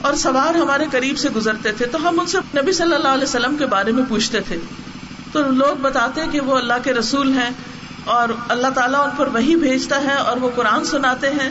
اور 0.00 0.14
سوار 0.14 0.54
ہمارے 0.54 0.84
قریب 0.90 1.18
سے 1.18 1.30
گزرتے 1.30 1.72
تھے 1.72 1.86
تو 1.86 2.08
ہم 2.08 2.20
ان 2.20 2.26
سے 2.26 2.38
نبی 2.62 2.72
صلی 2.72 2.94
اللہ 2.94 3.08
علیہ 3.08 3.24
وسلم 3.24 3.56
کے 3.56 3.66
بارے 3.66 3.92
میں 3.92 4.04
پوچھتے 4.08 4.40
تھے۔ 4.40 4.58
تو 5.32 5.42
لوگ 5.42 5.76
بتاتے 5.80 6.20
کہ 6.32 6.40
وہ 6.40 6.58
اللہ 6.58 6.74
کے 6.84 6.94
رسول 6.94 7.32
ہیں 7.32 7.50
اور 8.04 8.28
اللہ 8.48 8.66
تعالیٰ 8.74 9.04
ان 9.04 9.10
پر 9.16 9.26
وہی 9.26 9.56
بھیجتا 9.56 10.02
ہے 10.02 10.14
اور 10.14 10.36
وہ 10.36 10.50
قرآن 10.54 10.84
سناتے 10.84 11.30
ہیں۔ 11.30 11.50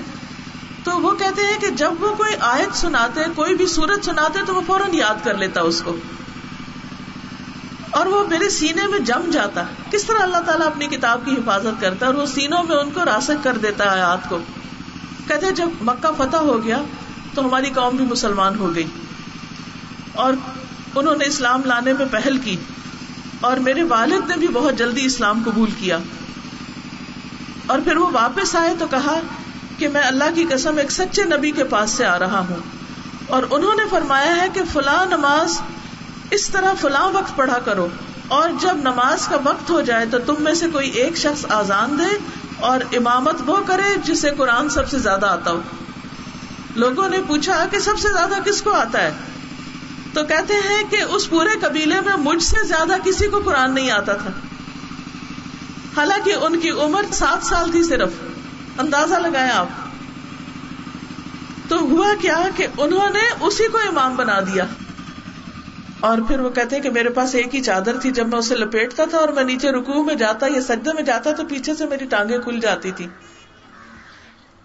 تو 0.83 0.99
وہ 0.99 1.11
کہتے 1.11 1.41
ہیں 1.41 1.57
کہ 1.59 1.69
جب 1.69 1.91
وہ 1.99 2.15
کوئی 2.15 2.33
آیت 2.39 2.77
سناتے، 2.77 3.21
کوئی 3.35 3.55
بھی 3.55 3.65
سورت 3.65 4.05
سناتے 4.05 4.39
تو 4.45 4.55
وہ 4.55 4.61
فوراً 4.67 4.93
یاد 4.93 5.25
کر 5.25 5.37
لیتا 5.37 5.61
اس 5.61 5.81
کو۔ 5.81 5.97
اور 7.89 8.05
وہ 8.05 8.27
میرے 8.27 8.49
سینے 8.49 8.87
میں 8.87 8.99
جم 8.99 9.31
جاتا۔ 9.31 9.63
کس 9.91 10.05
طرح 10.05 10.19
اللہ 10.19 10.37
تعالیٰ 10.37 10.67
اپنی 10.67 10.87
کتاب 10.87 11.25
کی 11.25 11.31
حفاظت 11.31 11.81
کرتا 11.81 12.05
ہے 12.05 12.11
اور 12.11 12.21
وہ 12.21 12.25
سینوں 12.25 12.63
میں 12.63 12.75
ان 12.75 12.91
کو 12.91 13.05
راسک 13.05 13.43
کر 13.43 13.57
دیتا 13.57 13.83
ہے 13.83 13.89
آیات 13.89 14.29
کو۔ 14.29 14.39
کہتے 15.29 15.51
جب 15.55 15.81
مکہ 15.81 16.11
فتح 16.17 16.47
ہو 16.47 16.63
گیا 16.63 16.81
تو 17.33 17.45
ہماری 17.45 17.69
قوم 17.69 17.95
بھی 17.95 18.05
مسلمان 18.05 18.55
ہو 18.59 18.73
گئی 18.75 18.85
اور 20.15 20.33
انہوں 20.95 21.15
نے 21.15 21.25
اسلام 21.25 21.65
لانے 21.65 21.93
میں 21.93 22.05
پہل 22.11 22.37
کی 22.37 22.55
اور 23.41 23.57
میرے 23.57 23.83
والد 23.89 24.29
نے 24.29 24.37
بھی 24.37 24.47
بہت 24.53 24.77
جلدی 24.77 25.05
اسلام 25.05 25.41
قبول 25.45 25.71
کیا 25.79 25.97
اور 27.65 27.79
پھر 27.83 27.97
وہ 27.97 28.09
واپس 28.11 28.55
آئے 28.55 28.73
تو 28.79 28.87
کہا 28.87 29.19
کہ 29.77 29.87
میں 29.87 30.01
اللہ 30.01 30.35
کی 30.35 30.45
قسم 30.49 30.77
ایک 30.77 30.91
سچے 30.91 31.23
نبی 31.25 31.51
کے 31.51 31.63
پاس 31.69 31.89
سے 31.91 32.05
آ 32.05 32.17
رہا 32.19 32.39
ہوں 32.49 32.67
اور 33.27 33.43
انہوں 33.49 33.75
نے 33.75 33.83
فرمایا 33.89 34.35
ہے 34.35 34.47
کہ 34.53 34.61
فلاں 34.73 35.05
نماز 35.05 35.59
اس 36.31 36.49
طرح 36.49 36.73
فلاں 36.81 37.07
وقت 37.13 37.35
پڑھا 37.35 37.59
کرو 37.65 37.87
اور 38.27 38.49
جب 38.61 38.81
نماز 38.81 39.27
کا 39.27 39.37
وقت 39.43 39.69
ہو 39.69 39.81
جائے 39.81 40.05
تو 40.05 40.17
تم 40.25 40.43
میں 40.43 40.53
سے 40.53 40.67
کوئی 40.73 40.89
ایک 41.01 41.17
شخص 41.17 41.45
آزان 41.51 41.97
دے 41.99 42.09
اور 42.59 42.79
امامت 42.91 43.35
وہ 43.45 43.57
کرے 43.65 43.95
جسے 44.03 44.29
قرآن 44.37 44.69
سب 44.69 44.89
سے 44.89 44.99
زیادہ 44.99 45.25
آتا 45.25 45.51
ہو۔ 45.51 45.61
لوگوں 46.75 47.09
نے 47.09 47.17
پوچھا 47.27 47.65
کہ 47.71 47.79
سب 47.79 47.99
سے 47.99 48.07
زیادہ 48.13 48.33
کس 48.45 48.61
کو 48.61 48.71
آتا 48.71 49.01
ہے؟ 49.01 49.11
تو 50.13 50.23
کہتے 50.23 50.53
ہیں 50.53 50.83
کہ 50.89 51.01
اس 51.01 51.29
پورے 51.29 51.49
قبیلے 51.61 52.01
میں 52.01 52.15
مجھ 52.17 52.43
سے 52.43 52.67
زیادہ 52.67 52.93
کسی 53.05 53.27
کو 53.27 53.41
قرآن 53.45 53.75
نہیں 53.75 53.91
آتا 53.91 54.13
تھا۔ 54.13 54.29
حالانکہ 55.97 56.33
ان 56.33 56.59
کی 56.59 56.69
عمر 56.69 57.03
سات 57.11 57.45
سال 57.45 57.71
تھی 57.71 57.83
صرف۔ 57.83 58.09
اندازہ 58.77 59.15
لگایا 59.15 59.59
آپ۔ 59.59 59.67
تو 61.69 61.79
ہوا 61.79 62.13
کیا 62.21 62.39
کہ 62.55 62.67
انہوں 62.77 63.09
نے 63.09 63.45
اسی 63.45 63.67
کو 63.67 63.77
امام 63.77 64.15
بنا 64.15 64.39
دیا۔ 64.39 64.65
اور 65.99 66.17
پھر 66.27 66.39
وہ 66.39 66.49
کہتے 66.49 66.79
کہ 66.79 66.89
میرے 66.89 67.09
پاس 67.09 67.35
ایک 67.35 67.55
ہی 67.55 67.63
چادر 67.63 67.97
تھی 67.97 68.11
جب 68.11 68.27
میں 68.27 68.39
اسے 68.39 68.55
لپیٹتا 68.55 69.05
تھا 69.05 69.17
اور 69.17 69.29
میں 69.29 69.43
نیچے 69.43 69.71
رکو 69.71 70.03
میں 70.03 70.15
جاتا 70.15 70.47
یا 70.49 70.61
سجدے 70.61 70.93
میں 70.93 71.03
جاتا 71.03 71.31
تو 71.31 71.45
پیچھے 71.45 71.75
سے 71.75 71.85
میری 71.85 72.05
ٹانگیں 72.05 72.39
کھل 72.39 72.59
جاتی 72.59 72.91
تھی 72.91 73.07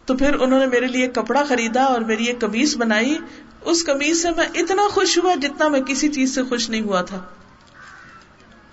تو 0.05 0.17
پھر 0.17 0.35
انہوں 0.41 0.59
نے 0.59 0.67
میرے 0.67 0.87
لیے 0.87 1.09
کپڑا 1.09 1.45
خریدا 1.45 1.85
اور 1.85 2.01
میری 2.01 2.25
ایک 2.25 2.41
کمیز 2.41 2.77
بنائی۔ 2.77 3.19
اس 3.61 3.85
کمیز 3.85 4.23
سے 4.23 4.31
میں 4.31 4.47
اتنا 4.55 4.89
خوش 4.89 5.19
ہوا 5.19 5.35
جتنا 5.35 5.69
میں 5.69 5.81
کسی 5.81 6.09
چیز 6.09 6.35
سے 6.35 6.43
خوش 6.43 6.71
نہیں 6.71 6.81
ہوا 6.81 7.03
تھا۔ 7.03 7.21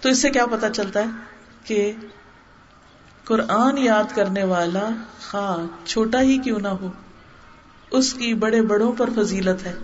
تو 0.01 0.09
اس 0.09 0.21
سے 0.21 0.29
کیا 0.29 0.45
پتا 0.45 0.69
چلتا 0.69 0.99
ہے 0.99 1.05
کہ 1.63 1.93
قرآن 3.23 3.77
یاد 3.77 4.15
کرنے 4.15 4.43
والا 4.43 4.89
خواہ 5.29 5.87
چھوٹا 5.87 6.21
ہی 6.21 6.37
کیوں 6.37 6.59
نہ 6.59 6.67
ہو؟ 6.67 6.91
اس 7.91 8.13
کی 8.13 8.33
بڑے 8.33 8.61
بڑوں 8.61 8.93
پر 8.93 9.09
فضیلت 9.15 9.65
ہے۔ 9.65 9.75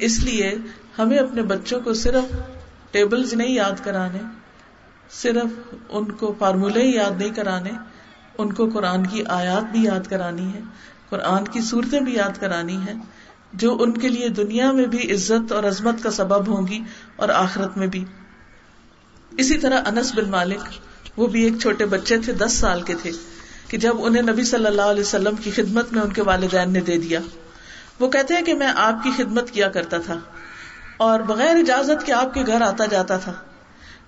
اس 0.00 0.20
لیے 0.20 0.54
ہمیں 0.98 1.18
اپنے 1.18 1.42
بچوں 1.42 1.80
کو 1.80 1.94
صرف 1.94 2.34
ٹیبلز 2.90 3.34
نہیں 3.34 3.54
یاد 3.54 3.84
کرانے، 3.84 4.18
صرف 5.10 5.74
ان 5.88 6.10
کو 6.12 6.34
فارمولے 6.38 6.82
ہی 6.82 6.94
یاد 6.94 7.18
نہیں 7.18 7.34
کرانے، 7.34 7.70
ان 8.38 8.52
کو 8.52 8.68
قرآن 8.70 9.06
کی 9.06 9.22
آیات 9.28 9.72
بھی 9.72 9.84
یاد 9.84 10.10
کرانی 10.10 10.52
ہے، 10.54 10.60
قرآن 11.08 11.44
کی 11.44 11.60
صورتیں 11.60 12.00
بھی 12.00 12.14
یاد 12.14 12.40
کرانی 12.40 12.76
ہے، 12.86 12.94
جو 13.52 13.76
ان 13.80 13.92
کے 13.92 14.08
لیے 14.08 14.28
دنیا 14.28 14.72
میں 14.72 14.86
بھی 14.86 15.14
عزت 15.14 15.52
اور 15.52 15.64
عظمت 15.64 16.02
کا 16.02 16.10
سبب 16.10 16.48
ہوں 16.48 16.66
گی 16.66 16.80
اور 17.16 17.28
آخرت 17.28 17.76
میں 17.76 17.86
بھی۔ 17.86 18.04
اسی 19.32 19.58
طرح 19.58 19.80
انس 19.86 20.14
بن 20.14 20.30
مالک، 20.30 20.60
وہ 21.16 21.26
بھی 21.26 21.42
ایک 21.42 21.58
چھوٹے 21.60 21.86
بچے 21.86 22.18
تھے، 22.18 22.32
دس 22.32 22.52
سال 22.52 22.82
کے 22.82 22.94
تھے، 23.02 23.10
کہ 23.68 23.78
جب 23.78 23.94
انہیں 23.98 24.22
نبی 24.22 24.44
صلی 24.44 24.66
اللہ 24.66 24.82
علیہ 24.82 25.00
وسلم 25.00 25.36
کی 25.36 25.50
خدمت 25.50 25.92
میں 25.92 26.02
ان 26.02 26.12
کے 26.12 26.22
والدین 26.22 26.72
نے 26.72 26.80
دے 26.80 26.98
دیا، 26.98 27.20
وہ 28.00 28.08
کہتے 28.08 28.34
ہیں 28.34 28.42
کہ 28.42 28.54
میں 28.54 28.72
آپ 28.76 29.02
کی 29.04 29.10
خدمت 29.16 29.50
کیا 29.50 29.68
کرتا 29.68 29.98
تھا۔ 29.98 30.18
اور 30.96 31.20
بغیر 31.20 31.56
اجازت 31.56 32.06
کے 32.06 32.12
آپ 32.12 32.34
کے 32.34 32.42
گھر 32.46 32.60
آتا 32.60 32.86
جاتا 32.86 33.16
تھا۔ 33.16 33.32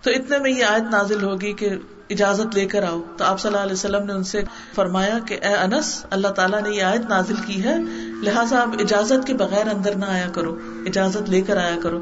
تو 0.03 0.11
اتنے 0.11 0.39
میں 0.39 0.51
یہ 0.51 0.65
آیت 0.65 0.83
نازل 0.83 1.23
ہوگی 1.23 1.53
کہ 1.53 1.71
اجازت 2.11 2.55
لے 2.55 2.67
کر 2.67 2.83
آؤ۔ 2.83 3.03
تو 3.17 3.25
آپ 3.25 3.41
صلی 3.41 3.49
اللہ 3.49 3.63
علیہ 3.63 3.73
وسلم 3.73 4.07
نے 4.07 4.13
ان 4.13 4.25
سے 4.25 4.43
فرمایا 4.75 5.19
کہ 5.19 5.39
اے 5.43 5.55
انس، 5.55 6.07
اللہ 6.11 6.29
تعالیٰ 6.29 6.63
نے 6.63 6.71
یہ 6.71 6.83
آیت 6.83 7.01
نازل 7.09 7.35
کی 7.47 7.65
ہے۔ 7.65 7.77
لہٰذا 8.23 8.61
آپ 8.61 8.69
اجازت 8.79 9.27
کے 9.27 9.35
بغیر 9.35 9.67
اندر 9.75 9.95
نہ 9.95 10.05
آیا 10.05 10.29
کرو۔ 10.29 10.59
اجازت 10.87 11.31
لے 11.31 11.41
کر 11.41 11.57
آیا 11.57 11.77
کرو۔ 11.83 12.01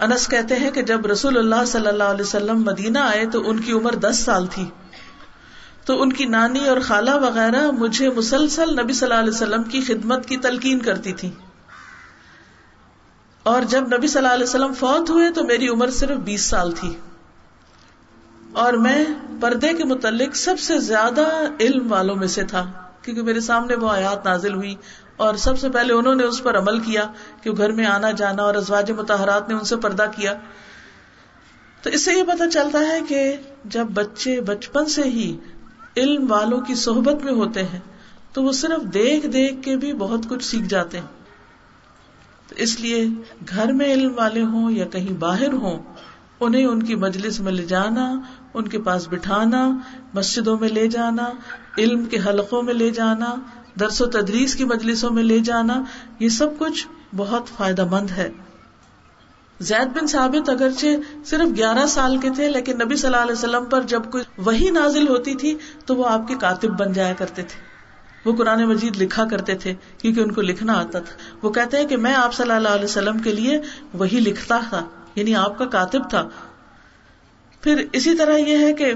انس 0.00 0.28
کہتے 0.28 0.56
ہیں 0.56 0.70
کہ 0.70 0.82
جب 0.82 1.06
رسول 1.06 1.38
اللہ 1.38 1.64
صلی 1.66 1.86
اللہ 1.86 2.04
علیہ 2.04 2.24
وسلم 2.24 2.62
مدینہ 2.62 2.98
آئے 2.98 3.26
تو 3.26 3.50
ان 3.50 3.60
کی 3.60 3.72
عمر 3.72 3.94
دس 3.94 4.18
سال 4.18 4.46
تھی۔ 4.46 4.64
تو 5.84 6.02
ان 6.02 6.12
کی 6.12 6.24
نانی 6.24 6.68
اور 6.68 6.80
خالہ 6.80 7.10
وغیرہ 7.14 7.70
مجھے 7.70 8.10
مسلسل 8.10 8.82
نبی 8.82 8.92
صلی 8.92 9.08
اللہ 9.08 9.20
علیہ 9.20 9.34
وسلم 9.34 9.62
کی 9.62 9.80
خدمت 9.80 10.26
کی 10.26 10.36
تلقین 10.36 10.78
کرتی 10.78 11.12
تھی 11.12 11.30
اور 13.46 13.62
جب 13.62 13.94
نبی 13.96 14.06
صلی 14.06 14.18
اللہ 14.18 14.32
علیہ 14.32 14.44
وسلم 14.44 14.74
فوت 14.74 15.10
ہوئے 15.10 15.30
تو 15.30 15.44
میری 15.44 15.68
عمر 15.68 15.90
صرف 15.90 16.18
بیس 16.18 16.40
سال 16.40 16.72
تھی۔ 16.72 16.96
اور 18.52 18.72
میں 18.72 19.04
پردے 19.40 19.72
کے 19.72 19.84
متعلق 19.84 20.36
سب 20.36 20.58
سے 20.58 20.78
زیادہ 20.78 21.26
علم 21.60 21.92
والوں 21.92 22.16
میں 22.16 22.26
سے 22.26 22.44
تھا، 22.44 22.72
کیونکہ 23.02 23.22
میرے 23.22 23.40
سامنے 23.40 23.74
وہ 23.74 23.90
آیات 23.90 24.26
نازل 24.26 24.54
ہوئی۔ 24.54 24.74
اور 25.16 25.34
سب 25.34 25.58
سے 25.58 25.68
پہلے 25.70 25.92
انہوں 25.92 26.14
نے 26.14 26.24
اس 26.24 26.42
پر 26.42 26.58
عمل 26.58 26.78
کیا 26.78 27.12
کہ 27.42 27.50
گھر 27.50 27.72
میں 27.72 27.86
آنا 27.86 28.10
جانا 28.10 28.42
اور 28.42 28.54
ازواج 28.54 28.90
متحرات 28.90 29.48
نے 29.48 29.54
ان 29.54 29.64
سے 29.64 29.76
پردہ 29.76 30.06
کیا۔ 30.16 30.34
تو 31.82 31.90
اس 31.90 32.04
سے 32.04 32.12
یہ 32.12 32.22
پتا 32.22 32.50
چلتا 32.50 32.78
ہے 32.78 33.00
کہ 33.08 33.36
جب 33.64 33.84
بچے 33.84 34.40
بچپن 34.40 34.84
سے 34.84 35.02
ہی 35.02 35.36
علم 35.96 36.32
والوں 36.32 36.60
کی 36.60 36.74
صحبت 36.74 37.24
میں 37.24 37.32
ہوتے 37.32 37.62
ہیں، 37.62 37.80
تو 38.32 38.42
وہ 38.42 38.52
صرف 38.52 38.94
دیکھ 38.94 39.26
دیکھ 39.26 39.62
کے 39.62 39.76
بھی 39.76 39.92
بہت 39.92 40.20
کچھ 40.28 40.44
سیکھ 40.44 40.64
جاتے 40.64 40.98
ہیں۔ 41.00 41.25
اس 42.56 42.80
لیے 42.80 43.06
گھر 43.48 43.72
میں 43.72 43.92
علم 43.92 44.12
والے 44.16 44.42
ہوں 44.42 44.70
یا 44.70 44.84
کہیں 44.84 45.12
باہر 45.12 45.52
ہوں، 45.52 45.78
انہیں 46.40 46.66
ان 46.66 46.82
کی 46.82 46.94
مجلس 46.94 47.40
میں 47.40 47.52
لے 47.52 47.64
جانا، 47.64 48.20
ان 48.54 48.68
کے 48.68 48.78
پاس 48.78 49.08
بٹھانا، 49.08 49.78
مسجدوں 50.14 50.58
میں 50.58 50.68
لے 50.68 50.88
جانا، 50.88 51.30
علم 51.78 52.04
کے 52.04 52.18
حلقوں 52.26 52.62
میں 52.62 52.74
لے 52.74 52.90
جانا، 52.90 53.34
درس 53.80 54.02
و 54.02 54.06
تدریس 54.06 54.54
کی 54.54 54.64
مجلسوں 54.64 55.10
میں 55.10 55.22
لے 55.22 55.38
جانا، 55.38 55.82
یہ 56.20 56.28
سب 56.28 56.58
کچھ 56.58 56.86
بہت 57.16 57.48
فائدہ 57.56 57.84
مند 57.84 58.10
ہے۔ 58.10 58.30
زید 59.60 59.96
بن 59.96 60.06
ثابت 60.06 60.48
اگرچہ 60.48 60.86
صرف 61.24 61.56
گیارہ 61.56 61.86
سال 61.86 62.18
کے 62.18 62.30
تھے، 62.30 62.50
لیکن 62.50 62.78
نبی 62.84 62.96
صلی 62.96 63.06
اللہ 63.06 63.22
علیہ 63.22 63.32
وسلم 63.32 63.64
پر 63.64 63.82
جب 63.82 64.02
کوئی 64.10 64.24
وہی 64.38 64.70
نازل 64.70 65.08
ہوتی 65.08 65.34
تھی، 65.34 65.56
تو 65.86 65.96
وہ 65.96 66.08
آپ 66.08 66.28
کے 66.28 66.34
کاتب 66.34 66.68
بن 66.68 66.92
جایا 66.92 67.12
کرتے 67.12 67.42
تھے۔ 67.42 67.75
وہ 68.26 68.32
قرآن 68.32 68.64
مجید 68.64 68.96
لکھا 68.96 69.24
کرتے 69.30 69.54
تھے، 69.54 69.74
کیونکہ 69.98 70.20
ان 70.20 70.32
کو 70.32 70.42
لکھنا 70.42 70.72
آتا 70.72 70.98
تھا۔ 70.98 71.14
وہ 71.42 71.50
کہتے 71.50 71.76
ہیں 71.76 71.86
کہ 71.86 71.96
میں 71.96 72.14
آپ 72.14 72.34
صلی 72.34 72.50
اللہ 72.50 72.68
علیہ 72.68 72.84
وسلم 72.84 73.18
کے 73.18 73.32
لیے 73.32 73.60
وہی 73.94 74.20
لکھتا 74.20 74.60
تھا 74.68 74.84
یعنی 75.14 75.34
آپ 75.34 75.58
کا 75.58 75.64
کاتب 75.64 76.10
تھا۔ 76.10 76.28
پھر 77.60 77.84
اسی 77.92 78.14
طرح 78.14 78.36
یہ 78.36 78.58
ہے 78.58 78.72
کہ 78.72 78.92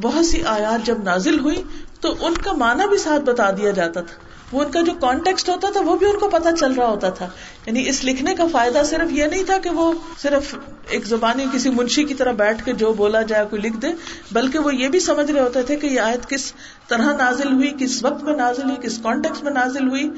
بہت 0.00 0.26
سی 0.26 0.42
آیات 0.44 0.86
جب 0.86 1.02
نازل 1.04 1.38
ہوئی 1.38 1.62
تو 2.00 2.14
ان 2.20 2.34
کا 2.34 2.52
معنی 2.52 2.88
بھی 2.88 2.98
ساتھ 2.98 3.22
بتا 3.22 3.50
دیا 3.50 3.70
جاتا 3.70 4.00
تھا۔ 4.00 4.23
وہ 4.54 4.64
ان 4.64 4.70
کا 4.70 4.80
جو 4.80 4.92
کانٹیکسٹ 5.00 5.48
ہوتا 5.48 5.70
تھا 5.70 5.80
وہ 5.80 5.96
بھی 5.96 6.06
ان 6.06 6.18
کو 6.18 6.28
پتا 6.28 6.52
چل 6.52 6.72
رہا 6.72 6.86
ہوتا 6.86 7.10
تھا۔ 7.10 7.28
یعنی 7.66 7.88
اس 7.88 8.04
لکھنے 8.04 8.34
کا 8.34 8.44
فائدہ 8.52 8.82
صرف 8.84 9.12
یہ 9.12 9.24
نہیں 9.24 9.44
تھا 9.44 9.58
کہ 9.58 9.70
وہ 9.70 9.92
صرف 10.18 10.54
ایک 10.88 11.06
زبانی 11.06 11.46
کسی 11.52 11.70
منشی 11.70 12.04
کی 12.04 12.14
طرح 12.14 12.32
بیٹھ 12.32 12.64
کے 12.64 12.72
جو 12.72 12.92
بولا 12.92 13.22
جائے 13.22 13.46
کوئی 13.50 13.62
لکھ 13.62 13.76
دے، 13.76 13.88
بلکہ 14.32 14.58
وہ 14.58 14.74
یہ 14.74 14.88
بھی 14.88 15.00
سمجھ 15.00 15.30
رہے 15.30 15.40
ہوتے 15.40 15.62
تھے 15.62 15.76
کہ 15.76 15.86
یہ 15.86 16.00
آیت 16.00 16.28
کس 16.28 16.52
طرح 16.88 17.16
نازل 17.16 17.52
ہوئی، 17.52 17.72
کس 17.78 18.04
وقت 18.04 18.24
میں 18.24 18.36
نازل 18.36 18.64
ہوئی، 18.64 18.76
کس 18.82 18.98
کانٹیکس 18.98 19.42
میں 19.42 19.52
نازل 19.52 19.88
ہوئی، 19.88 20.10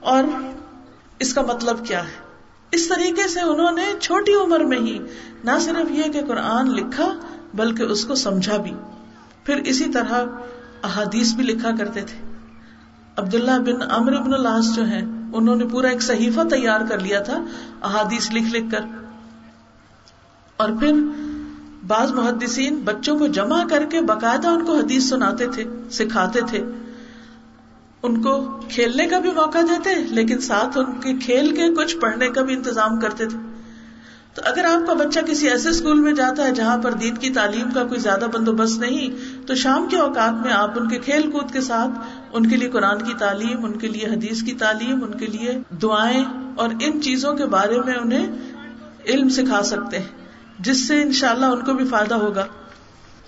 اور 0.00 0.24
اس 1.18 1.34
کا 1.34 1.42
مطلب 1.42 1.86
کیا 1.86 2.04
ہے۔ 2.04 2.24
اس 2.72 2.88
طریقے 2.88 3.28
سے 3.28 3.40
انہوں 3.40 3.70
نے 3.70 3.84
چھوٹی 4.00 4.34
عمر 4.34 4.60
میں 4.60 4.78
ہی 4.78 4.98
نہ 5.44 5.50
صرف 5.60 5.90
یہ 5.90 6.02
کہ 6.12 6.20
قرآن 6.26 6.70
لکھا، 6.70 7.18
بلکہ 7.54 7.82
اس 7.82 8.04
کو 8.04 8.14
سمجھا 8.14 8.56
بھی۔ 8.56 8.72
پھر 9.44 9.56
اسی 9.56 9.84
طرح 9.84 10.24
احادیث 10.82 11.32
بھی 11.32 11.44
لکھا 11.44 11.70
کرتے 11.78 12.00
تھے۔ 12.00 12.33
عبداللہ 13.16 13.58
بن 13.58 13.90
امر 13.90 14.12
ابن 14.12 14.34
العاص 14.34 14.76
جو 14.76 14.84
ہیں، 14.84 15.02
انہوں 15.32 15.56
نے 15.56 15.64
پورا 15.66 15.88
ایک 15.88 16.02
صحیفہ 16.02 16.40
تیار 16.50 16.80
کر 16.88 16.98
لیا 16.98 17.20
تھا، 17.20 17.44
احادیث 17.82 18.30
لکھ 18.32 18.56
لکھ 18.56 18.70
کر۔ 18.70 18.80
اور 20.56 20.68
پھر 20.80 20.92
بعض 21.86 22.12
محدثین 22.12 22.76
بچوں 22.84 23.18
کو 23.18 23.26
جمع 23.26 23.64
کر 23.70 23.86
کے 23.90 24.00
باقاعدہ 24.00 24.48
ان 24.48 24.64
کو 24.64 24.76
حدیث 24.76 25.08
سناتے 25.08 25.46
تھے، 25.46 25.64
سکھاتے 25.90 26.40
تھے۔ 26.40 26.64
ان 28.02 28.22
کو 28.22 28.60
کھیلنے 28.68 29.06
کا 29.06 29.18
بھی 29.18 29.30
موقع 29.30 29.58
دیتے، 29.58 29.94
لیکن 29.94 30.40
ساتھ 30.40 30.78
ان 30.78 31.00
کے 31.00 31.14
کھیل 31.14 31.56
کے 31.56 31.74
کچھ 31.74 31.96
پڑھنے 31.96 32.28
کا 32.28 32.42
بھی 32.42 32.54
انتظام 32.54 33.00
کرتے 33.00 33.26
تھے۔ 33.26 33.53
تو 34.34 34.42
اگر 34.44 34.64
آپ 34.64 34.86
کا 34.86 34.92
بچہ 34.92 35.20
کسی 35.20 35.48
ایسے 35.48 35.68
اسکول 35.68 36.00
میں 36.00 36.12
جاتا 36.12 36.44
ہے 36.44 36.52
جہاں 36.52 36.78
پر 36.78 36.92
دین 36.92 37.16
کی 37.16 37.30
تعلیم 37.30 37.70
کا 37.70 37.84
کوئی 37.84 38.00
زیادہ 38.00 38.24
بندوبست 38.34 38.78
نہیں، 38.78 39.10
تو 39.46 39.54
شام 39.54 39.88
کے 39.88 39.96
اوقات 39.96 40.46
میں 40.46 40.52
آپ 40.52 40.70
ان 40.76 40.88
کے 40.88 40.98
کھیل 40.98 41.30
کود 41.30 41.52
کے 41.52 41.60
ساتھ 41.60 41.90
ان 42.32 42.50
کے 42.50 42.56
لیے 42.56 42.68
قرآن 42.68 43.02
کی 43.02 43.14
تعلیم، 43.18 43.64
ان 43.64 43.78
کے 43.78 43.88
لیے 43.88 44.06
حدیث 44.06 44.42
کی 44.42 44.52
تعلیم، 44.52 45.04
ان 45.04 45.18
کے 45.18 45.26
لیے 45.26 45.58
دعائیں 45.82 46.24
اور 46.56 46.68
ان 46.80 47.02
چیزوں 47.02 47.34
کے 47.34 47.46
بارے 47.46 47.80
میں 47.80 47.94
انہیں 47.94 48.26
علم 49.06 49.28
سکھا 49.28 49.62
سکتے 49.62 49.98
ہیں، 49.98 50.08
جس 50.58 50.88
سے 50.88 51.02
انشاءاللہ 51.02 51.46
ان 51.46 51.64
کو 51.64 51.74
بھی 51.74 51.84
فائدہ 51.84 52.14
ہوگا۔ 52.14 52.46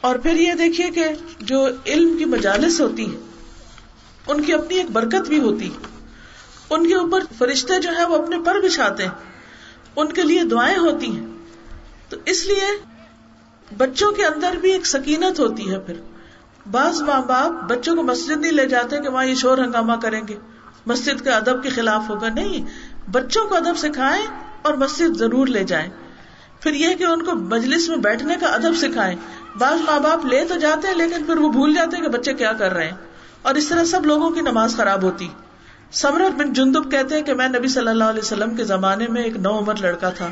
اور 0.00 0.16
پھر 0.16 0.32
یہ 0.32 0.52
دیکھیے 0.52 0.90
کہ 0.90 1.04
جو 1.40 1.66
علم 1.86 2.16
کی 2.18 2.24
مجالس 2.24 2.80
ہوتی 2.80 3.12
ہے 3.12 3.16
ان 4.26 4.42
کی 4.42 4.52
اپنی 4.52 4.76
ایک 4.76 4.90
برکت 4.90 5.28
بھی 5.28 5.38
ہوتی 5.38 5.70
ان 6.70 6.86
کے 6.86 6.94
اوپر 6.94 7.20
فرشتے 7.38 7.80
جو 7.80 7.90
ہے 7.98 8.04
وہ 8.04 8.22
اپنے 8.22 8.36
پر 8.44 8.54
بچھاتے 8.64 9.02
ہیں۔ 9.02 9.35
ان 9.96 10.12
کے 10.12 10.22
لیے 10.22 10.44
دعائیں 10.44 10.78
ہوتی 10.78 11.16
ہیں۔ 11.16 11.26
تو 12.08 12.16
اس 12.24 12.46
لیے 12.46 12.82
بچوں 13.76 14.12
کے 14.12 14.24
اندر 14.24 14.52
بھی 14.60 14.72
ایک 14.72 14.86
سکینت 14.86 15.40
ہوتی 15.40 15.70
ہے 15.70 15.78
پھر۔ 15.78 15.94
بعض 16.70 17.02
ماں 17.02 17.22
باپ 17.22 17.70
بچوں 17.70 17.96
کو 17.96 18.02
مسجد 18.02 18.36
نہیں 18.36 18.52
لے 18.52 18.66
جاتے 18.66 19.00
کہ 19.00 19.08
وہاں 19.08 19.24
یہ 19.24 19.34
شور 19.34 19.58
ہنگامہ 19.58 19.92
کریں 20.02 20.20
گے۔ 20.28 20.36
مسجد 20.86 21.24
کے 21.24 21.30
ادب 21.30 21.62
کے 21.62 21.68
خلاف 21.68 22.02
ہوگا۔ 22.08 22.28
نہیں، 22.28 22.66
بچوں 23.10 23.48
کو 23.48 23.56
ادب 23.56 23.76
سکھائیں 23.76 24.26
اور 24.62 24.74
مسجد 24.74 25.16
ضرور 25.16 25.46
لے 25.46 25.64
جائیں۔ 25.64 25.88
پھر 26.60 26.72
یہ 26.72 26.94
کہ 26.94 27.04
ان 27.04 27.22
کو 27.22 27.34
مجلس 27.34 27.88
میں 27.88 27.96
بیٹھنے 27.96 28.34
کا 28.40 28.46
ادب 28.46 28.76
سکھائیں۔ 28.76 29.16
بعض 29.58 29.80
ماں 29.80 30.00
باپ 30.00 30.26
لے 30.26 30.44
تو 30.44 30.54
جاتے 30.54 30.88
ہیں 30.88 30.94
لیکن 30.94 31.24
پھر 31.24 31.36
وہ 31.36 31.48
بھول 31.48 31.74
جاتے 31.74 31.96
ہیں 31.96 32.04
کہ 32.04 32.10
بچے 32.10 32.34
کیا 32.34 32.52
کر 32.52 32.72
رہے 32.72 32.84
ہیں۔ 32.84 32.96
اور 33.42 33.54
اس 33.54 33.68
طرح 33.68 33.84
سب 33.84 34.06
لوگوں 34.06 34.30
کی 34.30 34.40
نماز 34.40 34.76
خراب 34.76 35.02
ہوتی۔ 35.02 35.28
سمر 35.96 36.30
بن 36.36 36.52
جندب 36.52 36.90
کہتے 36.90 37.14
ہیں 37.14 37.22
کہ 37.22 37.34
میں 37.34 37.48
نبی 37.48 37.68
صلی 37.68 37.88
اللہ 37.88 38.04
علیہ 38.04 38.20
وسلم 38.22 38.56
کے 38.56 38.64
زمانے 38.64 39.06
میں 39.08 39.22
ایک 39.22 39.36
نو 39.36 39.58
عمر 39.58 39.74
لڑکا 39.80 40.10
تھا۔ 40.10 40.28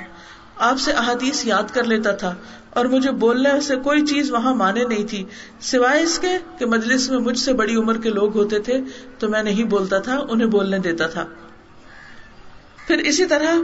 آپ 0.57 0.81
سے 0.81 0.93
احادیث 0.93 1.47
یاد 1.47 1.63
کر 1.73 1.85
لیتا 1.85 2.13
تھا 2.13 2.35
اور 2.71 2.85
مجھے 2.85 3.11
بولنے 3.11 3.61
سے 3.61 3.77
کوئی 3.77 4.07
چیز 4.07 4.31
وہاں 4.31 4.55
مانے 4.55 4.85
نہیں 4.85 5.05
تھی۔ 5.05 5.25
سوائے 5.61 6.03
اس 6.03 6.19
کے 6.19 6.29
کہ 6.59 6.67
مجلس 6.67 7.11
میں 7.11 7.19
مجھ 7.19 7.39
سے 7.39 7.53
بڑی 7.53 7.77
عمر 7.77 7.97
کے 7.97 8.11
لوگ 8.11 8.37
ہوتے 8.37 8.59
تھے 8.59 8.81
تو 9.19 9.29
میں 9.29 9.43
نہیں 9.43 9.65
بولتا 9.65 9.99
تھا، 9.99 10.19
انہیں 10.29 10.49
بولنے 10.49 10.79
دیتا 10.79 11.07
تھا۔ 11.07 11.25
پھر 12.87 12.99
اسی 12.99 13.25
طرح 13.25 13.55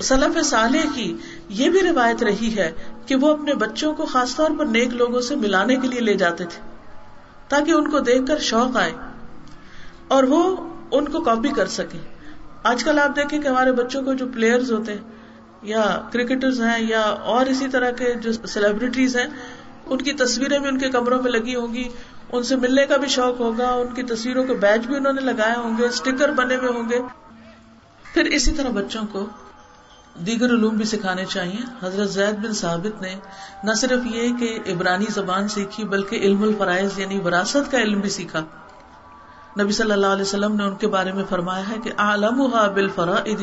سلف 0.00 0.46
صالح 0.46 0.94
کی 0.94 1.16
یہ 1.48 1.70
بھی 1.70 1.80
روایت 1.80 2.22
رہی 2.22 2.56
ہے 2.56 2.72
کہ 3.06 3.16
وہ 3.16 3.32
اپنے 3.32 3.54
بچوں 3.54 3.94
کو 3.94 4.06
خاص 4.06 4.36
طور 4.36 4.50
پر 4.58 4.66
نیک 4.66 4.88
لوگوں 4.88 5.20
سے 5.20 5.36
ملانے 5.36 5.76
کے 5.76 5.88
لیے 5.88 6.00
لے 6.00 6.14
جاتے 6.14 6.44
تھے 6.44 6.60
تاکہ 7.48 7.70
ان 7.70 7.90
کو 7.90 7.98
دیکھ 7.98 8.26
کر 8.28 8.38
شوق 8.38 8.76
آئے۔ 8.76 8.92
اور 10.08 10.24
وہ 10.24 10.56
ان 10.90 11.08
کو 11.08 11.20
کاپی 11.20 11.48
کر 11.48 11.66
سکے۔ 11.66 11.98
آج 12.62 12.84
کل 12.84 12.98
آپ 12.98 13.16
دیکھیں 13.16 13.40
کہ 13.40 13.48
ہمارے 13.48 13.72
بچوں 13.72 14.02
کو 14.02 14.14
جو 14.14 14.26
پلیئرز 14.34 14.72
ہوتے 14.72 14.92
ہیں، 14.92 15.00
یا 15.62 16.02
کرکٹرز 16.12 16.60
ہیں، 16.60 16.86
یا 16.88 17.00
اور 17.00 17.46
اسی 17.46 17.68
طرح 17.68 17.90
کے 17.90 18.14
جو 18.14 18.32
سیلیبریٹیز 18.32 19.16
ہیں، 19.16 19.26
ان 19.86 19.98
کی 19.98 20.12
تصویریں 20.12 20.58
بھی 20.58 20.68
ان 20.68 20.78
کے 20.78 20.90
کمروں 20.90 21.22
میں 21.22 21.32
لگی 21.32 21.54
ہوں 21.54 21.74
گی۔ 21.74 21.88
ان 22.32 22.42
سے 22.42 22.56
ملنے 22.56 22.86
کا 22.86 22.96
بھی 22.96 23.08
شوق 23.08 23.40
ہوگا، 23.40 23.70
ان 23.70 23.94
کی 23.94 24.02
تصویروں 24.02 24.44
کے 24.44 24.54
بیچ 24.54 24.86
بھی 24.86 24.96
انہوں 24.96 25.12
نے 25.12 25.20
لگائے 25.20 25.54
ہوں 25.56 25.78
گے 25.78 25.86
اسٹیکر 25.86 26.28
بنے 26.28 26.56
ہوئے 26.56 26.68
ہوں 26.68 26.90
گے۔ 26.90 26.98
پھر 28.14 28.24
اسی 28.24 28.52
طرح 28.52 28.68
بچوں 28.68 29.02
کو 29.12 29.26
دیگر 30.26 30.50
علوم 30.50 30.76
بھی 30.76 30.84
سکھانے 30.84 31.24
چاہیے۔ 31.24 31.86
حضرت 31.86 32.10
زید 32.10 32.34
بن 32.34 32.52
ثابت 32.52 33.02
نے 33.02 33.14
نہ 33.64 33.72
صرف 33.72 34.06
یہ 34.14 34.28
کہ 34.40 34.58
عبرانی 34.72 35.04
زبان 35.08 35.48
سیکھی، 35.48 35.84
بلکہ 35.84 36.16
علم 36.16 36.42
الفرائض 36.42 36.98
یعنی 36.98 37.20
وراثت 37.20 37.70
کا 37.70 37.78
علم 37.78 38.00
بھی 38.00 38.10
سیکھا۔ 38.10 38.44
نبی 39.56 39.72
صلی 39.72 39.92
اللہ 39.92 40.06
علیہ 40.06 40.22
وسلم 40.22 40.56
نے 40.56 40.64
ان 40.64 40.74
کے 40.74 40.88
بارے 40.88 41.12
میں 41.12 41.24
فرمایا 41.28 41.68
ہے 41.68 41.76
کہ 41.84 41.90
عالم 41.98 42.40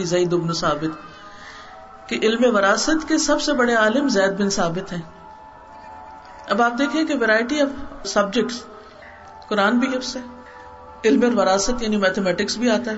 زید 0.05 0.33
بن 0.33 0.53
ثابت، 0.53 2.09
کہ 2.09 2.19
علم 2.21 2.43
وراثت 2.55 3.07
کے 3.07 3.17
سب 3.17 3.41
سے 3.41 3.53
بڑے 3.53 3.73
عالم 3.75 4.07
زید 4.09 4.39
بن 4.39 4.49
ثابت 4.49 4.93
ہیں۔ 4.93 5.01
اب 6.47 6.61
آپ 6.61 6.77
دیکھیں 6.79 7.03
کہ 7.05 7.15
ویرائٹی 7.15 7.61
آف 7.61 8.07
سبجیکٹس 8.07 8.63
قرآن 9.47 9.79
بھی 9.79 9.87
حفظ 9.97 10.15
ہے، 10.17 10.21
علم 11.05 11.37
وراثت 11.39 11.81
یعنی 11.81 11.97
میتھمیٹکس 11.97 12.57
بھی 12.57 12.69
آتا 12.69 12.91
ہے، 12.91 12.97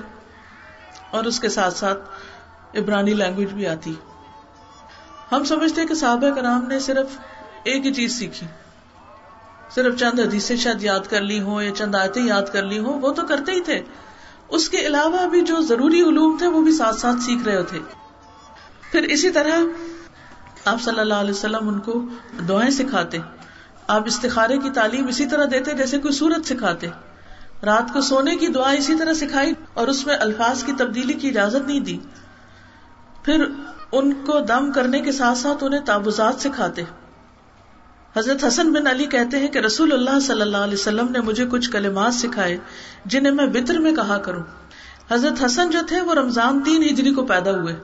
اور 1.10 1.24
اس 1.24 1.40
کے 1.40 1.48
ساتھ 1.48 1.78
ساتھ 1.78 2.76
عبرانی 2.78 3.14
لینگویج 3.14 3.52
بھی 3.52 3.66
آتی۔ 3.66 3.94
ہم 5.32 5.44
سمجھتے 5.44 5.80
ہیں 5.80 5.88
کہ 5.88 5.94
صحابہ 5.94 6.34
کرام 6.34 6.66
نے 6.68 6.78
صرف 6.80 7.18
ایک 7.64 7.86
ہی 7.86 7.92
چیز 7.94 8.18
سیکھی۔ 8.18 8.46
صرف 9.74 9.98
چند 9.98 10.20
حدیثیں 10.20 10.56
شاید 10.56 10.82
یاد 10.82 11.00
کر 11.10 11.20
لی 11.20 11.40
ہوں 11.40 11.62
یا 11.62 11.74
چند 11.74 11.94
آیتیں 11.94 12.22
یاد 12.22 12.42
کر 12.52 12.62
لی 12.62 12.78
ہوں، 12.78 13.00
وہ 13.00 13.12
تو 13.12 13.22
کرتے 13.22 13.52
ہی 13.52 13.60
تھے۔ 13.60 13.82
اس 14.48 14.68
کے 14.68 14.78
علاوہ 14.78 15.26
بھی 15.26 15.42
جو 15.42 15.60
ضروری 15.60 16.02
علوم 16.02 16.36
تھے، 16.38 16.46
وہ 16.46 16.62
بھی 16.62 16.72
ساتھ 16.72 16.96
ساتھ 16.96 17.22
سیکھ 17.22 17.48
رہے 17.48 17.62
تھے۔ 17.62 17.78
پھر 18.92 19.02
اسی 19.02 19.30
طرح 19.30 19.60
آپ 20.64 20.82
صلی 20.82 21.00
اللہ 21.00 21.14
علیہ 21.14 21.30
وسلم 21.30 21.68
ان 21.68 21.78
کو 21.78 22.04
دعائیں 22.48 22.70
سکھاتے۔ 22.70 23.18
آپ 23.86 24.02
استخارے 24.06 24.58
کی 24.58 24.70
تعلیم 24.70 25.06
اسی 25.06 25.26
طرح 25.26 25.44
دیتے 25.50 25.74
جیسے 25.74 25.98
کوئی 25.98 26.14
سورت 26.14 26.46
سکھاتے۔ 26.46 26.86
رات 27.62 27.92
کو 27.92 28.00
سونے 28.00 28.36
کی 28.36 28.46
دعا 28.46 28.70
اسی 28.70 28.94
طرح 28.94 29.12
سکھائی 29.12 29.52
اور 29.74 29.88
اس 29.88 30.06
میں 30.06 30.16
الفاظ 30.20 30.64
کی 30.64 30.72
تبدیلی 30.78 31.12
کی 31.12 31.28
اجازت 31.28 31.66
نہیں 31.66 31.80
دی۔ 31.80 31.98
پھر 33.22 33.44
ان 33.92 34.12
کو 34.12 34.40
دم 34.40 34.72
کرنے 34.72 35.00
کے 35.00 35.12
ساتھ 35.12 35.38
ساتھ 35.38 35.64
انہیں 35.64 35.80
تابوزات 35.80 36.34
سکھاتے۔ 36.40 36.82
حضرت 38.16 38.44
حسن 38.44 38.72
بن 38.72 38.86
علی 38.86 39.06
کہتے 39.06 39.38
ہیں 39.38 39.48
کہ 39.48 39.58
رسول 39.58 39.92
اللہ 39.92 40.20
صلی 40.20 40.40
اللہ 40.40 40.56
علیہ 40.56 40.74
وسلم 40.74 41.08
نے 41.10 41.20
مجھے 41.20 41.46
کچھ 41.50 41.70
کلمات 41.70 42.14
سکھائے 42.14 42.56
جنہیں 43.04 43.32
میں 43.32 43.46
بطر 43.46 43.78
میں 43.78 43.92
کہا 43.92 44.18
کروں۔ 44.18 44.42
حضرت 45.10 45.44
حسن 45.44 45.70
جو 45.70 45.78
تھے 45.88 46.00
وہ 46.00 46.14
رمضان 46.14 46.62
تین 46.62 46.82
ہجری 46.82 47.14
کو 47.14 47.26
پیدا 47.26 47.50
ہوئے۔ 47.50 47.76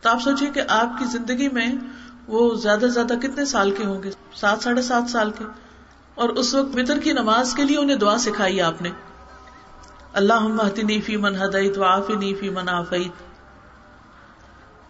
تو 0.00 0.08
آپ 0.08 0.22
سوچیے 0.22 0.50
کہ 0.50 0.62
آپ 0.68 0.98
کی 0.98 1.04
زندگی 1.04 1.48
میں 1.48 1.66
وہ 2.28 2.54
زیادہ 2.54 2.80
سے 2.80 2.88
زیادہ 2.88 3.14
کتنے 3.22 3.44
سال 3.44 3.70
کے 3.70 3.84
ہوں 3.84 4.02
گے؟ 4.02 4.10
سات، 4.34 4.62
ساڑھے 4.62 4.82
سات 4.82 5.10
سال 5.10 5.30
کے۔ 5.30 5.44
اور 6.14 6.28
اس 6.28 6.54
وقت 6.54 6.68
بطر 6.76 6.98
کی 6.98 7.12
نماز 7.12 7.54
کے 7.54 7.64
لیے 7.64 7.78
انہیں 7.78 7.96
دعا 7.96 8.18
سکھائی 8.18 8.60
آپ 8.60 8.82
نے۔ 8.82 8.90
اللہ 10.12 10.68
فی 11.06 11.16
من 11.16 11.36
ہدعت 11.36 11.78
وافی 11.78 12.34
فی 12.34 12.48
من 12.48 12.68
آفیت 12.68 13.28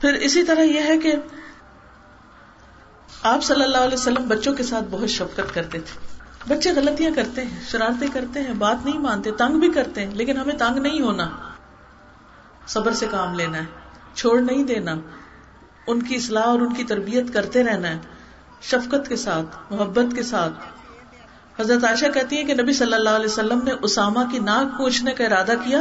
پھر 0.01 0.13
اسی 0.13 0.43
طرح 0.43 0.61
یہ 0.61 0.81
ہے 0.81 0.99
کہ 0.99 1.15
آپ 3.23 3.45
صلی 3.45 3.63
اللہ 3.63 3.79
علیہ 3.79 3.95
وسلم 3.95 4.29
بچوں 4.29 4.55
کے 4.55 4.63
ساتھ 4.63 4.85
بہت 4.91 5.09
شفقت 5.09 5.55
کرتے 5.55 5.81
تھے۔ 5.81 6.19
بچے 6.49 6.73
غلطیاں 6.73 7.11
کرتے 7.17 7.45
ہیں، 7.45 7.61
شرارتیں 7.71 8.09
کرتے 8.13 8.41
ہیں، 8.41 8.55
بات 8.55 8.77
نہیں 8.85 8.99
مانتے، 8.99 9.31
تنگ 9.31 9.59
بھی 9.59 9.71
کرتے 9.71 10.07
ہیں، 10.07 10.15
لیکن 10.15 10.37
ہمیں 10.37 10.55
تنگ 10.55 10.79
نہیں 10.79 11.01
ہونا۔ 11.01 11.31
صبر 12.67 12.93
سے 12.93 13.07
کام 13.11 13.35
لینا 13.35 13.59
ہے، 13.59 13.65
چھوڑ 14.15 14.41
نہیں 14.41 14.65
دینا۔ 14.65 14.95
ان 15.87 16.03
کی 16.03 16.15
اصلاح 16.15 16.43
اور 16.43 16.61
ان 16.61 16.75
کی 16.75 16.85
تربیت 16.85 17.33
کرتے 17.33 17.65
رہنا 17.65 17.89
ہے، 17.89 17.99
شفقت 18.63 19.09
کے 19.09 19.17
ساتھ، 19.17 19.73
محبت 19.73 20.17
کے 20.17 20.23
ساتھ۔ 20.23 20.53
حضرت 21.61 21.85
عائشہ 21.85 22.07
کہتی 22.07 22.37
ہے 22.37 22.45
کہ 22.45 22.55
نبی 22.55 22.73
صلی 22.73 22.93
اللہ 22.93 23.11
علیہ 23.11 23.27
وسلم 23.27 23.61
نے 23.65 23.73
اسامہ 23.83 24.21
کی 24.31 24.39
ناک 24.39 24.79
پوچھنے 24.79 25.13
کا 25.13 25.25
ارادہ 25.25 25.53
کیا۔ 25.65 25.81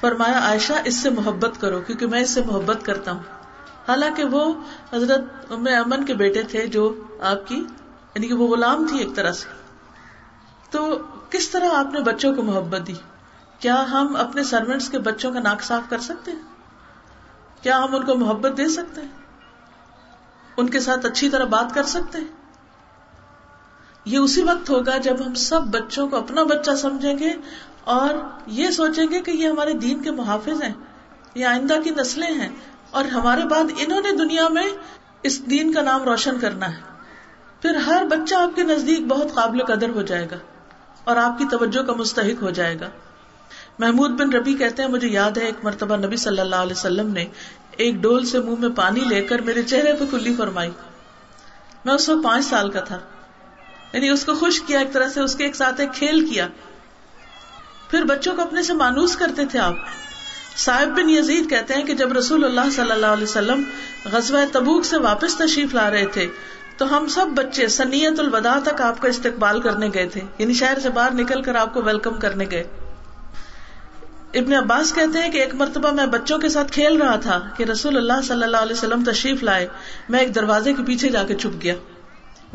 فرمایا، 0.00 0.38
عائشہ، 0.38 0.72
اس 0.84 0.96
سے 0.96 1.10
محبت 1.10 1.60
کرو، 1.60 1.80
کیونکہ 1.80 2.06
میں 2.06 2.20
اس 2.20 2.30
سے 2.30 2.40
محبت 2.46 2.84
کرتا 2.84 3.12
ہوں۔ 3.12 3.39
حالانکہ 3.88 4.24
وہ 4.24 4.54
حضرت 4.92 5.52
ام 5.52 5.64
امن 5.66 6.04
کے 6.04 6.14
بیٹے 6.14 6.42
تھے 6.42 6.66
جو 6.66 6.94
آپ 7.20 7.48
کی 7.48 7.56
یعنی 8.14 8.28
کہ 8.28 8.34
وہ 8.34 8.48
غلام 8.48 8.86
تھی 8.86 8.98
ایک 8.98 9.14
طرح 9.14 9.32
سے۔ 9.32 9.46
تو 10.70 10.98
کس 11.30 11.48
طرح 11.48 11.68
آپ 11.74 11.92
نے 11.92 12.00
بچوں 12.00 12.34
کو 12.34 12.42
محبت 12.42 12.86
دی؟ 12.86 12.94
کیا 13.58 13.86
ہم 13.90 14.16
اپنے 14.16 14.44
سروینٹس 14.44 14.88
کے 14.88 14.98
بچوں 14.98 15.32
کا 15.32 15.40
ناک 15.40 15.62
صاف 15.62 15.90
کر 15.90 15.98
سکتے 15.98 16.30
ہیں؟ 16.30 16.42
کیا 17.62 17.78
ہم 17.78 17.94
ان 17.94 18.06
کو 18.06 18.14
محبت 18.14 18.56
دے 18.56 18.68
سکتے 18.68 19.00
ہیں؟ 19.00 19.08
ان 20.56 20.70
کے 20.70 20.80
ساتھ 20.80 21.06
اچھی 21.06 21.28
طرح 21.28 21.44
بات 21.44 21.74
کر 21.74 21.82
سکتے 21.82 22.18
ہیں؟ 22.18 22.26
یہ 24.04 24.18
اسی 24.18 24.42
وقت 24.42 24.70
ہوگا 24.70 24.98
جب 24.98 25.26
ہم 25.26 25.34
سب 25.34 25.62
بچوں 25.62 26.08
کو 26.08 26.16
اپنا 26.16 26.42
بچہ 26.42 26.70
سمجھیں 26.70 27.18
گے 27.18 27.32
اور 27.84 28.14
یہ 28.46 28.70
سوچیں 28.70 29.06
گے 29.10 29.20
کہ 29.20 29.30
یہ 29.30 29.48
ہمارے 29.48 29.72
دین 29.72 30.02
کے 30.02 30.10
محافظ 30.10 30.62
ہیں، 30.62 30.74
یہ 31.34 31.46
آئندہ 31.46 31.74
کی 31.84 31.90
نسلیں 31.90 32.34
ہیں 32.34 32.48
اور 32.90 33.04
ہمارے 33.04 33.44
بعد 33.44 33.64
انہوں 33.78 34.00
نے 34.00 34.10
دنیا 34.10 34.48
میں 34.48 34.66
اس 35.22 35.50
دین 35.50 35.72
کا 35.72 35.82
نام 35.82 36.02
روشن 36.02 36.38
کرنا 36.40 36.68
ہے۔ 36.68 36.82
پھر 37.62 37.74
ہر 37.74 38.04
بچہ 38.10 38.34
آپ 38.34 38.56
کے 38.56 38.62
نزدیک 38.62 39.06
بہت 39.06 39.34
قابل 39.34 39.64
قدر 39.64 39.88
ہو 39.88 40.02
جائے 40.02 40.28
گا 40.30 40.36
اور 41.04 41.16
آپ 41.16 41.38
کی 41.38 41.44
توجہ 41.50 41.82
کا 41.82 41.92
مستحق 41.92 42.42
ہو 42.42 42.50
جائے 42.50 42.80
گا۔ 42.80 42.90
محمود 43.78 44.10
بن 44.10 44.32
ربی 44.32 44.54
کہتے 44.54 44.82
ہیں، 44.82 44.90
مجھے 44.90 45.08
یاد 45.08 45.30
ہے، 45.30 45.42
ایک 45.42 45.64
مرتبہ 45.64 45.96
نبی 45.96 46.16
صلی 46.16 46.40
اللہ 46.40 46.56
علیہ 46.56 46.72
وسلم 46.72 47.12
نے 47.12 47.24
ایک 47.70 47.94
ڈول 47.94 48.24
سے 48.24 48.40
منہ 48.40 48.54
میں 48.58 48.68
پانی 48.68 49.00
لے 49.00 49.22
کر 49.22 49.38
میرے 49.38 49.62
چہرے 49.62 49.92
پہ 49.92 50.04
کلی 50.10 50.34
فرمائی۔ 50.34 50.70
میں 51.84 51.94
اس 51.94 52.08
وقت 52.08 52.24
پانچ 52.24 52.44
سال 52.44 52.70
کا 52.70 52.80
تھا۔ 52.80 52.98
یعنی 53.92 54.08
اس 54.08 54.24
کو 54.24 54.34
خوش 54.34 54.62
کیا، 54.62 54.78
ایک 54.78 54.92
طرح 54.92 55.08
سے 55.08 55.20
اس 55.20 55.34
کے 55.34 55.44
ایک 55.44 55.56
ساتھ 55.56 55.80
ایک 55.80 55.92
کھیل 55.92 56.28
کیا۔ 56.28 56.48
پھر 57.90 58.04
بچوں 58.04 58.36
کو 58.36 58.42
اپنے 58.42 58.62
سے 58.62 58.72
مانوس 58.72 59.16
کرتے 59.16 59.46
تھے 59.46 59.58
آپ۔ 59.58 59.74
صاحب 60.56 60.88
بن 60.88 61.10
یزید 61.10 61.50
کہتے 61.50 61.74
ہیں 61.74 61.84
کہ 61.84 61.94
جب 61.94 62.12
رسول 62.12 62.44
اللہ 62.44 62.70
صلی 62.72 62.90
اللہ 62.90 63.06
علیہ 63.06 63.24
وسلم 63.24 63.62
غزوہ 64.12 64.38
تبوک 64.52 64.84
سے 64.84 64.96
واپس 64.96 65.36
تشریف 65.36 65.74
لا 65.74 65.90
رہے 65.90 66.06
تھے، 66.06 66.26
تو 66.76 66.96
ہم 66.96 67.06
سب 67.06 67.26
بچے 67.34 67.68
سنیت 67.68 68.20
الوداع 68.20 68.58
تک 68.58 68.80
آپ 68.80 69.00
کا 69.00 69.08
استقبال 69.08 69.60
کرنے 69.60 69.88
گئے 69.94 70.08
تھے۔ 70.08 70.20
یعنی 70.38 70.54
شہر 70.54 70.78
سے 70.78 70.90
باہر 70.90 71.14
نکل 71.14 71.42
کر 71.42 71.54
آپ 71.54 71.74
کو 71.74 71.82
ویلکم 71.82 72.18
کرنے 72.18 72.46
گئے۔ 72.50 72.64
ابن 74.34 74.52
عباس 74.52 74.94
کہتے 74.94 75.18
ہیں 75.18 75.30
کہ 75.30 75.38
ایک 75.38 75.54
مرتبہ 75.54 75.90
میں 75.90 76.06
بچوں 76.06 76.38
کے 76.38 76.48
ساتھ 76.48 76.72
کھیل 76.72 77.02
رہا 77.02 77.16
تھا 77.16 77.48
کہ 77.56 77.64
رسول 77.64 77.96
اللہ 77.96 78.22
صلی 78.24 78.42
اللہ 78.42 78.56
علیہ 78.56 78.76
وسلم 78.76 79.04
تشریف 79.04 79.42
لائے، 79.42 79.68
میں 80.08 80.20
ایک 80.20 80.34
دروازے 80.34 80.72
کے 80.72 80.82
پیچھے 80.82 81.08
جا 81.08 81.22
کے 81.22 81.34
چھپ 81.34 81.62
گیا۔ 81.62 81.74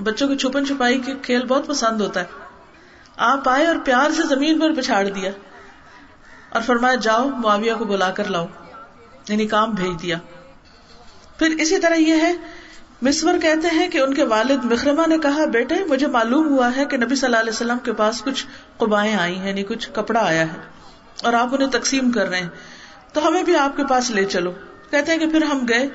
بچوں 0.04 0.28
کو 0.28 0.36
چھپن 0.36 0.66
چھپائی 0.66 1.00
کے 1.00 1.14
کھیل 1.22 1.46
بہت 1.46 1.68
پسند 1.68 2.02
ہوتا 2.02 2.20
ہے۔ 2.20 2.26
آپ 3.18 3.50
آئے 3.50 3.66
اور 3.66 3.76
پیار 3.86 4.10
سے 4.12 4.22
زمین 4.30 4.60
پر 4.60 4.74
پچھاڑ 4.74 5.08
دیا۔ 5.08 5.32
اور 6.56 6.64
فرمایا، 6.64 6.96
جاؤ 6.96 7.30
معاویہ 7.30 7.74
کو 7.78 7.86
بلا 7.86 8.10
کر 8.12 8.24
لاؤ۔ 8.24 8.46
یعنی 9.30 9.48
کام 9.48 9.72
بھیج 9.72 10.02
دیا۔ 10.02 10.18
پھر 11.40 11.56
اسی 11.60 11.80
طرح 11.80 11.96
یہ 11.96 12.16
ہے 12.16 12.34
مسور 13.02 13.34
کہتے 13.42 13.68
ہیں 13.68 13.90
کہ 13.90 13.98
ان 13.98 14.14
کے 14.14 14.24
والد 14.24 14.64
مکرما 14.64 15.06
نے 15.06 15.18
کہا، 15.18 15.46
بیٹے، 15.46 15.76
مجھے 15.90 16.08
معلوم 16.08 16.48
ہوا 16.48 16.70
ہے 16.76 16.86
کہ 16.86 16.98
نبی 16.98 17.16
صلی 17.16 17.26
اللہ 17.26 17.38
علیہ 17.38 17.54
وسلم 17.54 17.78
کے 17.84 17.94
پاس 17.94 18.22
کچھ 18.22 18.46
قبائیں 18.78 19.16
آئی 19.16 19.40
ہیں 19.40 19.48
یعنی 19.48 19.64
کچھ 19.64 19.90
کپڑا 19.94 20.20
آیا 20.20 20.42
ہے، 20.42 20.58
اور 21.24 21.34
آپ 21.34 21.54
انہیں 21.54 21.70
تقسیم 21.70 22.12
کر 22.12 22.30
رہے 22.30 22.40
ہیں۔ 22.40 22.50
تو 23.14 23.28
ہمیں 23.28 23.44
بھی 23.44 23.56
آپ 23.56 23.78
کے 23.78 23.84
پاس 23.86 24.12
لے 24.12 24.26
چلو۔ 24.26 24.52
کہتے 24.92 25.12
ہیں 25.12 25.20
کہ 25.20 25.30
پھر 25.30 25.44
ہم 25.44 25.66
گئے، 25.70 25.88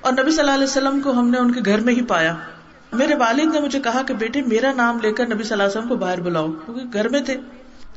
اور 0.00 0.12
نبی 0.12 0.30
صلی 0.30 0.40
اللہ 0.40 0.50
علیہ 0.50 0.64
وسلم 0.64 1.00
کو 1.00 1.10
ہم 1.10 1.28
نے 1.28 1.38
ان 1.38 1.52
کے 1.52 1.60
گھر 1.66 1.80
میں 1.80 1.94
ہی 1.94 2.02
پایا۔ 2.02 2.36
میرے 2.92 3.14
والد 3.14 3.54
نے 3.54 3.60
مجھے 3.60 3.80
کہا 3.80 4.02
کہ 4.02 4.14
بیٹے، 4.14 4.42
میرا 4.42 4.72
نام 4.72 4.98
لے 5.02 5.12
کر 5.12 5.26
نبی 5.26 5.42
صلی 5.44 5.52
اللہ 5.52 5.62
علیہ 5.62 5.78
وسلم 5.78 5.88
کو 5.88 5.96
باہر 5.96 6.20
بلاؤ، 6.20 6.52
کیونکہ 6.52 6.84
گھر 6.92 7.08
میں 7.08 7.20
تھے۔ 7.20 7.36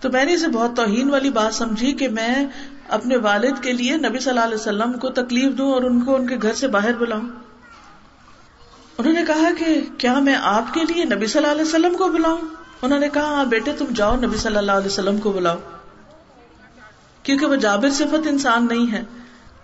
تو 0.06 0.12
میں 0.12 0.26
نے 0.26 0.34
اسے 0.34 0.48
بہت 0.48 0.76
توہین 0.76 1.10
والی 1.10 1.30
بات 1.30 1.54
سمجھی 1.54 1.92
کہ 1.92 2.08
میں 2.08 2.48
اپنے 2.90 3.18
والد 3.18 3.64
کے 3.64 3.72
لیے 3.72 3.98
نبی 3.98 4.20
صلی 4.20 4.30
اللہ 4.30 4.44
علیہ 4.44 4.56
وسلم 4.56 4.94
کو 4.94 5.10
تکلیف 5.10 5.58
دوں 5.58 5.72
اور 5.72 5.82
ان 5.82 6.06
کو 6.06 6.16
ان 6.16 6.28
کے 6.28 6.36
گھر 6.42 6.54
سے 6.54 6.68
باہر 6.68 6.94
بلاؤں۔ 6.94 7.30
انہوں 8.98 9.14
نے 9.14 9.22
کہا 9.28 9.50
کہ 9.58 9.82
کیا 9.98 10.20
میں 10.20 10.36
آپ 10.42 10.74
کے 10.74 10.82
لیے 10.90 11.06
نبی 11.06 11.28
صلی 11.28 11.42
اللہ 11.42 11.52
علیہ 11.52 11.62
وسلم 11.62 11.98
کو 11.98 12.08
بلاؤں؟ 12.10 12.38
انہوں 12.82 13.00
نے 13.00 13.10
کہا 13.10 13.22
ہاں 13.22 13.46
بیٹے 13.46 13.72
تم 13.72 13.86
جاؤ 13.96 14.16
نبی 14.16 14.38
صلی 14.38 14.58
اللہ 14.58 14.72
علیہ 14.72 14.88
وسلم 14.88 15.18
کو 15.18 15.32
بلاؤ۔ 15.32 15.58
کیونکہ 17.24 17.46
وہ 17.46 17.56
جابر 17.56 17.90
صفت 17.90 18.28
انسان 18.28 18.68
نہیں 18.72 18.92
ہے۔ 18.92 19.04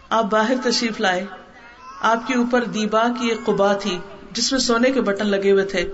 آپ 0.09 0.23
باہر 0.23 0.53
تشریف 0.63 0.99
لائے۔ 0.99 1.25
آپ 2.01 2.27
کے 2.27 2.35
اوپر 2.35 2.63
دیبا 2.63 3.03
کی 3.19 3.27
ایک 3.29 3.45
قبا 3.45 3.73
تھی 3.73 3.99
جس 4.31 4.51
میں 4.51 4.59
سونے 4.59 4.91
کے 4.91 5.01
بٹن 5.01 5.27
لگے 5.27 5.51
ہوئے 5.51 5.65
تھے۔ 5.65 5.91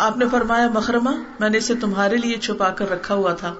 آپ 0.00 0.16
نے 0.16 0.24
فرمایا 0.30 0.68
مکرما 0.68 1.12
میں 1.40 1.50
نے 1.50 1.58
اسے 1.58 1.74
تمہارے 1.74 2.16
لیے 2.16 2.36
چھپا 2.36 2.70
کر 2.70 2.90
رکھا 2.90 3.14
ہوا 3.14 3.32
تھا۔ 3.32 3.54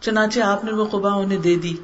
چنانچہ 0.00 0.40
آپ 0.40 0.64
نے 0.64 0.72
وہ 0.72 0.86
قبا 0.86 1.14
انہیں 1.14 1.38
دے 1.38 1.56
دی۔ 1.56 1.76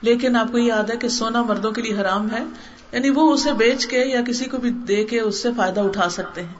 لیکن 0.00 0.36
آپ 0.36 0.52
کو 0.52 0.58
یہ 0.58 0.64
یاد 0.64 0.90
ہے 0.90 0.96
کہ 0.96 1.08
سونا 1.08 1.42
مردوں 1.42 1.70
کے 1.70 1.82
لیے 1.82 2.00
حرام 2.00 2.30
ہے۔ 2.30 2.44
یعنی 2.92 3.10
وہ 3.10 3.32
اسے 3.32 3.52
بیچ 3.52 3.86
کے 3.86 4.04
یا 4.04 4.22
کسی 4.22 4.44
کو 4.44 4.56
بھی 4.56 4.70
دے 4.70 5.04
کے 5.04 5.20
اس 5.20 5.42
سے 5.42 5.48
فائدہ 5.56 5.80
اٹھا 5.80 6.08
سکتے 6.08 6.42
ہیں۔ 6.42 6.54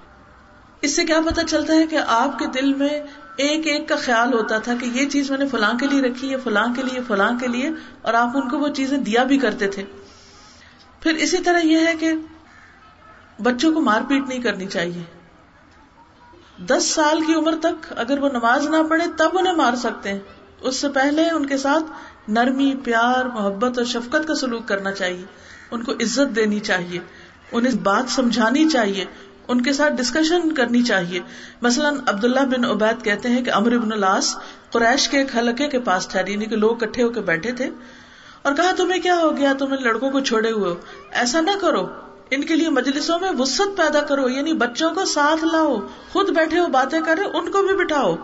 اس 0.82 0.96
سے 0.96 1.04
کیا 1.04 1.20
پتا 1.26 1.44
چلتا 1.44 1.74
ہے 1.74 1.86
کہ 1.86 1.98
آپ 2.06 2.38
کے 2.38 2.46
دل 2.46 2.74
میں 2.74 3.00
ایک 3.36 3.66
ایک 3.66 3.88
کا 3.88 3.96
خیال 3.96 4.34
ہوتا 4.34 4.58
تھا 4.58 4.74
کہ 4.80 4.84
یہ 4.84 5.08
چیز 5.08 5.30
میں 5.30 5.38
نے 5.38 5.48
فلاں 5.48 5.72
کے 5.78 5.86
لیے 5.86 6.02
رکھی 6.02 6.30
ہے، 6.30 6.36
فلاں 6.36 6.66
کے 6.76 6.82
لیے، 6.82 7.00
فلاں 7.06 7.38
کے 7.40 7.46
لیے، 7.46 7.70
اور 8.02 8.14
آپ 8.14 8.28
ان 8.34 8.48
کو 8.48 8.58
وہ 8.58 8.68
چیزیں 8.68 8.98
دیا 8.98 9.24
بھی 9.24 9.38
کرتے 9.38 9.68
تھے۔ 9.68 9.84
پھر 11.00 11.14
اسی 11.14 11.36
طرح 11.36 11.58
یہ 11.58 11.78
ہے 11.86 11.94
کہ 12.00 12.12
بچوں 13.42 13.74
کو 13.74 13.80
مار 13.80 14.00
پیٹ 14.08 14.28
نہیں 14.28 14.42
کرنی 14.42 14.66
چاہیے۔ 14.66 15.17
دس 16.66 16.90
سال 16.90 17.20
کی 17.20 17.34
عمر 17.34 17.54
تک 17.62 17.92
اگر 17.96 18.18
وہ 18.18 18.28
نماز 18.28 18.68
نہ 18.68 18.76
پڑھے 18.88 19.04
تب 19.16 19.38
انہیں 19.38 19.54
مار 19.54 19.74
سکتے 19.76 20.08
ہیں۔ 20.12 20.18
اس 20.60 20.76
سے 20.76 20.88
پہلے 20.88 21.30
ان 21.30 21.46
کے 21.46 21.56
ساتھ 21.56 21.84
نرمی، 22.30 22.74
پیار، 22.84 23.24
محبت 23.24 23.78
اور 23.78 23.86
شفقت 23.86 24.28
کا 24.28 24.34
سلوک 24.34 24.68
کرنا 24.68 24.92
چاہیے۔ 24.92 25.24
ان 25.70 25.82
کو 25.82 25.92
عزت 25.92 26.36
دینی 26.36 26.60
چاہیے۔ 26.60 27.00
انہیں 27.52 27.78
بات 27.82 28.04
سمجھانی 28.08 28.68
چاہیے۔ 28.68 29.04
ان 29.48 29.60
کے 29.60 29.72
ساتھ 29.72 29.94
ڈسکشن 29.94 30.54
کرنی 30.54 30.82
چاہیے۔ 30.82 31.20
مثلاً 31.62 31.94
عبداللہ 32.06 32.40
بن 32.40 32.64
عبید 32.64 33.04
کہتے 33.04 33.28
ہیں 33.28 33.44
کہ 33.44 33.50
امر 33.50 33.72
ابن 33.72 33.92
الاس 33.92 34.36
قریش 34.70 35.08
کے 35.08 35.18
ایک 35.18 35.36
حلقے 35.36 35.68
کے 35.68 35.80
پاس 35.80 36.08
ٹھہری 36.08 36.32
یعنی 36.32 36.44
کہ 36.44 36.56
لوگ 36.56 36.76
کٹھے 36.76 37.02
ہو 37.02 37.08
کے 37.08 37.20
بیٹھے 37.20 37.52
تھے۔ 37.52 37.70
اور 38.42 38.54
کہا، 38.54 38.72
تمہیں 38.76 39.02
کیا 39.02 39.16
ہو 39.16 39.36
گیا؟ 39.36 39.52
تم 39.58 39.72
ان 39.72 39.82
لڑکوں 39.82 40.10
کو 40.10 40.20
چھوڑے 40.20 40.50
ہوئے 40.50 40.70
ہو۔ 40.70 40.74
ایسا 41.10 41.40
نہ 41.40 41.50
کرو۔ 41.60 42.07
ان 42.30 42.44
کے 42.44 42.56
لیے 42.56 42.68
مجلسوں 42.68 43.18
میں 43.18 43.30
وسط 43.38 43.76
پیدا 43.76 44.00
کرو 44.00 44.28
یعنی 44.28 44.52
بچوں 44.52 44.90
کو 44.90 45.04
ساتھ 45.04 45.44
لاؤ، 45.44 45.76
خود 46.12 46.30
بیٹھے 46.30 46.58
ہو 46.58 46.66
باتیں 46.66 47.00
کرے، 47.06 47.38
ان 47.38 47.50
کو 47.50 47.62
بھی 47.62 47.76
بٹھاؤ، 47.76 48.16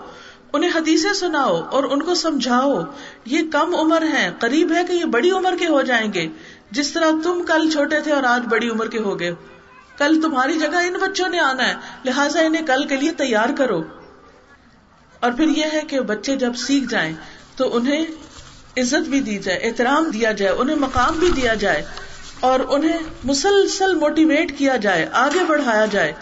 انہیں 0.53 0.71
حدیثیں 0.75 1.13
سناؤ 1.13 1.63
اور 1.63 1.85
ان 1.85 2.03
کو 2.03 2.15
سمجھاؤ۔ 2.15 2.81
یہ 3.25 3.39
کم 3.53 3.75
عمر 3.75 4.03
ہے، 4.03 4.33
قریب 4.39 4.73
ہے 4.75 4.85
کہ 4.85 4.93
یہ 4.93 5.05
بڑی 5.05 5.31
عمر 5.31 5.55
کے 5.59 5.67
ہو 5.67 5.83
جائیں 5.83 6.13
گے۔ 6.13 6.29
جس 6.71 6.93
طرح 6.93 7.11
تم 7.23 7.43
کل 7.47 7.71
چھوٹے 7.71 8.01
تھے 8.01 8.13
اور 8.13 8.23
آج 8.23 8.43
بڑی 8.49 8.69
عمر 8.69 8.89
کے 8.89 8.99
ہو 8.99 9.21
گئے 9.21 9.35
کل 9.97 10.21
تمہاری 10.23 10.59
جگہ 10.59 10.77
ان 10.77 10.93
بچوں 10.93 11.29
نے 11.29 11.41
آنا 11.41 11.69
ہے، 11.69 11.75
لہٰذا 12.05 12.41
انہیں 12.41 12.67
کل 12.67 12.87
کے 12.87 12.97
لیے 12.97 13.13
تیار 13.13 13.49
کرو۔ 13.59 13.83
اور 15.21 15.33
پھر 15.33 15.49
یہ 15.49 15.65
ہے 15.73 15.81
کہ 15.89 16.01
بچے 16.01 16.37
جب 16.37 16.57
سیکھ 16.57 16.85
جائیں، 16.89 17.13
تو 17.57 17.77
انہیں 17.77 18.07
عزت 18.77 19.09
بھی 19.09 19.21
دی 19.21 19.39
جائے، 19.39 19.59
احترام 19.59 20.05
دیا 20.05 20.33
جائے، 20.33 20.53
انہیں 20.53 20.77
مقام 20.77 21.19
بھی 21.19 21.29
دیا 21.29 21.55
جائے۔ 21.55 21.83
اور 22.45 22.61
انہیں 22.69 22.99
مسلسل 23.25 23.95
موٹیویٹ 23.95 24.59
کیا 24.59 24.77
جائے، 24.77 25.09
آگے 25.13 25.45
بڑھایا 25.47 25.87
جائے۔ 25.87 26.13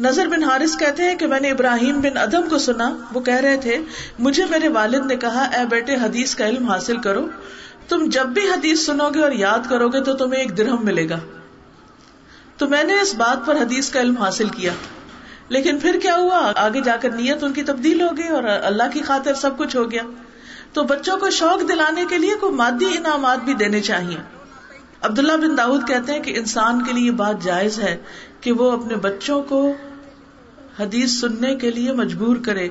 نظر 0.00 0.26
بن 0.26 0.44
حارث 0.44 0.78
کہتے 0.78 1.02
ہیں 1.02 1.14
کہ 1.14 1.26
میں 1.26 1.40
نے 1.40 1.50
ابراہیم 1.50 2.00
بن 2.00 2.16
ادم 2.16 2.48
کو 2.48 2.58
سنا، 2.58 2.96
وہ 3.12 3.20
کہہ 3.20 3.34
رہے 3.34 3.56
تھے، 3.56 3.78
مجھے 4.18 4.44
میرے 4.44 4.68
والد 4.68 5.06
نے 5.06 5.16
کہا، 5.16 5.42
اے 5.42 5.66
بیٹے، 5.66 5.94
حدیث 5.94 6.34
کا 6.34 6.48
علم 6.48 6.68
حاصل 6.70 6.96
کرو۔ 6.96 7.28
تم 7.88 8.08
جب 8.08 8.26
بھی 8.26 8.48
حدیث 8.48 8.86
سنو 8.86 9.10
گے 9.14 9.22
اور 9.22 9.32
یاد 9.32 9.58
کرو 9.70 9.88
گے 9.88 10.00
تو 10.00 10.14
تمہیں 10.14 10.40
ایک 10.40 10.58
درہم 10.58 10.84
ملے 10.84 11.08
گا۔ 11.08 11.18
تو 12.56 12.68
میں 12.68 12.84
نے 12.84 13.00
اس 13.00 13.14
بات 13.14 13.46
پر 13.46 13.56
حدیث 13.56 13.90
کا 13.90 14.00
علم 14.00 14.16
حاصل 14.16 14.48
کیا۔ 14.48 14.72
لیکن 15.48 15.78
پھر 15.78 15.98
کیا 16.02 16.16
ہوا؟ 16.16 16.52
آگے 16.56 16.80
جا 16.80 16.96
کر 16.96 17.10
نیت 17.10 17.44
ان 17.44 17.52
کی 17.52 17.62
تبدیل 17.62 18.00
ہو 18.00 18.16
گئی 18.16 18.28
اور 18.28 18.44
اللہ 18.44 18.82
کی 18.92 19.00
خاطر 19.00 19.34
سب 19.34 19.58
کچھ 19.58 19.76
ہو 19.76 19.90
گیا۔ 19.90 20.02
تو 20.72 20.84
بچوں 20.84 21.16
کو 21.16 21.30
شوق 21.30 21.68
دلانے 21.68 22.04
کے 22.08 22.18
لیے 22.18 22.34
کوئی 22.40 22.52
مادی 22.52 22.96
انعامات 22.96 23.38
بھی 23.38 23.54
دینے 23.54 23.80
چاہیے۔ 23.80 24.37
عبداللہ 25.02 25.32
بن 25.32 25.58
داود 25.58 25.88
کہتے 25.88 26.12
ہیں 26.12 26.20
کہ 26.20 26.38
انسان 26.38 26.84
کے 26.84 26.92
لیے 26.92 27.06
یہ 27.06 27.10
بات 27.10 27.42
جائز 27.42 27.78
ہے 27.78 27.96
کہ 28.40 28.52
وہ 28.52 28.72
اپنے 28.72 28.96
بچوں 28.96 29.42
کو 29.42 29.72
حدیث 30.80 31.20
سننے 31.20 31.56
کے 31.56 31.70
لیے 31.70 31.92
مجبور 31.92 32.36
کرے۔ 32.44 32.68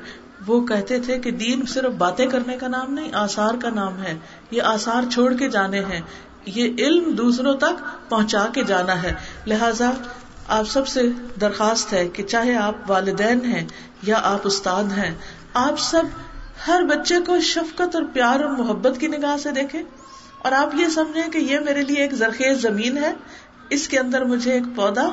وہ 0.48 0.66
کہتے 0.66 1.00
تھے 1.00 1.20
کہ 1.20 1.32
دین 1.32 1.66
صرف 1.66 1.94
باتیں 1.94 2.28
کرنے 2.28 2.58
کا 2.58 2.68
نام 2.68 2.94
نہیں 2.94 3.12
آسار 3.14 3.54
کا 3.62 3.70
نام 3.70 4.02
ہے۔ 4.02 4.18
یہ 4.52 4.62
آسار 4.62 5.12
چھوڑ 5.12 5.34
کے 5.34 5.50
جانے 5.50 5.80
ہیں۔ 5.80 6.02
یہ 6.46 6.74
علم 6.80 7.12
دوسروں 7.12 7.54
تک 7.54 8.10
پہنچا 8.10 8.48
کے 8.54 8.64
جانا 8.64 9.04
ہے۔ 9.04 9.14
لہذا 9.48 9.92
آپ 10.48 10.68
سب 10.68 10.88
سے 10.88 11.02
درخواست 11.42 11.94
ہے 11.94 12.08
کہ 12.08 12.24
چاہے 12.24 12.56
آپ 12.56 12.92
والدین 12.92 13.46
ہیں 13.46 13.68
یا 14.04 14.20
آپ 14.24 14.40
استاد 14.44 14.84
ہیں، 14.84 15.16
آپ 15.54 15.80
سب 15.80 16.04
ہر 16.68 16.84
بچے 16.84 17.16
کو 17.28 17.40
شفقت 17.40 17.96
اور 17.96 18.04
پیار 18.14 18.40
اور 18.40 18.52
محبت 18.52 19.00
کی 19.00 19.08
نگاہ 19.08 19.38
سے 19.38 19.52
دیکھیں۔ 19.52 19.84
اور 20.40 20.52
آپ 20.52 20.76
یہ 20.76 20.88
سمجھیں 20.88 21.32
کہ 21.32 21.38
یہ 21.38 21.60
میرے 21.60 21.82
لیے 21.82 22.02
ایک 22.02 22.14
زرخیز 22.14 22.62
زمین 22.62 22.98
ہے۔ 22.98 23.14
اس 23.70 23.88
کے 23.88 24.00
اندر 24.00 24.24
مجھے 24.24 24.52
ایک 24.52 24.64
پودا 24.76 25.10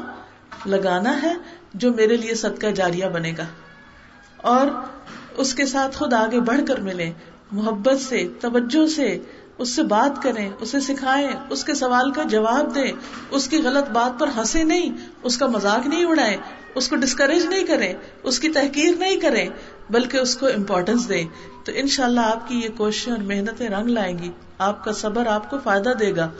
لگانا 0.66 1.22
ہے 1.22 1.32
جو 1.74 1.92
میرے 1.92 2.16
لیے 2.16 2.34
صدقہ 2.34 2.66
جاریہ 2.66 3.06
بنے 3.06 3.32
گا۔ 3.38 3.44
اور 4.36 4.66
اس 5.36 5.54
کے 5.54 5.66
ساتھ 5.66 5.96
خود 5.96 6.12
آگے 6.12 6.40
بڑھ 6.40 6.60
کر 6.68 6.80
ملے 6.80 7.12
محبت 7.52 8.00
سے، 8.00 8.28
توجہ 8.40 8.86
سے، 8.86 9.18
اس 9.58 9.68
سے 9.68 9.82
بات 9.82 10.22
کریں، 10.22 10.50
اسے 10.60 10.80
سکھائیں، 10.80 11.28
اس 11.50 11.64
کے 11.64 11.74
سوال 11.74 12.12
کا 12.12 12.22
جواب 12.22 12.74
دیں، 12.74 12.92
اس 13.30 13.48
کی 13.48 13.62
غلط 13.62 13.90
بات 13.90 14.20
پر 14.20 14.28
ہنسے 14.36 14.64
نہیں، 14.64 14.96
اس 15.22 15.38
کا 15.38 15.46
مزاق 15.46 15.86
نہیں 15.86 16.04
اڑائے 16.04 16.36
اس 16.74 16.88
کو 16.88 16.96
ڈسکریج 16.96 17.46
نہیں 17.46 17.64
کریں، 17.64 17.94
اس 18.22 18.40
کی 18.40 18.48
تحقیر 18.48 18.94
نہیں 18.98 19.16
کریں۔ 19.16 19.48
بلکہ 19.90 20.16
اس 20.16 20.36
کو 20.36 20.46
امپورٹینس 20.46 21.08
دیں۔ 21.08 21.24
تو 21.64 21.72
ان 21.74 21.86
شاء 21.88 22.04
اللہ 22.04 22.20
آپ 22.20 22.48
کی 22.48 22.54
یہ 22.54 22.68
کوششیں 22.76 23.12
اور 23.12 23.22
محنتیں 23.22 23.68
رنگ 23.68 23.88
لائیں 23.88 24.18
گی۔ 24.18 24.30
آپ 24.58 24.84
کا 24.84 24.92
صبر 24.92 25.26
آپ 25.26 25.50
کو 25.50 25.58
فائدہ 25.64 25.88
دے 25.88 26.16
گا۔ 26.16 26.30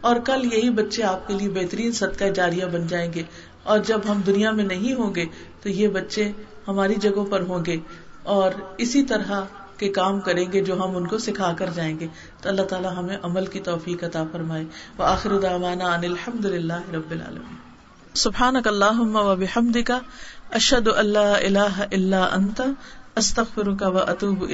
اور 0.00 0.16
کل 0.24 0.54
یہی 0.54 0.70
بچے 0.70 1.02
آپ 1.02 1.28
کے 1.28 1.34
لیے 1.34 1.48
بہترین 1.48 1.92
صدقہ 1.92 2.24
جاریہ 2.24 2.64
بن 2.64 2.86
جائیں 2.86 3.12
گے۔ 3.12 3.22
اور 3.62 3.78
جب 3.78 4.00
ہم 4.08 4.20
دنیا 4.26 4.50
میں 4.50 4.64
نہیں 4.64 4.94
ہوں 4.94 5.14
گے، 5.14 5.24
تو 5.62 5.68
یہ 5.68 5.88
بچے 5.88 6.32
ہماری 6.68 6.94
جگہوں 6.94 7.26
پر 7.26 7.40
ہوں 7.40 7.64
گے۔ 7.66 7.76
اور 8.22 8.50
اسی 8.78 9.02
طرح 9.02 9.44
کے 9.78 9.88
کام 9.88 10.20
کریں 10.20 10.52
گے 10.52 10.64
جو 10.64 10.74
ہم 10.74 10.96
ان 10.96 11.06
کو 11.06 11.18
سکھا 11.18 11.52
کر 11.58 11.70
جائیں 11.74 12.00
گے۔ 12.00 12.06
تو 12.42 12.48
اللہ 12.48 12.62
تعالیٰ 12.62 12.96
ہمیں 12.96 13.16
عمل 13.22 13.46
کی 13.46 13.60
توفیق 13.60 14.04
عطا 14.04 14.24
فرمائے۔ 14.32 14.64
وہ 14.98 15.04
آخر 15.04 15.40
دعوانا 15.40 15.84
ان 15.84 16.04
الحمد 16.04 16.44
للہ 16.44 16.92
رب 16.94 17.10
العالمین۔ 17.10 17.74
سبحان 18.14 18.56
اللہ 18.64 19.00
و 19.00 19.36
بحمد 19.36 19.76
کا 19.86 19.98
اشد 20.54 20.88
اللہ 20.96 21.18
اللہ 21.18 21.82
اللہ 21.92 22.28
انت 22.32 22.60
استخر 23.16 23.74
کا 23.76 23.88
و 23.88 23.98
اطوب 23.98 24.44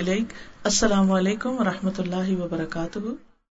السلام 0.64 1.12
علیکم 1.12 1.60
و 1.60 1.64
رحمۃ 1.64 1.98
اللہ 1.98 2.40
وبرکاتہ۔ 2.40 2.98